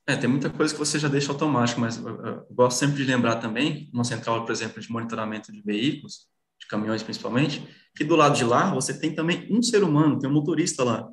É, 0.05 0.15
tem 0.15 0.29
muita 0.29 0.47
coisa 0.47 0.71
que 0.71 0.79
você 0.79 0.99
já 0.99 1.07
deixa 1.07 1.31
automático, 1.31 1.81
mas 1.81 1.97
eu, 1.97 2.23
eu 2.23 2.45
gosto 2.51 2.77
sempre 2.77 2.97
de 2.97 3.03
lembrar 3.03 3.37
também, 3.37 3.89
uma 3.91 4.03
central, 4.03 4.45
por 4.45 4.51
exemplo, 4.51 4.79
de 4.79 4.91
monitoramento 4.91 5.51
de 5.51 5.59
veículos, 5.61 6.27
de 6.61 6.67
caminhões 6.67 7.03
principalmente, 7.03 7.67
que 7.95 8.03
do 8.03 8.15
lado 8.15 8.35
de 8.35 8.45
lá 8.45 8.73
você 8.73 8.97
tem 8.97 9.13
também 9.13 9.47
um 9.51 9.61
ser 9.61 9.83
humano, 9.83 10.19
tem 10.19 10.29
um 10.29 10.33
motorista 10.33 10.83
lá. 10.83 11.09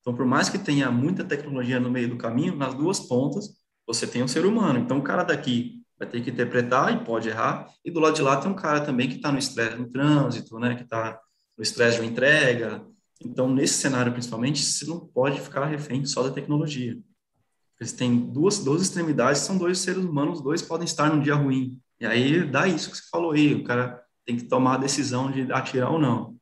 Então, 0.00 0.14
por 0.14 0.26
mais 0.26 0.48
que 0.48 0.58
tenha 0.58 0.90
muita 0.90 1.24
tecnologia 1.24 1.78
no 1.78 1.90
meio 1.90 2.08
do 2.08 2.16
caminho, 2.16 2.56
nas 2.56 2.74
duas 2.74 3.00
pontas 3.00 3.48
você 3.86 4.06
tem 4.06 4.22
um 4.22 4.28
ser 4.28 4.44
humano. 4.44 4.78
Então, 4.80 4.98
o 4.98 5.02
cara 5.02 5.22
daqui 5.22 5.82
vai 5.98 6.08
ter 6.08 6.20
que 6.20 6.30
interpretar 6.30 6.92
e 6.92 7.04
pode 7.04 7.28
errar, 7.28 7.68
e 7.84 7.90
do 7.90 8.00
lado 8.00 8.14
de 8.14 8.22
lá 8.22 8.36
tem 8.36 8.50
um 8.50 8.54
cara 8.54 8.80
também 8.80 9.08
que 9.08 9.16
está 9.16 9.32
no 9.32 9.38
estresse 9.38 9.76
no 9.76 9.88
trânsito, 9.88 10.58
né, 10.58 10.74
que 10.74 10.82
está 10.82 11.18
no 11.56 11.62
estresse 11.62 11.96
de 11.96 12.02
uma 12.02 12.10
entrega, 12.10 12.84
então, 13.24 13.52
nesse 13.52 13.74
cenário, 13.74 14.12
principalmente, 14.12 14.62
você 14.62 14.84
não 14.86 15.00
pode 15.00 15.40
ficar 15.40 15.64
refém 15.66 16.04
só 16.04 16.22
da 16.22 16.30
tecnologia. 16.30 16.98
Eles 17.80 17.92
têm 17.92 18.16
duas, 18.16 18.58
duas 18.58 18.82
extremidades, 18.82 19.42
são 19.42 19.56
dois 19.56 19.78
seres 19.78 20.04
humanos, 20.04 20.38
os 20.38 20.44
dois 20.44 20.62
podem 20.62 20.84
estar 20.84 21.12
num 21.12 21.20
dia 21.20 21.34
ruim. 21.34 21.80
E 22.00 22.06
aí 22.06 22.44
dá 22.44 22.66
isso 22.66 22.90
que 22.90 22.96
você 22.96 23.04
falou 23.10 23.32
aí, 23.32 23.54
o 23.54 23.64
cara 23.64 24.02
tem 24.26 24.36
que 24.36 24.44
tomar 24.44 24.74
a 24.74 24.78
decisão 24.78 25.30
de 25.30 25.50
atirar 25.52 25.90
ou 25.90 25.98
não. 25.98 26.36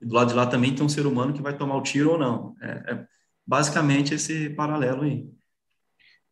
E 0.00 0.06
do 0.06 0.14
lado 0.14 0.28
de 0.28 0.34
lá 0.34 0.46
também 0.46 0.74
tem 0.74 0.84
um 0.84 0.88
ser 0.88 1.06
humano 1.06 1.32
que 1.32 1.42
vai 1.42 1.56
tomar 1.56 1.76
o 1.76 1.82
tiro 1.82 2.12
ou 2.12 2.18
não. 2.18 2.54
É, 2.60 2.92
é 2.92 3.06
basicamente 3.46 4.14
esse 4.14 4.50
paralelo 4.50 5.02
aí. 5.02 5.26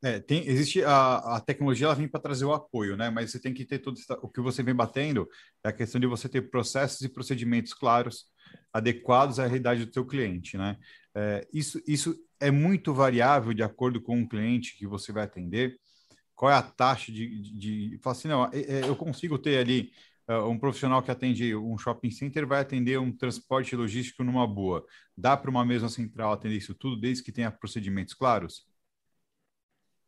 É, 0.02 0.18
tem, 0.18 0.46
existe 0.46 0.82
a, 0.82 1.36
a 1.36 1.40
tecnologia, 1.40 1.86
ela 1.86 1.94
vem 1.94 2.08
para 2.08 2.20
trazer 2.20 2.46
o 2.46 2.54
apoio, 2.54 2.96
né? 2.96 3.10
Mas 3.10 3.30
você 3.30 3.38
tem 3.38 3.52
que 3.52 3.66
ter 3.66 3.78
tudo 3.80 4.00
o 4.22 4.28
que 4.28 4.40
você 4.40 4.62
vem 4.62 4.74
batendo 4.74 5.28
é 5.62 5.68
a 5.68 5.72
questão 5.72 6.00
de 6.00 6.06
você 6.06 6.26
ter 6.26 6.50
processos 6.50 7.02
e 7.02 7.08
procedimentos 7.08 7.74
claros 7.74 8.24
adequados 8.72 9.38
à 9.38 9.46
realidade 9.46 9.84
do 9.84 9.92
seu 9.92 10.06
cliente, 10.06 10.56
né? 10.56 10.78
É, 11.14 11.46
isso, 11.52 11.82
isso 11.86 12.16
é 12.40 12.50
muito 12.50 12.94
variável 12.94 13.52
de 13.52 13.62
acordo 13.62 14.00
com 14.00 14.22
o 14.22 14.28
cliente 14.28 14.76
que 14.76 14.86
você 14.86 15.12
vai 15.12 15.24
atender. 15.24 15.78
Qual 16.34 16.50
é 16.50 16.54
a 16.54 16.62
taxa 16.62 17.12
de, 17.12 17.28
de, 17.42 17.52
de 17.90 18.00
assim, 18.02 18.28
não, 18.28 18.46
é, 18.46 18.60
é, 18.60 18.88
eu 18.88 18.96
consigo 18.96 19.38
ter 19.38 19.58
ali 19.58 19.92
um 20.38 20.58
profissional 20.58 21.02
que 21.02 21.10
atende 21.10 21.54
um 21.56 21.76
shopping 21.78 22.10
center 22.10 22.46
vai 22.46 22.60
atender 22.60 22.98
um 22.98 23.10
transporte 23.10 23.74
logístico 23.74 24.22
numa 24.22 24.46
boa. 24.46 24.84
Dá 25.16 25.36
para 25.36 25.50
uma 25.50 25.64
mesma 25.64 25.88
central 25.88 26.32
atender 26.32 26.56
isso 26.56 26.74
tudo 26.74 27.00
desde 27.00 27.22
que 27.22 27.32
tenha 27.32 27.50
procedimentos 27.50 28.14
claros? 28.14 28.66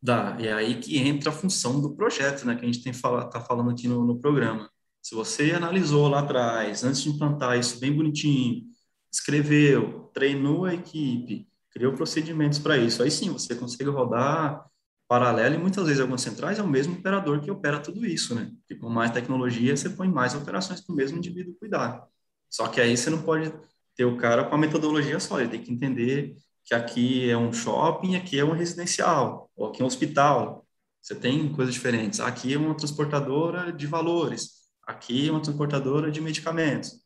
Dá. 0.00 0.36
E 0.40 0.46
é 0.46 0.52
aí 0.52 0.80
que 0.80 0.98
entra 0.98 1.30
a 1.30 1.32
função 1.32 1.80
do 1.80 1.94
projeto, 1.94 2.44
né? 2.44 2.56
Que 2.56 2.62
a 2.62 2.66
gente 2.66 2.82
tem 2.82 2.92
fala, 2.92 3.28
tá 3.30 3.40
falando 3.40 3.70
aqui 3.70 3.86
no, 3.88 4.04
no 4.04 4.18
programa. 4.18 4.70
Se 5.00 5.14
você 5.14 5.52
analisou 5.52 6.08
lá 6.08 6.20
atrás, 6.20 6.84
antes 6.84 7.02
de 7.02 7.10
implantar 7.10 7.58
isso 7.58 7.80
bem 7.80 7.92
bonitinho, 7.92 8.64
escreveu, 9.12 10.10
treinou 10.14 10.64
a 10.64 10.74
equipe, 10.74 11.48
criou 11.70 11.92
procedimentos 11.94 12.58
para 12.58 12.76
isso, 12.76 13.02
aí 13.02 13.10
sim 13.10 13.30
você 13.30 13.54
consegue 13.54 13.90
rodar 13.90 14.64
paralelo 15.08 15.54
e 15.54 15.58
muitas 15.58 15.84
vezes 15.84 16.00
algumas 16.00 16.22
centrais 16.22 16.58
é 16.58 16.62
o 16.62 16.68
mesmo 16.68 16.94
operador 16.94 17.40
que 17.40 17.50
opera 17.50 17.80
tudo 17.80 18.04
isso, 18.06 18.34
né? 18.34 18.50
E 18.70 18.74
com 18.74 18.88
mais 18.88 19.10
tecnologia 19.10 19.76
você 19.76 19.90
põe 19.90 20.08
mais 20.08 20.34
operações 20.34 20.80
para 20.80 20.92
o 20.92 20.96
mesmo 20.96 21.18
indivíduo 21.18 21.54
cuidar. 21.58 22.06
Só 22.48 22.68
que 22.68 22.80
aí 22.80 22.96
você 22.96 23.10
não 23.10 23.22
pode 23.22 23.52
ter 23.96 24.04
o 24.04 24.16
cara 24.16 24.44
com 24.44 24.54
a 24.54 24.58
metodologia 24.58 25.20
só, 25.20 25.40
ele 25.40 25.50
tem 25.50 25.62
que 25.62 25.72
entender 25.72 26.36
que 26.64 26.74
aqui 26.74 27.28
é 27.28 27.36
um 27.36 27.52
shopping, 27.52 28.16
aqui 28.16 28.38
é 28.38 28.44
um 28.44 28.52
residencial, 28.52 29.50
ou 29.56 29.68
aqui 29.68 29.82
é 29.82 29.84
um 29.84 29.88
hospital. 29.88 30.66
Você 31.00 31.14
tem 31.14 31.52
coisas 31.52 31.74
diferentes. 31.74 32.20
Aqui 32.20 32.54
é 32.54 32.58
uma 32.58 32.76
transportadora 32.76 33.72
de 33.72 33.86
valores 33.86 34.62
Aqui 34.86 35.28
é 35.28 35.30
uma 35.30 35.40
transportadora 35.40 36.10
de 36.10 36.20
medicamentos. 36.20 37.00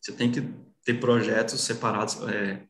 Você 0.00 0.12
tem 0.12 0.30
que 0.30 0.42
ter 0.84 0.94
projetos 0.94 1.60
separados, 1.60 2.20
é, 2.28 2.66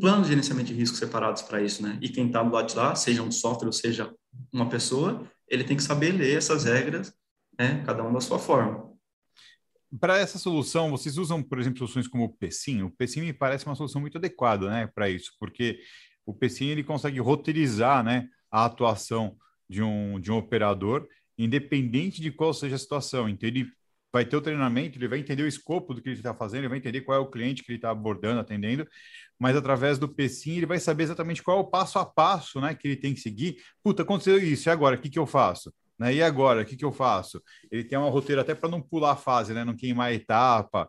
planos 0.00 0.26
de 0.26 0.28
gerenciamento 0.30 0.68
de 0.68 0.74
risco 0.74 0.96
separados 0.96 1.42
para 1.42 1.62
isso, 1.62 1.82
né? 1.82 1.98
E 2.00 2.08
quem 2.08 2.26
está 2.26 2.42
do 2.42 2.52
lado 2.52 2.68
de 2.68 2.76
lá, 2.76 2.94
seja 2.94 3.22
um 3.22 3.30
software 3.30 3.68
ou 3.68 3.72
seja 3.72 4.12
uma 4.52 4.68
pessoa, 4.68 5.28
ele 5.48 5.64
tem 5.64 5.76
que 5.76 5.82
saber 5.82 6.12
ler 6.12 6.36
essas 6.36 6.64
regras, 6.64 7.12
né? 7.58 7.82
Cada 7.84 8.02
um 8.02 8.12
da 8.12 8.20
sua 8.20 8.38
forma. 8.38 8.92
para 10.00 10.18
essa 10.18 10.38
solução, 10.38 10.90
vocês 10.90 11.18
usam, 11.18 11.42
por 11.42 11.58
exemplo, 11.60 11.78
soluções 11.78 12.08
como 12.08 12.24
o 12.24 12.36
PSIM? 12.36 12.82
O 12.82 12.90
PSIM 12.90 13.20
me 13.20 13.32
parece 13.32 13.64
uma 13.64 13.76
solução 13.76 14.00
muito 14.00 14.18
adequada, 14.18 14.68
né, 14.68 14.88
para 14.92 15.08
isso, 15.08 15.32
porque 15.38 15.78
o 16.26 16.34
PSIM 16.34 16.66
ele 16.66 16.82
consegue 16.82 17.20
roteirizar, 17.20 18.02
né, 18.02 18.28
a 18.50 18.64
atuação 18.64 19.36
de 19.68 19.82
um, 19.82 20.18
de 20.18 20.32
um 20.32 20.36
operador, 20.36 21.06
independente 21.38 22.20
de 22.20 22.32
qual 22.32 22.52
seja 22.52 22.74
a 22.74 22.78
situação. 22.78 23.28
Então, 23.28 23.48
ele 23.48 23.68
vai 24.14 24.24
ter 24.24 24.36
o 24.36 24.40
treinamento, 24.40 24.96
ele 24.96 25.08
vai 25.08 25.18
entender 25.18 25.42
o 25.42 25.48
escopo 25.48 25.92
do 25.92 26.00
que 26.00 26.08
ele 26.08 26.16
está 26.16 26.32
fazendo, 26.32 26.60
ele 26.60 26.68
vai 26.68 26.78
entender 26.78 27.00
qual 27.00 27.18
é 27.18 27.20
o 27.20 27.28
cliente 27.28 27.64
que 27.64 27.72
ele 27.72 27.78
está 27.78 27.90
abordando, 27.90 28.38
atendendo, 28.38 28.86
mas 29.36 29.56
através 29.56 29.98
do 29.98 30.08
PSIM 30.08 30.58
ele 30.58 30.66
vai 30.66 30.78
saber 30.78 31.02
exatamente 31.02 31.42
qual 31.42 31.58
é 31.58 31.60
o 31.60 31.64
passo 31.64 31.98
a 31.98 32.06
passo 32.06 32.60
né, 32.60 32.76
que 32.76 32.86
ele 32.86 32.96
tem 32.96 33.12
que 33.12 33.18
seguir. 33.18 33.56
Puta, 33.82 34.04
aconteceu 34.04 34.38
isso, 34.38 34.68
e 34.68 34.70
agora? 34.70 34.94
O 34.94 35.00
que, 35.00 35.10
que 35.10 35.18
eu 35.18 35.26
faço? 35.26 35.74
Né? 35.98 36.14
E 36.14 36.22
agora? 36.22 36.62
O 36.62 36.64
que, 36.64 36.76
que 36.76 36.84
eu 36.84 36.92
faço? 36.92 37.42
Ele 37.72 37.82
tem 37.82 37.98
uma 37.98 38.08
roteira 38.08 38.42
até 38.42 38.54
para 38.54 38.68
não 38.68 38.80
pular 38.80 39.10
a 39.10 39.16
fase, 39.16 39.52
né? 39.52 39.64
não 39.64 39.74
queimar 39.74 40.06
a 40.06 40.14
etapa, 40.14 40.88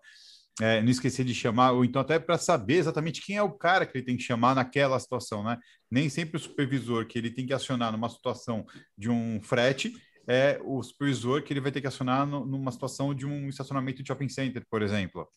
é, 0.61 0.83
não 0.83 0.91
esquecer 0.91 1.25
de 1.25 1.33
chamar, 1.33 1.71
ou 1.71 1.83
então 1.83 2.03
até 2.03 2.19
para 2.19 2.37
saber 2.37 2.75
exatamente 2.75 3.25
quem 3.25 3.37
é 3.37 3.41
o 3.41 3.51
cara 3.51 3.87
que 3.87 3.97
ele 3.97 4.05
tem 4.05 4.17
que 4.17 4.23
chamar 4.23 4.53
naquela 4.53 4.99
situação. 4.99 5.43
Né? 5.43 5.57
Nem 5.89 6.09
sempre 6.09 6.37
o 6.37 6.39
supervisor 6.39 7.07
que 7.07 7.17
ele 7.17 7.31
tem 7.31 7.47
que 7.47 7.53
acionar 7.53 7.91
numa 7.91 8.07
situação 8.07 8.67
de 8.95 9.09
um 9.09 9.41
frete 9.41 9.91
é 10.27 10.59
o 10.63 10.81
supervisor 10.81 11.43
que 11.43 11.53
ele 11.53 11.61
vai 11.61 11.71
ter 11.71 11.81
que 11.81 11.87
acionar 11.87 12.25
no, 12.25 12.45
numa 12.45 12.71
situação 12.71 13.13
de 13.13 13.25
um 13.25 13.47
estacionamento 13.47 14.01
de 14.01 14.07
shopping 14.07 14.29
center, 14.29 14.65
por 14.69 14.81
exemplo. 14.81 15.27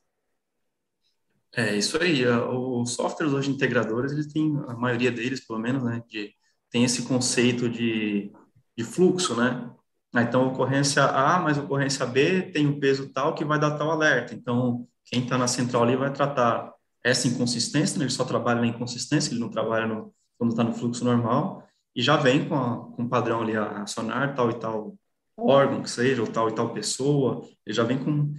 É 1.55 1.75
isso 1.77 2.01
aí. 2.01 2.27
Os 2.27 2.93
softwares 2.93 3.33
hoje 3.33 3.51
integradores, 3.51 4.13
eles 4.13 4.27
têm, 4.27 4.57
a 4.69 4.75
maioria 4.75 5.11
deles, 5.11 5.47
pelo 5.47 5.59
menos, 5.59 5.83
né, 5.83 6.03
de, 6.09 6.33
tem 6.71 6.85
esse 6.85 7.03
conceito 7.03 7.69
de, 7.69 8.33
de 8.77 8.85
fluxo, 8.85 9.35
né? 9.37 9.71
Ah, 10.15 10.23
então, 10.23 10.49
ocorrência 10.49 11.05
A 11.05 11.39
mais 11.39 11.59
ocorrência 11.59 12.07
B 12.07 12.43
tem 12.51 12.67
um 12.67 12.81
peso 12.81 13.13
tal 13.13 13.35
que 13.35 13.45
vai 13.45 13.59
dar 13.59 13.77
tal 13.77 13.91
alerta. 13.91 14.35
Então, 14.35 14.87
quem 15.05 15.23
está 15.23 15.37
na 15.37 15.47
central 15.47 15.83
ali 15.83 15.97
vai 15.97 16.13
tratar 16.13 16.73
essa 17.05 17.29
inconsistência, 17.29 17.99
né? 17.99 18.05
ele 18.05 18.11
só 18.11 18.25
trabalha 18.25 18.61
na 18.61 18.67
inconsistência, 18.67 19.31
ele 19.31 19.41
não 19.41 19.51
trabalha 19.51 19.87
no, 19.87 20.15
quando 20.37 20.51
está 20.51 20.65
no 20.65 20.75
fluxo 20.75 21.05
normal 21.05 21.68
e 21.99 22.03
já 22.03 22.17
vem 22.17 22.49
com, 22.49 22.55
a, 22.55 22.77
com 22.93 23.09
padrão 23.09 23.43
ali 23.43 23.57
a 23.57 23.83
acionar 23.83 24.33
tal 24.37 24.51
e 24.51 24.55
tal 24.55 24.97
órgão 25.37 25.83
que 25.83 25.91
seja, 25.91 26.23
ou 26.23 26.29
tal 26.29 26.49
e 26.49 26.55
tal 26.55 26.73
pessoa, 26.73 27.43
ele 27.67 27.75
já 27.75 27.83
vem 27.83 27.99
com 27.99 28.33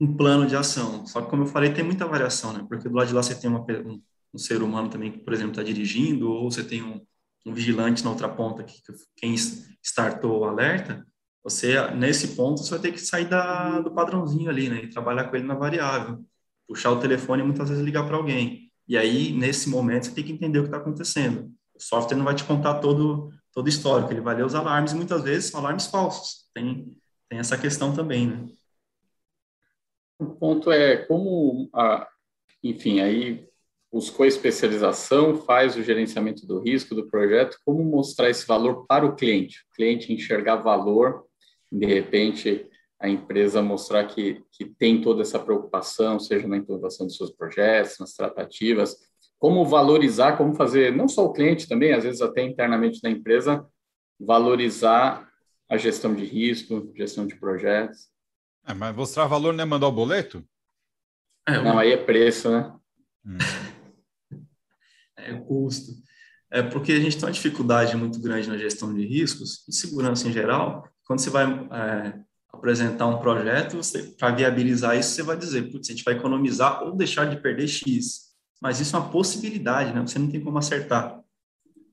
um 0.00 0.16
plano 0.16 0.48
de 0.48 0.56
ação. 0.56 1.06
Só 1.06 1.22
que, 1.22 1.30
como 1.30 1.44
eu 1.44 1.46
falei, 1.46 1.72
tem 1.72 1.84
muita 1.84 2.06
variação, 2.08 2.52
né? 2.52 2.66
Porque 2.68 2.88
do 2.88 2.94
lado 2.96 3.06
de 3.06 3.14
lá 3.14 3.22
você 3.22 3.36
tem 3.36 3.48
uma, 3.48 3.60
um, 3.60 4.02
um 4.34 4.38
ser 4.38 4.62
humano 4.62 4.88
também 4.88 5.12
que, 5.12 5.18
por 5.18 5.32
exemplo, 5.32 5.52
está 5.52 5.62
dirigindo, 5.62 6.28
ou 6.28 6.50
você 6.50 6.64
tem 6.64 6.82
um, 6.82 7.00
um 7.46 7.54
vigilante 7.54 8.02
na 8.02 8.10
outra 8.10 8.28
ponta 8.28 8.64
que 8.64 8.82
quem 9.14 9.36
startou 9.80 10.40
o 10.40 10.44
alerta, 10.44 11.06
você, 11.40 11.88
nesse 11.92 12.34
ponto, 12.34 12.64
você 12.64 12.70
vai 12.70 12.80
ter 12.80 12.92
que 12.92 13.00
sair 13.00 13.26
da, 13.26 13.80
do 13.80 13.92
padrãozinho 13.92 14.50
ali, 14.50 14.68
né? 14.68 14.82
E 14.82 14.88
trabalhar 14.88 15.28
com 15.28 15.36
ele 15.36 15.46
na 15.46 15.54
variável. 15.54 16.24
Puxar 16.66 16.90
o 16.90 16.98
telefone 16.98 17.42
e 17.42 17.46
muitas 17.46 17.68
vezes 17.68 17.84
ligar 17.84 18.06
para 18.08 18.16
alguém. 18.16 18.72
E 18.88 18.98
aí, 18.98 19.32
nesse 19.32 19.68
momento, 19.68 20.06
você 20.06 20.14
tem 20.14 20.24
que 20.24 20.32
entender 20.32 20.58
o 20.58 20.62
que 20.62 20.68
está 20.68 20.78
acontecendo. 20.78 21.54
O 21.74 21.80
software 21.80 22.16
não 22.16 22.24
vai 22.24 22.34
te 22.34 22.44
contar 22.44 22.74
todo 22.80 23.32
todo 23.54 23.68
histórico, 23.68 24.12
ele 24.12 24.20
vai 24.20 24.34
ler 24.34 24.44
os 24.44 24.54
alarmes 24.54 24.92
e 24.92 24.96
muitas 24.96 25.22
vezes 25.22 25.50
são 25.50 25.60
alarmes 25.60 25.86
falsos. 25.86 26.44
Tem, 26.52 26.92
tem 27.28 27.38
essa 27.38 27.56
questão 27.56 27.94
também, 27.94 28.26
né? 28.26 28.48
O 30.18 30.26
ponto 30.26 30.72
é 30.72 30.96
como, 30.96 31.68
a, 31.72 32.08
enfim, 32.62 33.00
aí 33.00 33.48
buscou 33.92 34.26
especialização, 34.26 35.36
faz 35.36 35.76
o 35.76 35.82
gerenciamento 35.82 36.44
do 36.46 36.60
risco 36.60 36.96
do 36.96 37.08
projeto, 37.08 37.58
como 37.64 37.84
mostrar 37.84 38.28
esse 38.28 38.44
valor 38.44 38.86
para 38.86 39.06
o 39.06 39.14
cliente, 39.14 39.64
o 39.70 39.74
cliente 39.76 40.12
enxergar 40.12 40.56
valor, 40.56 41.24
de 41.70 41.86
repente 41.86 42.68
a 42.98 43.08
empresa 43.08 43.62
mostrar 43.62 44.04
que, 44.06 44.42
que 44.50 44.64
tem 44.64 45.00
toda 45.00 45.22
essa 45.22 45.38
preocupação, 45.38 46.18
seja 46.18 46.48
na 46.48 46.56
implantação 46.56 47.06
dos 47.06 47.16
seus 47.16 47.30
projetos, 47.30 47.98
nas 47.98 48.14
tratativas, 48.14 48.96
como 49.44 49.62
valorizar, 49.66 50.38
como 50.38 50.54
fazer, 50.54 50.96
não 50.96 51.06
só 51.06 51.26
o 51.26 51.32
cliente 51.34 51.68
também, 51.68 51.92
às 51.92 52.02
vezes 52.02 52.22
até 52.22 52.42
internamente 52.42 53.02
na 53.02 53.10
empresa, 53.10 53.62
valorizar 54.18 55.30
a 55.68 55.76
gestão 55.76 56.14
de 56.14 56.24
risco, 56.24 56.90
gestão 56.96 57.26
de 57.26 57.36
projetos. 57.36 58.08
É, 58.66 58.72
mas 58.72 58.96
mostrar 58.96 59.26
valor 59.26 59.52
não 59.52 59.62
é 59.62 59.66
mandar 59.66 59.86
o 59.86 59.92
boleto? 59.92 60.42
É, 61.46 61.60
não, 61.62 61.78
aí 61.78 61.92
é 61.92 61.96
preço, 61.98 62.50
né? 62.50 62.74
Hum. 63.26 63.36
é 65.18 65.34
custo. 65.34 65.92
É 66.50 66.62
porque 66.62 66.92
a 66.92 67.00
gente 67.00 67.16
tem 67.18 67.26
uma 67.26 67.32
dificuldade 67.32 67.94
muito 67.98 68.18
grande 68.22 68.48
na 68.48 68.56
gestão 68.56 68.94
de 68.94 69.06
riscos 69.06 69.62
e 69.68 69.74
segurança 69.74 70.26
em 70.26 70.32
geral. 70.32 70.88
Quando 71.06 71.20
você 71.20 71.28
vai 71.28 71.44
é, 71.44 72.18
apresentar 72.48 73.08
um 73.08 73.18
projeto, 73.18 73.78
para 74.18 74.34
viabilizar 74.34 74.96
isso, 74.98 75.10
você 75.10 75.22
vai 75.22 75.36
dizer, 75.36 75.70
putz, 75.70 75.90
a 75.90 75.92
gente 75.92 76.02
vai 76.02 76.14
economizar 76.14 76.82
ou 76.82 76.96
deixar 76.96 77.26
de 77.26 77.38
perder 77.38 77.68
X 77.68 78.32
mas 78.64 78.80
isso 78.80 78.96
é 78.96 78.98
uma 78.98 79.10
possibilidade, 79.10 79.92
né? 79.92 80.00
Você 80.00 80.18
não 80.18 80.30
tem 80.30 80.40
como 80.40 80.56
acertar 80.56 81.20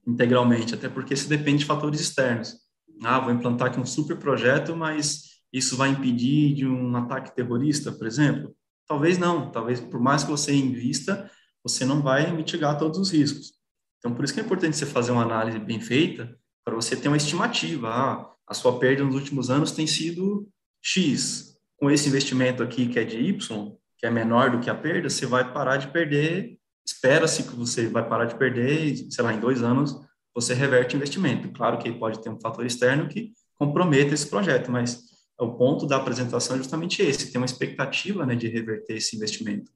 integralmente, 0.08 0.74
até 0.74 0.88
porque 0.88 1.14
isso 1.14 1.28
depende 1.28 1.60
de 1.60 1.66
fatores 1.66 2.00
externos. 2.00 2.56
Ah, 3.04 3.20
vou 3.20 3.34
implantar 3.34 3.68
aqui 3.68 3.78
um 3.78 3.86
super 3.86 4.16
projeto, 4.16 4.74
mas 4.74 5.42
isso 5.52 5.76
vai 5.76 5.90
impedir 5.90 6.54
de 6.54 6.66
um 6.66 6.96
ataque 6.96 7.36
terrorista, 7.36 7.92
por 7.92 8.08
exemplo? 8.08 8.56
Talvez 8.88 9.18
não, 9.18 9.52
talvez 9.52 9.82
por 9.82 10.00
mais 10.00 10.24
que 10.24 10.32
você 10.32 10.56
invista, 10.56 11.30
você 11.62 11.84
não 11.84 12.02
vai 12.02 12.32
mitigar 12.32 12.78
todos 12.78 12.98
os 12.98 13.12
riscos. 13.12 13.52
Então, 14.00 14.16
por 14.16 14.24
isso 14.24 14.34
que 14.34 14.40
é 14.40 14.44
importante 14.44 14.78
você 14.78 14.86
fazer 14.86 15.12
uma 15.12 15.24
análise 15.24 15.60
bem 15.60 15.82
feita, 15.82 16.40
para 16.64 16.74
você 16.74 16.96
ter 16.96 17.10
uma 17.10 17.18
estimativa. 17.18 17.90
Ah, 17.90 18.32
a 18.48 18.54
sua 18.54 18.80
perda 18.80 19.04
nos 19.04 19.16
últimos 19.16 19.50
anos 19.50 19.74
tem 19.74 19.86
sido 19.86 20.48
X. 20.82 21.54
Com 21.76 21.92
esse 21.92 22.08
investimento 22.08 22.64
aqui, 22.64 22.88
que 22.88 22.98
é 22.98 23.04
de 23.04 23.18
Y, 23.18 23.76
que 23.98 24.06
é 24.06 24.10
menor 24.10 24.52
do 24.52 24.62
que 24.62 24.70
a 24.70 24.76
perda, 24.76 25.10
você 25.10 25.26
vai 25.26 25.52
parar 25.52 25.76
de 25.76 25.90
perder 25.90 26.61
espera-se 27.02 27.44
que 27.44 27.56
você 27.56 27.88
vai 27.88 28.08
parar 28.08 28.26
de 28.26 28.36
perder 28.36 28.86
e, 28.86 29.12
sei 29.12 29.24
lá, 29.24 29.34
em 29.34 29.40
dois 29.40 29.64
anos 29.64 30.00
você 30.36 30.54
reverte 30.54 30.96
o 30.96 30.98
investimento. 30.98 31.50
Claro 31.50 31.80
que 31.80 31.92
pode 31.92 32.22
ter 32.22 32.30
um 32.30 32.40
fator 32.40 32.64
externo 32.64 33.10
que 33.10 33.34
comprometa 33.56 34.14
esse 34.14 34.28
projeto, 34.28 34.72
mas 34.72 35.04
o 35.40 35.52
ponto 35.54 35.88
da 35.88 35.98
apresentação 35.98 36.56
é 36.56 36.60
justamente 36.60 37.02
esse, 37.02 37.32
ter 37.32 37.40
uma 37.40 37.46
expectativa 37.48 38.24
né, 38.24 38.36
de 38.36 38.48
reverter 38.48 38.98
esse 38.98 39.16
investimento. 39.16 39.72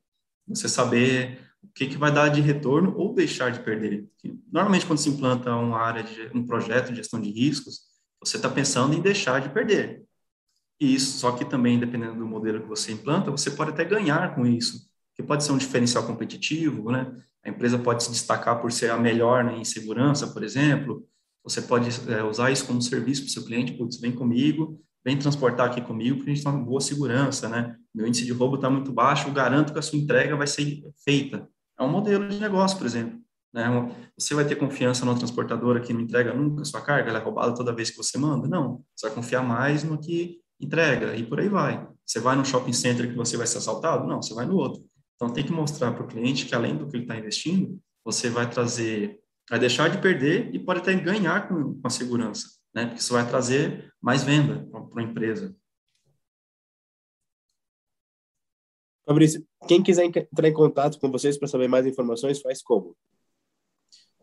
Você 0.48 0.70
saber 0.70 1.40
o 1.64 1.68
que, 1.74 1.88
que 1.88 1.98
vai 1.98 2.12
dar 2.12 2.30
de 2.30 2.42
retorno 2.42 2.96
ou 2.96 3.14
deixar 3.14 3.52
de 3.52 3.60
perder. 3.60 4.08
Normalmente, 4.52 4.86
quando 4.86 5.00
se 5.00 5.10
implanta 5.10 5.54
uma 5.56 5.80
área 5.80 6.04
de 6.04 6.30
um 6.32 6.46
projeto 6.46 6.92
de 6.92 6.98
gestão 6.98 7.20
de 7.20 7.32
riscos, 7.32 7.82
você 8.24 8.38
está 8.38 8.48
pensando 8.48 8.94
em 8.94 9.02
deixar 9.02 9.42
de 9.42 9.50
perder. 9.50 10.04
E 10.80 10.94
isso, 10.94 11.18
só 11.18 11.32
que 11.32 11.44
também, 11.44 11.80
dependendo 11.80 12.20
do 12.20 12.28
modelo 12.28 12.62
que 12.62 12.68
você 12.68 12.92
implanta, 12.92 13.32
você 13.32 13.50
pode 13.50 13.72
até 13.72 13.84
ganhar 13.84 14.36
com 14.36 14.46
isso 14.46 14.86
que 15.16 15.24
pode 15.24 15.44
ser 15.44 15.52
um 15.52 15.58
diferencial 15.58 16.06
competitivo, 16.06 16.92
né? 16.92 17.12
A 17.44 17.50
empresa 17.50 17.78
pode 17.78 18.04
se 18.04 18.12
destacar 18.12 18.60
por 18.60 18.72
ser 18.72 18.90
a 18.90 18.98
melhor 18.98 19.44
né, 19.44 19.58
em 19.58 19.64
segurança, 19.64 20.28
por 20.28 20.44
exemplo. 20.44 21.08
Você 21.44 21.62
pode 21.62 21.90
é, 22.12 22.24
usar 22.24 22.52
isso 22.52 22.66
como 22.66 22.82
serviço 22.82 23.22
para 23.22 23.30
o 23.30 23.32
seu 23.32 23.46
cliente, 23.46 23.74
putz, 23.74 24.00
vem 24.00 24.12
comigo, 24.12 24.82
vem 25.06 25.18
transportar 25.18 25.68
aqui 25.68 25.80
comigo, 25.80 26.18
porque 26.18 26.32
a 26.32 26.34
gente 26.34 26.46
uma 26.46 26.58
boa 26.58 26.82
segurança, 26.82 27.48
né? 27.48 27.76
Meu 27.94 28.08
índice 28.08 28.26
de 28.26 28.34
roubo 28.34 28.56
está 28.56 28.70
muito 28.70 28.92
baixo, 28.92 29.28
eu 29.28 29.34
garanto 29.34 29.72
que 29.72 29.80
a 29.80 29.82
sua 29.82 30.00
entrega 30.00 30.36
vai 30.36 30.48
ser 30.48 30.84
feita. 31.04 31.48
É 31.80 31.84
um 31.84 31.90
modelo 31.90 32.28
de 32.28 32.40
negócio, 32.40 32.78
por 32.78 32.88
exemplo. 32.88 33.20
Né? 33.54 33.66
Você 34.18 34.34
vai 34.34 34.44
ter 34.44 34.56
confiança 34.56 35.06
numa 35.06 35.18
transportadora 35.18 35.80
que 35.80 35.94
não 35.94 36.02
entrega 36.02 36.34
nunca 36.34 36.64
a 36.64 36.66
sua 36.66 36.82
carga, 36.82 37.10
ela 37.10 37.20
é 37.20 37.24
roubada 37.24 37.54
toda 37.54 37.74
vez 37.74 37.92
que 37.92 37.98
você 37.98 38.18
manda? 38.18 38.48
Não. 38.48 38.84
Você 38.96 39.08
vai 39.08 39.16
confiar 39.16 39.44
mais 39.44 39.84
no 39.84 39.98
que 40.00 40.40
entrega, 40.60 41.16
e 41.16 41.24
por 41.24 41.40
aí 41.40 41.48
vai. 41.48 41.88
Você 42.06 42.20
vai 42.20 42.36
no 42.36 42.44
shopping 42.44 42.74
center 42.74 43.10
que 43.10 43.16
você 43.16 43.38
vai 43.38 43.46
ser 43.46 43.60
assaltado? 43.60 44.08
Não, 44.08 44.22
você 44.22 44.34
vai 44.34 44.46
no 44.46 44.56
outro. 44.56 44.84
Então, 45.16 45.32
tem 45.32 45.46
que 45.46 45.52
mostrar 45.52 45.94
para 45.94 46.04
o 46.04 46.08
cliente 46.08 46.46
que, 46.46 46.54
além 46.54 46.78
do 46.78 46.88
que 46.88 46.98
ele 46.98 47.04
está 47.04 47.18
investindo, 47.18 47.80
você 48.04 48.30
vai 48.30 48.50
trazer, 48.50 49.20
vai 49.50 49.60
deixar 49.60 49.90
de 49.90 49.98
perder 49.98 50.54
e 50.54 50.60
pode 50.60 50.82
até 50.82 50.94
ganhar 50.94 51.48
com, 51.48 51.80
com 51.80 51.88
a 51.88 51.90
segurança, 51.90 52.48
né? 52.74 52.86
Porque 52.86 53.00
isso 53.00 53.14
vai 53.14 53.28
trazer 53.28 53.92
mais 54.02 54.24
venda 54.24 54.68
para 54.92 55.02
a 55.02 55.06
empresa. 55.06 55.56
Fabrício, 59.06 59.46
quem 59.68 59.84
quiser 59.84 60.06
entrar 60.06 60.48
em 60.48 60.54
contato 60.54 61.00
com 61.00 61.12
vocês 61.12 61.38
para 61.38 61.48
saber 61.48 61.68
mais 61.68 61.86
informações, 61.86 62.42
faz 62.42 62.62
como? 62.62 62.98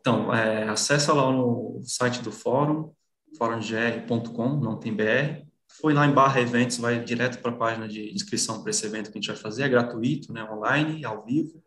Então, 0.00 0.34
é, 0.34 0.68
acessa 0.68 1.12
lá 1.12 1.30
no 1.30 1.80
site 1.84 2.20
do 2.20 2.32
fórum, 2.32 2.92
fórumgr.com, 3.38 4.56
não 4.56 4.78
tem 4.78 4.92
BR, 4.92 5.46
foi 5.80 5.94
lá 5.94 6.06
em 6.06 6.12
barra 6.12 6.40
eventos, 6.40 6.78
vai 6.78 7.02
direto 7.02 7.40
para 7.40 7.50
a 7.50 7.56
página 7.56 7.88
de 7.88 8.12
inscrição 8.12 8.60
para 8.60 8.70
esse 8.70 8.84
evento 8.86 9.10
que 9.10 9.18
a 9.18 9.20
gente 9.20 9.30
vai 9.30 9.36
fazer, 9.36 9.62
é 9.62 9.68
gratuito, 9.68 10.32
né, 10.32 10.44
online, 10.44 11.04
ao 11.04 11.24
vivo. 11.24 11.62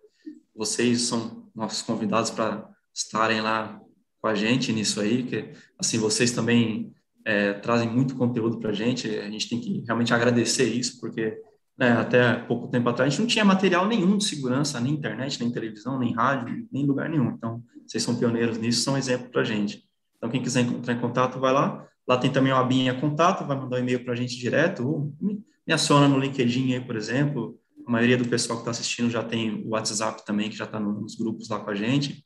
Vocês 0.56 1.02
são 1.02 1.50
nossos 1.56 1.82
convidados 1.82 2.30
para 2.30 2.70
estarem 2.94 3.42
lá 3.42 3.80
com 4.22 4.28
a 4.28 4.36
gente 4.36 4.72
nisso 4.72 5.02
aí, 5.02 5.24
que 5.24 5.52
assim 5.78 5.98
vocês 5.98 6.32
também 6.32 6.94
é, 7.26 7.54
trazem 7.54 7.90
muito 7.90 8.16
conteúdo 8.16 8.60
para 8.60 8.70
a 8.70 8.74
gente. 8.74 9.08
A 9.08 9.30
gente 9.30 9.50
tem 9.50 9.60
que 9.60 9.84
realmente 9.86 10.14
agradecer 10.14 10.66
isso, 10.66 11.00
porque 11.00 11.38
né, 11.78 11.92
até 11.92 12.36
pouco 12.36 12.68
tempo 12.68 12.88
atrás 12.88 13.08
a 13.08 13.10
gente 13.10 13.20
não 13.20 13.28
tinha 13.28 13.44
material 13.44 13.88
nenhum 13.88 14.18
de 14.18 14.26
segurança, 14.26 14.80
nem 14.80 14.94
internet, 14.94 15.40
nem 15.42 15.52
televisão, 15.52 16.00
nem 16.00 16.14
rádio, 16.14 16.68
nem 16.72 16.86
lugar 16.86 17.10
nenhum. 17.10 17.32
Então, 17.32 17.62
vocês 17.86 18.02
são 18.02 18.16
pioneiros 18.16 18.58
nisso, 18.58 18.82
são 18.82 18.98
exemplo 18.98 19.30
para 19.30 19.42
a 19.42 19.46
gente. 19.46 19.84
Então, 20.18 20.30
quem 20.30 20.42
quiser 20.42 20.62
entrar 20.62 20.94
em 20.94 21.00
contato, 21.00 21.40
vai 21.40 21.52
lá. 21.52 21.86
Lá 22.08 22.18
tem 22.18 22.32
também 22.32 22.54
uma 22.54 22.62
abinha 22.62 23.00
contato, 23.00 23.46
vai 23.46 23.58
mandar 23.58 23.78
um 23.78 23.80
e-mail 23.80 24.04
para 24.04 24.14
a 24.14 24.16
gente 24.16 24.38
direto, 24.38 24.88
ou 24.88 25.14
me 25.22 25.74
aciona 25.74 26.08
no 26.08 26.20
LinkedIn 26.20 26.74
aí, 26.74 26.82
por 26.82 26.96
exemplo. 26.96 27.60
A 27.88 27.92
maioria 27.92 28.18
do 28.18 28.28
pessoal 28.28 28.58
que 28.58 28.62
está 28.62 28.72
assistindo 28.72 29.10
já 29.10 29.24
tem 29.24 29.64
o 29.66 29.70
WhatsApp 29.70 30.26
também, 30.26 30.50
que 30.50 30.56
já 30.56 30.66
está 30.66 30.80
nos 30.80 31.16
grupos 31.16 31.50
lá 31.50 31.60
com 31.60 31.70
a 31.70 31.76
gente. 31.76 32.24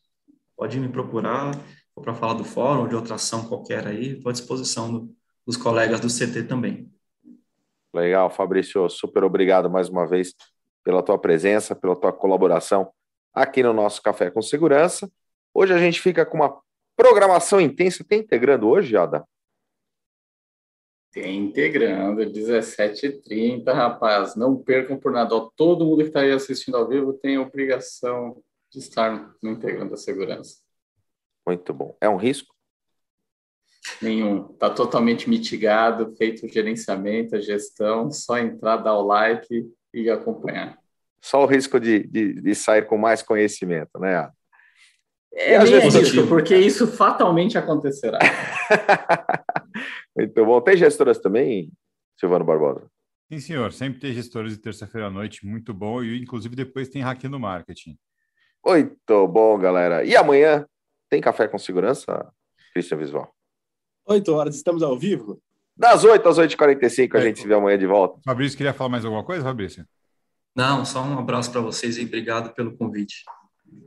Pode 0.56 0.80
me 0.80 0.90
procurar, 0.90 1.52
para 2.02 2.14
falar 2.14 2.34
do 2.34 2.44
fórum, 2.44 2.82
ou 2.82 2.88
de 2.88 2.96
outra 2.96 3.16
ação 3.16 3.46
qualquer 3.46 3.88
aí, 3.88 4.14
estou 4.14 4.30
à 4.30 4.34
disposição 4.34 4.92
do, 4.92 5.16
dos 5.46 5.58
colegas 5.58 6.00
do 6.00 6.08
CT 6.08 6.44
também. 6.44 6.90
Legal, 7.94 8.30
Fabrício, 8.30 8.88
super 8.90 9.24
obrigado 9.24 9.70
mais 9.70 9.90
uma 9.90 10.08
vez 10.08 10.34
pela 10.84 11.04
tua 11.04 11.18
presença, 11.18 11.76
pela 11.76 11.96
tua 11.96 12.14
colaboração 12.14 12.92
aqui 13.34 13.64
no 13.64 13.74
nosso 13.74 14.02
Café 14.02 14.30
com 14.30 14.42
Segurança. 14.42 15.10
Hoje 15.54 15.74
a 15.74 15.78
gente 15.78 16.00
fica 16.00 16.26
com 16.26 16.38
uma 16.38 16.58
programação 16.96 17.60
intensa. 17.60 18.04
Tem 18.04 18.20
integrando 18.20 18.68
hoje, 18.68 18.96
Ada? 18.96 19.26
Tem 21.12 21.38
integrando, 21.38 22.22
17h30, 22.22 23.74
rapaz. 23.74 24.36
Não 24.36 24.56
percam 24.56 24.98
por 24.98 25.12
nada. 25.12 25.36
Todo 25.56 25.86
mundo 25.86 26.04
que 26.04 26.10
está 26.10 26.22
aí 26.22 26.32
assistindo 26.32 26.78
ao 26.78 26.88
vivo 26.88 27.14
tem 27.14 27.38
a 27.38 27.42
obrigação 27.42 28.42
de 28.72 28.80
estar 28.80 29.34
no 29.42 29.52
Integrando 29.52 29.94
a 29.94 29.98
Segurança. 29.98 30.58
Muito 31.46 31.74
bom. 31.74 31.98
É 32.00 32.08
um 32.08 32.18
risco? 32.18 32.54
Nenhum. 34.02 34.52
Está 34.52 34.70
totalmente 34.70 35.28
mitigado, 35.28 36.16
feito 36.16 36.46
o 36.46 36.50
gerenciamento, 36.50 37.36
a 37.36 37.40
gestão, 37.40 38.12
só 38.12 38.38
entrar, 38.38 38.78
dar 38.78 38.96
o 38.96 39.06
like 39.06 39.68
e 39.94 40.10
acompanhar. 40.10 40.78
Só 41.20 41.44
o 41.44 41.48
risco 41.48 41.80
de, 41.80 42.06
de, 42.08 42.34
de 42.34 42.56
sair 42.56 42.86
com 42.86 42.98
mais 42.98 43.24
conhecimento, 43.24 44.00
né? 44.00 44.30
É, 45.34 45.54
é 45.54 45.60
risco, 45.60 46.28
porque 46.28 46.56
isso 46.56 46.88
fatalmente 46.88 47.58
acontecerá. 47.58 48.20
Muito 50.20 50.46
bom. 50.46 50.60
Tem 50.60 50.76
gestoras 50.76 51.18
também, 51.18 51.72
Silvano 52.20 52.44
Barbosa? 52.44 52.90
Sim, 53.32 53.40
senhor. 53.40 53.72
Sempre 53.72 54.00
tem 54.00 54.14
gestores 54.14 54.54
de 54.54 54.60
terça-feira 54.60 55.08
à 55.08 55.10
noite, 55.10 55.46
muito 55.46 55.74
bom. 55.74 56.04
E, 56.04 56.22
inclusive, 56.22 56.56
depois 56.56 56.90
tem 56.90 57.02
hack 57.02 57.24
no 57.26 57.40
marketing. 57.40 57.98
Muito 58.66 59.28
bom, 59.28 59.58
galera. 59.58 60.04
E 60.04 60.16
amanhã 60.16 60.66
tem 61.10 61.22
café 61.22 61.48
com 61.48 61.58
segurança, 61.58 62.30
Christian 62.74 62.98
Visual? 62.98 63.34
8 64.06 64.34
horas, 64.34 64.56
estamos 64.56 64.84
ao 64.84 64.98
vivo? 64.98 65.42
Das 65.78 66.04
8 66.04 66.28
às 66.28 66.38
8h45, 66.38 67.16
a 67.16 67.20
é, 67.20 67.22
gente 67.22 67.40
se 67.40 67.48
vê 67.48 67.54
amanhã 67.54 67.78
de 67.78 67.88
volta. 67.88 68.20
Fabrício, 68.26 68.58
queria 68.58 68.74
falar 68.74 68.90
mais 68.90 69.06
alguma 69.06 69.24
coisa, 69.24 69.44
Fabrício? 69.44 69.86
Não, 70.54 70.84
só 70.84 71.02
um 71.02 71.18
abraço 71.18 71.52
para 71.52 71.62
vocês 71.62 71.98
e 71.98 72.04
obrigado 72.04 72.54
pelo 72.54 72.76
convite. 72.76 73.24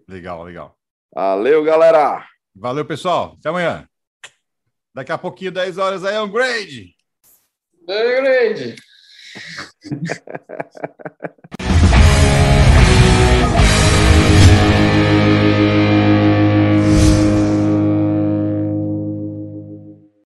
Legal, 0.09 0.43
legal. 0.43 0.79
Valeu, 1.15 1.63
galera. 1.63 2.27
Valeu, 2.55 2.85
pessoal. 2.85 3.37
Até 3.39 3.51
amanhã. 3.51 3.87
Daqui 4.95 5.13
a 5.13 5.19
pouquinho, 5.19 5.53
10 5.53 5.79
horas, 5.79 6.05
aí 6.05 6.15
é 6.15 6.21
um 6.21 6.31
grade. 6.31 6.95
É 7.89 8.21
grade. 8.21 8.77